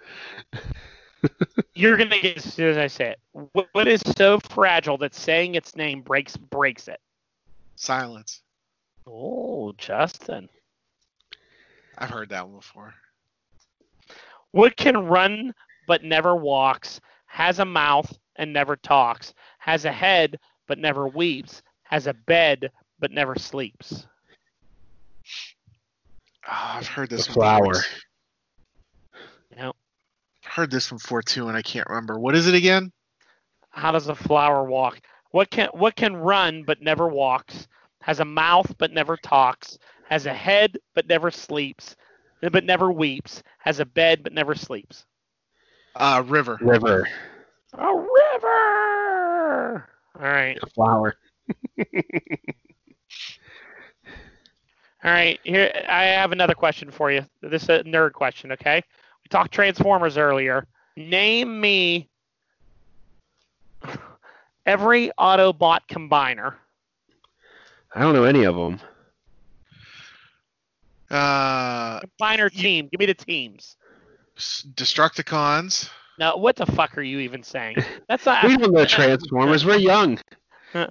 You're 1.74 1.98
gonna 1.98 2.20
get 2.22 2.38
as 2.38 2.54
soon 2.54 2.70
as 2.70 2.78
I 2.78 2.88
say 2.88 3.12
it. 3.12 3.20
What, 3.54 3.68
what 3.72 3.88
is 3.88 4.02
so 4.18 4.40
fragile 4.40 4.98
that 4.98 5.16
saying 5.16 5.56
its 5.56 5.76
name 5.76 6.02
breaks 6.02 6.38
breaks 6.38 6.88
it? 6.88 7.00
Silence. 7.76 8.42
Oh, 9.08 9.74
Justin. 9.78 10.50
I've 11.98 12.10
heard 12.10 12.30
that 12.30 12.48
one 12.48 12.58
before. 12.58 12.94
What 14.52 14.78
can 14.78 14.98
run 14.98 15.54
but 15.88 16.04
never 16.04 16.36
walks, 16.36 17.02
has 17.28 17.60
a 17.60 17.66
mouth 17.66 18.18
and 18.36 18.54
never 18.54 18.76
talks, 18.76 19.34
has 19.64 19.86
a 19.86 19.92
head 19.94 20.38
but 20.68 20.78
never 20.78 21.08
weeps, 21.08 21.62
has 21.84 22.06
a 22.06 22.14
bed 22.14 22.70
but 23.00 23.12
never 23.12 23.34
sleeps. 23.38 24.06
Oh, 26.46 26.52
I've 26.52 26.88
heard 26.88 27.10
this 27.10 27.30
one 27.30 27.34
flower. 27.36 27.70
before. 27.72 27.84
You 29.52 29.58
know, 29.58 29.74
Heard 30.44 30.70
this 30.70 30.92
one 30.92 30.98
before 30.98 31.22
too, 31.22 31.48
and 31.48 31.56
I 31.56 31.62
can't 31.62 31.88
remember. 31.88 32.20
What 32.20 32.36
is 32.36 32.48
it 32.48 32.56
again? 32.56 32.92
how 33.70 33.92
does 33.92 34.08
a 34.10 34.14
flower 34.16 34.66
walk? 34.66 35.00
What 35.32 35.50
can 35.50 35.70
what 35.74 35.96
can 35.96 36.16
run 36.16 36.64
but 36.64 36.82
never 36.82 37.08
walks? 37.08 37.68
Has 38.02 38.20
a 38.20 38.26
mouth 38.26 38.76
but 38.78 38.92
never 38.92 39.16
talks. 39.18 39.80
Has 40.10 40.26
a 40.26 40.34
head 40.34 40.78
but 40.94 41.08
never 41.08 41.32
sleeps, 41.32 41.96
but 42.42 42.66
never 42.66 42.92
weeps. 42.92 43.42
Has 43.60 43.80
a 43.80 43.86
bed 43.86 44.22
but 44.24 44.34
never 44.34 44.54
sleeps. 44.56 45.06
Uh, 45.96 46.22
River. 46.28 46.58
River. 46.62 47.08
A 47.78 47.96
river. 47.96 49.13
All 49.44 49.82
right. 50.22 50.58
A 50.62 50.68
flower. 50.68 51.16
All 55.04 55.12
right, 55.12 55.38
here 55.44 55.70
I 55.90 56.04
have 56.06 56.32
another 56.32 56.54
question 56.54 56.90
for 56.90 57.12
you. 57.12 57.26
This 57.42 57.64
is 57.64 57.70
a 57.70 57.84
nerd 57.84 58.14
question, 58.14 58.54
okay? 58.54 58.78
We 58.78 59.28
talked 59.30 59.54
Transformers 59.54 60.18
earlier. 60.18 60.66
Name 60.96 61.60
me 61.60 62.10
every 64.66 65.12
Autobot 65.20 65.80
combiner. 65.90 66.56
I 67.94 68.00
don't 68.00 68.14
know 68.14 68.24
any 68.24 68.46
of 68.46 68.56
them. 68.56 68.80
Uh, 71.12 72.00
Combiner 72.00 72.50
team. 72.50 72.88
Give 72.88 73.00
me 73.00 73.06
the 73.06 73.14
teams. 73.14 73.76
Destructicons. 74.38 75.90
Now, 76.20 76.38
what 76.38 76.56
the 76.56 76.66
fuck 76.66 76.98
are 76.98 77.02
you 77.02 77.20
even 77.20 77.44
saying? 77.44 77.78
That's 78.08 78.26
not. 78.26 78.46
We 78.46 78.58
don't 78.58 78.72
know 78.74 78.86
Transformers. 78.86 79.66
We're 79.66 79.78
young. 79.78 80.20
Uh, 80.74 80.88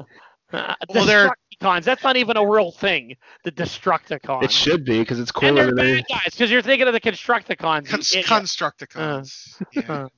Well, 0.52 1.06
they're- 1.06 1.30
Destructicons. 1.62 1.84
That's 1.84 2.02
not 2.04 2.16
even 2.16 2.36
a 2.36 2.44
real 2.46 2.72
thing. 2.72 3.16
The 3.44 3.52
Destructicons. 3.52 4.42
It 4.42 4.50
should 4.52 4.84
be 4.84 4.98
because 4.98 5.18
it's 5.20 5.30
and 5.30 5.40
cooler 5.40 5.54
they're 5.54 5.66
than 5.66 5.76
bad 5.76 5.86
any. 5.86 6.02
guys 6.08 6.32
because 6.32 6.50
you're 6.50 6.60
thinking 6.62 6.88
of 6.88 6.92
the 6.92 7.00
Constructicons. 7.00 7.82
you 7.84 7.88
Cons- 7.88 8.12
idiot. 8.12 8.26
Constructicons. 8.26 9.62
yeah. 9.72 10.08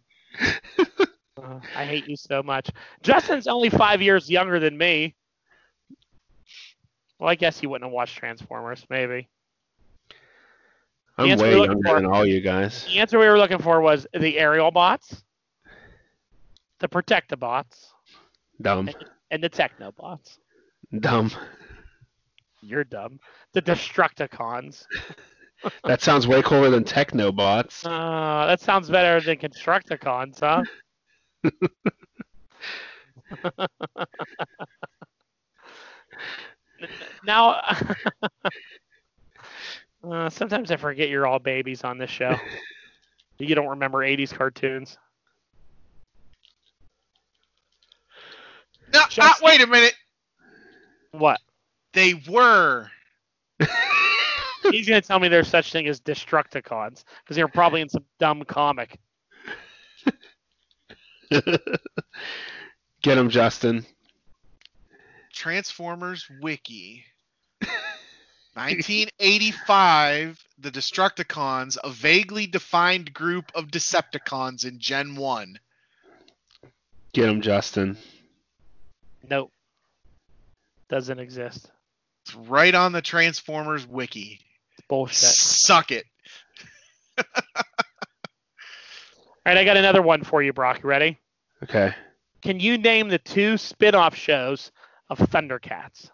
Uh, 1.37 1.61
I 1.77 1.85
hate 1.85 2.09
you 2.09 2.17
so 2.17 2.43
much. 2.43 2.71
Justin's 3.03 3.47
only 3.47 3.69
five 3.69 4.01
years 4.01 4.31
younger 4.31 4.59
than 4.59 4.77
me. 4.79 5.15
Well, 7.19 7.29
I 7.29 7.35
guess 7.35 7.59
he 7.61 7.67
wouldn't 7.67 7.87
have 7.89 7.93
watched 7.93 8.17
Transformers, 8.17 8.85
maybe. 8.89 9.29
I'm 11.17 11.29
way 11.39 11.57
we're 11.57 11.65
younger 11.67 11.89
for- 11.89 11.95
than 11.95 12.07
all 12.07 12.27
you 12.27 12.41
guys. 12.41 12.85
The 12.87 12.99
answer 12.99 13.19
we 13.19 13.27
were 13.27 13.39
looking 13.39 13.59
for 13.59 13.81
was 13.81 14.07
the 14.13 14.37
Aerialbots, 14.37 15.23
the 16.81 16.89
Protectobots, 16.89 17.87
Dumb. 18.61 18.91
and 19.31 19.43
the 19.43 19.51
Technobots. 19.51 20.39
Dumb. 21.01 21.31
You're 22.63 22.85
dumb. 22.85 23.19
The 23.53 23.63
Destructicons. 23.63 24.85
That 25.85 26.03
sounds 26.03 26.27
way 26.27 26.43
cooler 26.43 26.69
than 26.69 26.85
Technobots. 26.85 27.87
Uh, 27.87 28.47
that 28.47 28.61
sounds 28.61 28.91
better 28.91 29.19
than 29.25 29.39
Constructicons, 29.39 30.41
huh? 30.41 30.63
now, 37.25 37.61
uh, 40.11 40.31
sometimes 40.31 40.71
I 40.71 40.77
forget 40.77 41.09
you're 41.09 41.27
all 41.27 41.39
babies 41.39 41.85
on 41.85 41.99
this 41.99 42.11
show. 42.11 42.37
You 43.39 43.55
don't 43.57 43.67
remember 43.67 43.99
80s 43.99 44.33
cartoons. 44.33 44.97
No, 48.93 49.01
Just- 49.11 49.43
wait 49.43 49.61
a 49.61 49.67
minute. 49.67 49.95
What? 51.11 51.41
They 51.95 52.15
were. 52.29 52.89
He's 54.71 54.89
going 54.89 55.01
to 55.03 55.07
tell 55.07 55.19
me 55.19 55.29
there's 55.29 55.49
such 55.49 55.73
thing 55.73 55.87
as 55.89 56.01
Destructicons 56.01 57.05
because 57.23 57.37
they're 57.37 57.49
probably 57.49 57.81
in 57.81 57.89
some 57.89 58.05
dumb 58.19 58.45
comic. 58.45 58.99
Get 61.31 63.19
him, 63.19 63.31
Justin. 63.31 63.85
Transformers 65.33 66.29
Wiki. 66.41 67.05
1985, 68.55 70.45
the 70.59 70.71
Destructicons, 70.71 71.77
a 71.83 71.91
vaguely 71.91 72.47
defined 72.47 73.13
group 73.13 73.51
of 73.55 73.67
Decepticons 73.67 74.65
in 74.65 74.79
Gen 74.79 75.17
1. 75.17 75.59
Get 77.13 77.29
him, 77.29 77.41
Justin. 77.41 77.97
Nope. 79.29 79.51
Doesn't 80.89 81.19
exist. 81.19 81.71
It's 82.25 82.35
right 82.35 82.75
on 82.75 82.93
the 82.93 83.03
Transformers 83.03 83.87
Wiki. 83.87 84.41
It's 84.73 84.87
bullshit. 84.89 85.17
Suck 85.17 85.91
it. 85.91 86.05
All 87.19 87.25
right, 89.47 89.57
I 89.57 89.65
got 89.65 89.77
another 89.77 90.03
one 90.03 90.23
for 90.23 90.43
you, 90.43 90.53
Brock. 90.53 90.83
You 90.83 90.89
ready? 90.89 91.19
Okay. 91.63 91.95
Can 92.43 92.61
you 92.61 92.79
name 92.79 93.09
the 93.09 93.19
two 93.19 93.57
spin-off 93.57 94.15
shows 94.15 94.71
of 95.11 95.19
Thundercats? 95.19 96.11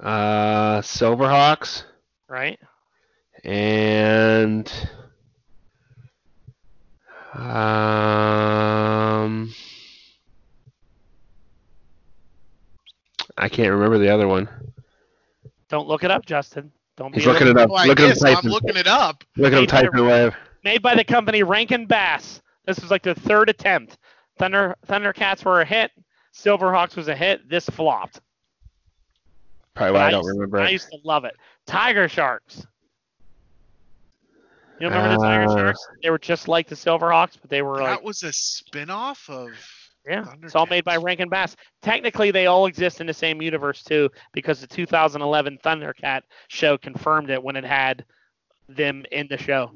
Uh, 0.00 0.80
Silverhawks 0.80 1.84
Right? 2.28 2.58
and 3.44 4.70
um, 7.34 9.52
I 13.36 13.48
can't 13.48 13.72
remember 13.72 13.98
the 13.98 14.12
other 14.12 14.28
one. 14.28 14.48
Don't 15.68 15.88
look 15.88 16.04
it 16.04 16.10
up, 16.10 16.26
Justin. 16.26 16.70
Don't 16.96 17.12
be 17.12 17.18
He's 17.18 17.26
looking 17.26 17.46
little- 17.48 17.62
it 17.62 17.64
up. 17.64 17.70
Like 17.70 17.88
Look 17.88 18.00
at 18.00 18.04
him 18.04 18.10
this, 18.10 18.24
I'm 18.24 18.34
typing. 18.36 18.50
looking 18.50 18.76
it 18.76 18.86
up. 18.86 19.24
Look 19.36 19.52
at 19.52 19.58
him 19.58 19.60
Hey, 19.60 19.66
better- 19.66 19.86
typing 19.90 20.00
away. 20.00 20.30
Made 20.62 20.82
by 20.82 20.94
the 20.94 21.04
company 21.04 21.42
Rankin 21.42 21.86
Bass. 21.86 22.40
This 22.66 22.80
was 22.80 22.90
like 22.90 23.02
the 23.02 23.14
third 23.14 23.50
attempt. 23.50 23.98
Thunder 24.38 24.76
Thundercats 24.86 25.44
were 25.44 25.60
a 25.60 25.64
hit. 25.64 25.90
Silverhawks 26.34 26.96
was 26.96 27.08
a 27.08 27.14
hit. 27.16 27.48
This 27.48 27.68
flopped. 27.68 28.20
Probably 29.74 29.92
why 29.92 29.98
But 29.98 30.06
I 30.06 30.10
don't 30.10 30.24
used, 30.24 30.34
remember 30.36 30.60
I 30.60 30.68
used 30.70 30.88
to 30.90 30.98
love 31.04 31.24
it. 31.24 31.34
Tiger 31.66 32.08
Sharks. 32.08 32.66
You 34.80 34.88
remember 34.88 35.16
the 35.16 35.22
Tiger 35.22 35.50
Uh, 35.50 35.56
Sharks? 35.56 35.88
They 36.02 36.10
were 36.10 36.18
just 36.18 36.48
like 36.48 36.68
the 36.68 36.74
Silverhawks, 36.74 37.36
but 37.40 37.50
they 37.50 37.62
were 37.62 37.80
like 37.80 37.98
That 37.98 38.02
was 38.04 38.22
a 38.22 38.32
spin-off 38.32 39.28
of 39.28 39.50
Yeah, 40.06 40.24
it's 40.42 40.54
all 40.54 40.66
made 40.66 40.84
by 40.84 40.96
Thundercats. 40.96 41.04
Rankin 41.04 41.28
Bass. 41.28 41.56
Technically, 41.82 42.30
they 42.30 42.46
all 42.46 42.66
exist 42.66 43.00
in 43.00 43.06
the 43.06 43.14
same 43.14 43.40
universe 43.42 43.82
too, 43.82 44.10
because 44.32 44.60
the 44.60 44.66
2011 44.66 45.58
Thundercat 45.64 46.22
show 46.48 46.76
confirmed 46.78 47.30
it 47.30 47.42
when 47.42 47.56
it 47.56 47.64
had 47.64 48.04
them 48.68 49.04
in 49.12 49.26
the 49.28 49.38
show. 49.38 49.70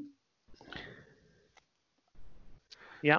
Yeah, 3.03 3.19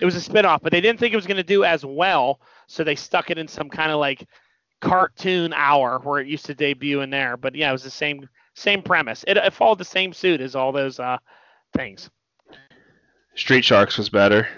it 0.00 0.04
was 0.04 0.14
a 0.16 0.30
spinoff, 0.30 0.60
but 0.62 0.70
they 0.70 0.82
didn't 0.82 1.00
think 1.00 1.12
it 1.14 1.16
was 1.16 1.26
going 1.26 1.38
to 1.38 1.42
do 1.42 1.64
as 1.64 1.84
well, 1.84 2.40
so 2.66 2.84
they 2.84 2.94
stuck 2.94 3.30
it 3.30 3.38
in 3.38 3.48
some 3.48 3.70
kind 3.70 3.90
of 3.90 3.98
like 3.98 4.26
cartoon 4.80 5.52
hour 5.52 6.00
where 6.02 6.20
it 6.20 6.28
used 6.28 6.46
to 6.46 6.54
debut 6.54 7.00
in 7.00 7.10
there. 7.10 7.36
But 7.36 7.54
yeah, 7.54 7.70
it 7.70 7.72
was 7.72 7.84
the 7.84 7.90
same 7.90 8.28
same 8.54 8.82
premise. 8.82 9.24
It, 9.26 9.36
it 9.36 9.52
followed 9.52 9.78
the 9.78 9.84
same 9.84 10.12
suit 10.12 10.40
as 10.40 10.56
all 10.56 10.72
those 10.72 10.98
uh, 10.98 11.18
things. 11.74 12.10
Street 13.34 13.64
Sharks 13.64 13.98
was 13.98 14.08
better. 14.08 14.48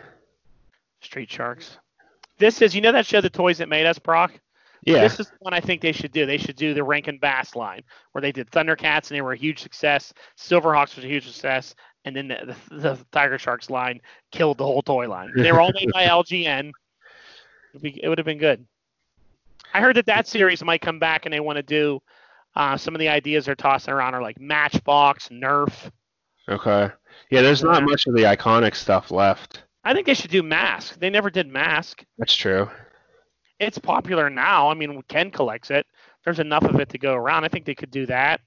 Street 1.00 1.30
Sharks. 1.30 1.78
This 2.38 2.62
is, 2.62 2.74
you 2.74 2.80
know, 2.80 2.92
that 2.92 3.06
show, 3.06 3.20
The 3.20 3.28
Toys 3.28 3.58
That 3.58 3.68
Made 3.68 3.86
Us, 3.86 3.98
Brock. 3.98 4.38
Yeah. 4.84 5.00
This 5.00 5.18
is 5.18 5.32
one 5.40 5.52
I 5.52 5.60
think 5.60 5.82
they 5.82 5.90
should 5.90 6.12
do. 6.12 6.24
They 6.24 6.38
should 6.38 6.54
do 6.54 6.72
the 6.72 6.84
Rankin 6.84 7.18
Bass 7.18 7.56
line, 7.56 7.82
where 8.12 8.22
they 8.22 8.30
did 8.30 8.48
Thundercats 8.50 9.10
and 9.10 9.16
they 9.16 9.20
were 9.20 9.32
a 9.32 9.36
huge 9.36 9.58
success. 9.58 10.12
Silverhawks 10.38 10.94
was 10.94 11.04
a 11.04 11.08
huge 11.08 11.26
success, 11.26 11.74
and 12.04 12.14
then 12.14 12.28
the, 12.28 12.56
the, 12.70 12.76
the 12.76 13.06
Tiger 13.10 13.38
Sharks 13.38 13.68
line 13.68 14.00
killed 14.30 14.58
the 14.58 14.64
whole 14.64 14.82
toy 14.82 15.08
line. 15.08 15.32
They 15.34 15.50
were 15.50 15.60
all 15.60 15.72
made 15.72 15.90
by 15.92 16.04
LJN. 16.06 16.70
It 17.82 18.08
would 18.08 18.18
have 18.18 18.24
been 18.24 18.38
good. 18.38 18.64
I 19.74 19.80
heard 19.80 19.96
that 19.96 20.06
that 20.06 20.26
series 20.26 20.62
might 20.64 20.80
come 20.80 20.98
back, 20.98 21.26
and 21.26 21.32
they 21.32 21.40
want 21.40 21.56
to 21.56 21.62
do 21.62 22.00
uh, 22.56 22.76
some 22.76 22.94
of 22.94 22.98
the 22.98 23.08
ideas 23.08 23.46
they're 23.46 23.54
tossing 23.54 23.92
around 23.94 24.14
are 24.14 24.22
like 24.22 24.40
Matchbox, 24.40 25.28
Nerf. 25.28 25.90
Okay. 26.48 26.90
Yeah, 27.30 27.42
there's 27.42 27.62
not 27.62 27.82
much 27.84 28.06
of 28.06 28.14
the 28.14 28.22
iconic 28.22 28.74
stuff 28.74 29.10
left. 29.10 29.64
I 29.84 29.92
think 29.92 30.06
they 30.06 30.14
should 30.14 30.30
do 30.30 30.42
Mask. 30.42 30.98
They 30.98 31.10
never 31.10 31.30
did 31.30 31.46
Mask. 31.46 32.04
That's 32.18 32.34
true. 32.34 32.68
it's 33.60 33.78
popular 33.78 34.30
now. 34.30 34.70
I 34.70 34.74
mean, 34.74 35.02
Ken 35.08 35.30
collects 35.30 35.70
it. 35.70 35.86
There's 36.24 36.38
enough 36.40 36.64
of 36.64 36.78
it 36.80 36.88
to 36.90 36.98
go 36.98 37.14
around. 37.14 37.44
I 37.44 37.48
think 37.48 37.64
they 37.64 37.74
could 37.74 37.90
do 37.90 38.06
that. 38.06 38.40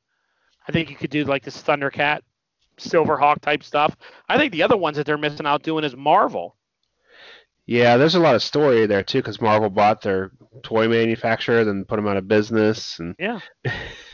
I 0.67 0.71
think 0.71 0.89
you 0.89 0.95
could 0.95 1.09
do 1.09 1.23
like 1.25 1.43
this 1.43 1.61
Thundercat, 1.61 2.21
Silverhawk 2.77 3.41
type 3.41 3.63
stuff. 3.63 3.95
I 4.29 4.37
think 4.37 4.51
the 4.51 4.63
other 4.63 4.77
ones 4.77 4.97
that 4.97 5.05
they're 5.05 5.17
missing 5.17 5.45
out 5.45 5.63
doing 5.63 5.83
is 5.83 5.95
Marvel. 5.95 6.55
Yeah, 7.65 7.97
there's 7.97 8.15
a 8.15 8.19
lot 8.19 8.35
of 8.35 8.43
story 8.43 8.85
there 8.85 9.03
too, 9.03 9.19
because 9.19 9.39
Marvel 9.41 9.69
bought 9.69 10.01
their 10.01 10.31
toy 10.61 10.87
manufacturer, 10.87 11.63
then 11.65 11.83
put 11.85 11.97
them 11.97 12.07
out 12.07 12.17
of 12.17 12.27
business, 12.27 12.99
and 12.99 13.15
Yeah. 13.19 13.39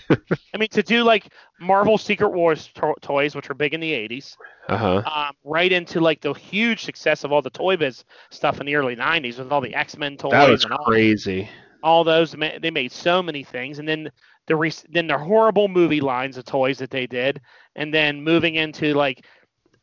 I 0.09 0.57
mean, 0.57 0.69
to 0.69 0.81
do 0.83 1.03
like 1.03 1.33
Marvel 1.59 1.97
Secret 1.97 2.29
Wars 2.29 2.69
to- 2.75 2.95
toys, 3.01 3.35
which 3.35 3.49
were 3.49 3.55
big 3.55 3.73
in 3.73 3.81
the 3.81 3.91
80s, 3.91 4.35
Uh 4.69 4.77
huh. 4.77 5.01
um, 5.05 5.35
right 5.43 5.71
into 5.71 5.99
like 5.99 6.21
the 6.21 6.33
huge 6.33 6.83
success 6.85 7.23
of 7.25 7.31
all 7.33 7.41
the 7.41 7.49
Toy 7.49 7.75
Biz 7.75 8.05
stuff 8.29 8.59
in 8.61 8.65
the 8.65 8.75
early 8.75 8.95
90s 8.95 9.37
with 9.37 9.51
all 9.51 9.59
the 9.61 9.75
X 9.75 9.97
Men 9.97 10.15
toys 10.15 10.31
That 10.31 10.49
was 10.49 10.63
and 10.63 10.73
all, 10.73 10.85
crazy. 10.85 11.49
all 11.83 12.03
those. 12.05 12.33
They 12.61 12.71
made 12.71 12.91
so 12.93 13.21
many 13.21 13.43
things, 13.43 13.79
and 13.79 13.87
then 13.87 14.09
the 14.47 14.55
re- 14.55 14.71
then 14.89 15.07
the 15.07 15.17
horrible 15.17 15.67
movie 15.67 15.99
lines 16.01 16.37
of 16.37 16.45
toys 16.45 16.77
that 16.77 16.89
they 16.89 17.05
did, 17.05 17.41
and 17.75 17.93
then 17.93 18.23
moving 18.23 18.55
into 18.55 18.93
like 18.93 19.25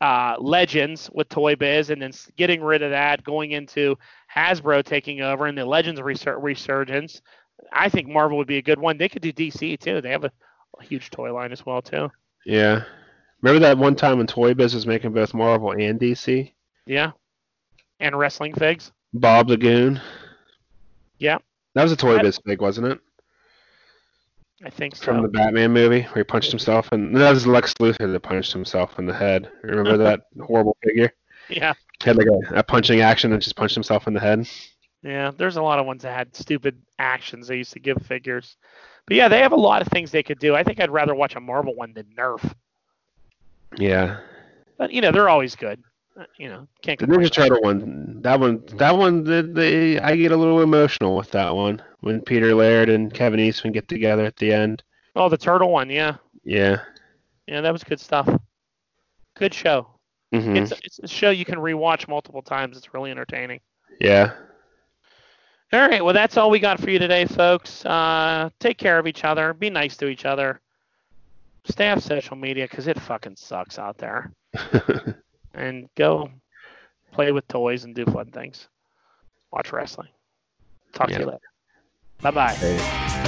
uh, 0.01 0.35
Legends 0.39 1.07
with 1.13 1.29
Toy 1.29 1.55
Biz, 1.55 1.91
and 1.91 2.01
then 2.01 2.11
getting 2.35 2.63
rid 2.63 2.81
of 2.81 2.89
that, 2.91 3.23
going 3.23 3.51
into 3.51 3.95
Hasbro 4.35 4.83
taking 4.83 5.21
over, 5.21 5.45
and 5.45 5.57
the 5.57 5.65
Legends 5.65 5.99
resur- 5.99 6.41
resurgence. 6.41 7.21
I 7.71 7.89
think 7.89 8.07
Marvel 8.07 8.37
would 8.37 8.47
be 8.47 8.57
a 8.57 8.61
good 8.61 8.79
one. 8.79 8.97
They 8.97 9.09
could 9.09 9.21
do 9.21 9.31
DC 9.31 9.79
too. 9.79 10.01
They 10.01 10.11
have 10.11 10.25
a, 10.25 10.31
a 10.79 10.83
huge 10.83 11.09
toy 11.09 11.33
line 11.33 11.51
as 11.51 11.65
well 11.65 11.81
too. 11.81 12.11
Yeah. 12.45 12.83
Remember 13.41 13.59
that 13.59 13.77
one 13.77 13.95
time 13.95 14.17
when 14.17 14.27
Toy 14.27 14.53
Biz 14.53 14.73
was 14.73 14.87
making 14.87 15.13
both 15.13 15.33
Marvel 15.33 15.71
and 15.71 15.99
DC? 15.99 16.51
Yeah, 16.85 17.11
and 17.99 18.17
wrestling 18.17 18.53
figs. 18.53 18.91
Bob 19.13 19.47
the 19.47 19.57
Goon. 19.57 20.01
Yeah. 21.19 21.37
That 21.73 21.83
was 21.83 21.91
a 21.91 21.95
Toy 21.95 22.19
Biz 22.19 22.39
fig, 22.45 22.61
wasn't 22.61 22.87
it? 22.87 22.99
I 24.63 24.69
think 24.69 24.95
so. 24.95 25.05
From 25.05 25.21
the 25.21 25.27
Batman 25.27 25.73
movie 25.73 26.01
where 26.01 26.15
he 26.15 26.23
punched 26.23 26.49
himself 26.49 26.91
and 26.91 27.15
that 27.15 27.31
was 27.31 27.45
Lex 27.45 27.73
Luthor 27.75 28.11
that 28.11 28.19
punched 28.21 28.53
himself 28.53 28.97
in 28.97 29.05
the 29.05 29.13
head. 29.13 29.51
Remember 29.61 29.97
that 30.03 30.21
horrible 30.41 30.77
figure? 30.83 31.11
yeah, 31.49 31.73
Had 32.05 32.15
like 32.17 32.27
a, 32.27 32.59
a 32.59 32.63
punching 32.63 33.01
action 33.01 33.33
and 33.33 33.41
just 33.41 33.55
punched 33.55 33.73
himself 33.75 34.07
in 34.07 34.13
the 34.13 34.19
head. 34.19 34.47
yeah. 35.03 35.31
There's 35.35 35.57
a 35.57 35.61
lot 35.61 35.79
of 35.79 35.85
ones 35.85 36.03
that 36.03 36.15
had 36.15 36.35
stupid 36.35 36.77
actions 36.99 37.47
they 37.47 37.57
used 37.57 37.73
to 37.73 37.79
give 37.79 37.97
figures. 38.05 38.55
But 39.07 39.17
yeah, 39.17 39.27
they 39.27 39.39
have 39.39 39.51
a 39.51 39.55
lot 39.57 39.81
of 39.81 39.87
things 39.89 40.11
they 40.11 40.23
could 40.23 40.39
do. 40.39 40.55
I 40.55 40.63
think 40.63 40.79
I'd 40.79 40.89
rather 40.89 41.13
watch 41.15 41.35
a 41.35 41.39
Marvel 41.39 41.75
one 41.75 41.93
than 41.93 42.05
Nerf. 42.17 42.53
Yeah. 43.77 44.17
But 44.77 44.91
you 44.91 45.01
know, 45.01 45.11
they're 45.11 45.29
always 45.29 45.55
good. 45.55 45.83
Uh, 46.17 46.23
You 46.37 46.49
know, 46.49 46.67
can't 46.81 46.99
The. 46.99 47.07
Ninja 47.07 47.29
Turtle 47.31 47.61
one, 47.61 48.21
that 48.21 48.39
one, 48.39 48.63
that 48.77 48.95
one, 48.97 49.23
the, 49.23 49.43
the, 49.43 49.99
I 49.99 50.15
get 50.15 50.31
a 50.31 50.37
little 50.37 50.61
emotional 50.61 51.15
with 51.17 51.29
that 51.31 51.53
one 51.53 51.81
when 51.99 52.21
Peter 52.21 52.53
Laird 52.55 52.89
and 52.89 53.13
Kevin 53.13 53.39
Eastman 53.39 53.73
get 53.73 53.87
together 53.89 54.23
at 54.25 54.37
the 54.37 54.51
end. 54.53 54.81
Oh, 55.15 55.27
the 55.29 55.37
turtle 55.37 55.71
one, 55.71 55.89
yeah, 55.89 56.15
Yeah. 56.43 56.81
yeah, 57.47 57.61
that 57.61 57.71
was 57.73 57.83
good 57.83 57.99
stuff. 57.99 58.29
Good 59.37 59.53
show. 59.53 59.87
Hmm 60.31 60.55
It's 60.57 60.71
it's 60.83 60.99
a 60.99 61.07
show 61.07 61.29
you 61.29 61.45
can 61.45 61.59
rewatch 61.59 62.07
multiple 62.07 62.41
times. 62.41 62.77
It's 62.77 62.93
really 62.93 63.11
entertaining. 63.11 63.59
Yeah. 63.99 64.33
All 65.73 65.87
right, 65.87 66.03
well 66.03 66.13
that's 66.13 66.37
all 66.37 66.49
we 66.49 66.59
got 66.59 66.79
for 66.79 66.89
you 66.89 66.99
today, 66.99 67.25
folks. 67.25 67.85
Uh, 67.85 68.49
take 68.59 68.77
care 68.77 68.99
of 68.99 69.07
each 69.07 69.23
other. 69.23 69.53
Be 69.53 69.69
nice 69.69 69.97
to 69.97 70.07
each 70.07 70.25
other. 70.25 70.61
Stay 71.65 71.89
off 71.89 72.01
social 72.03 72.35
media 72.35 72.67
because 72.69 72.87
it 72.87 72.99
fucking 72.99 73.35
sucks 73.35 73.79
out 73.79 73.97
there. 73.97 74.31
And 75.55 75.87
go 75.95 76.29
play 77.13 77.31
with 77.31 77.47
toys 77.47 77.85
and 77.85 77.95
do 77.95 78.03
fun 78.05 78.29
things. 78.29 78.67
Watch 79.51 79.71
wrestling. 79.71 80.09
Talk 80.93 81.07
to 81.07 81.19
you 81.19 81.25
later. 81.25 81.39
Bye 82.21 82.31
bye. 82.31 83.21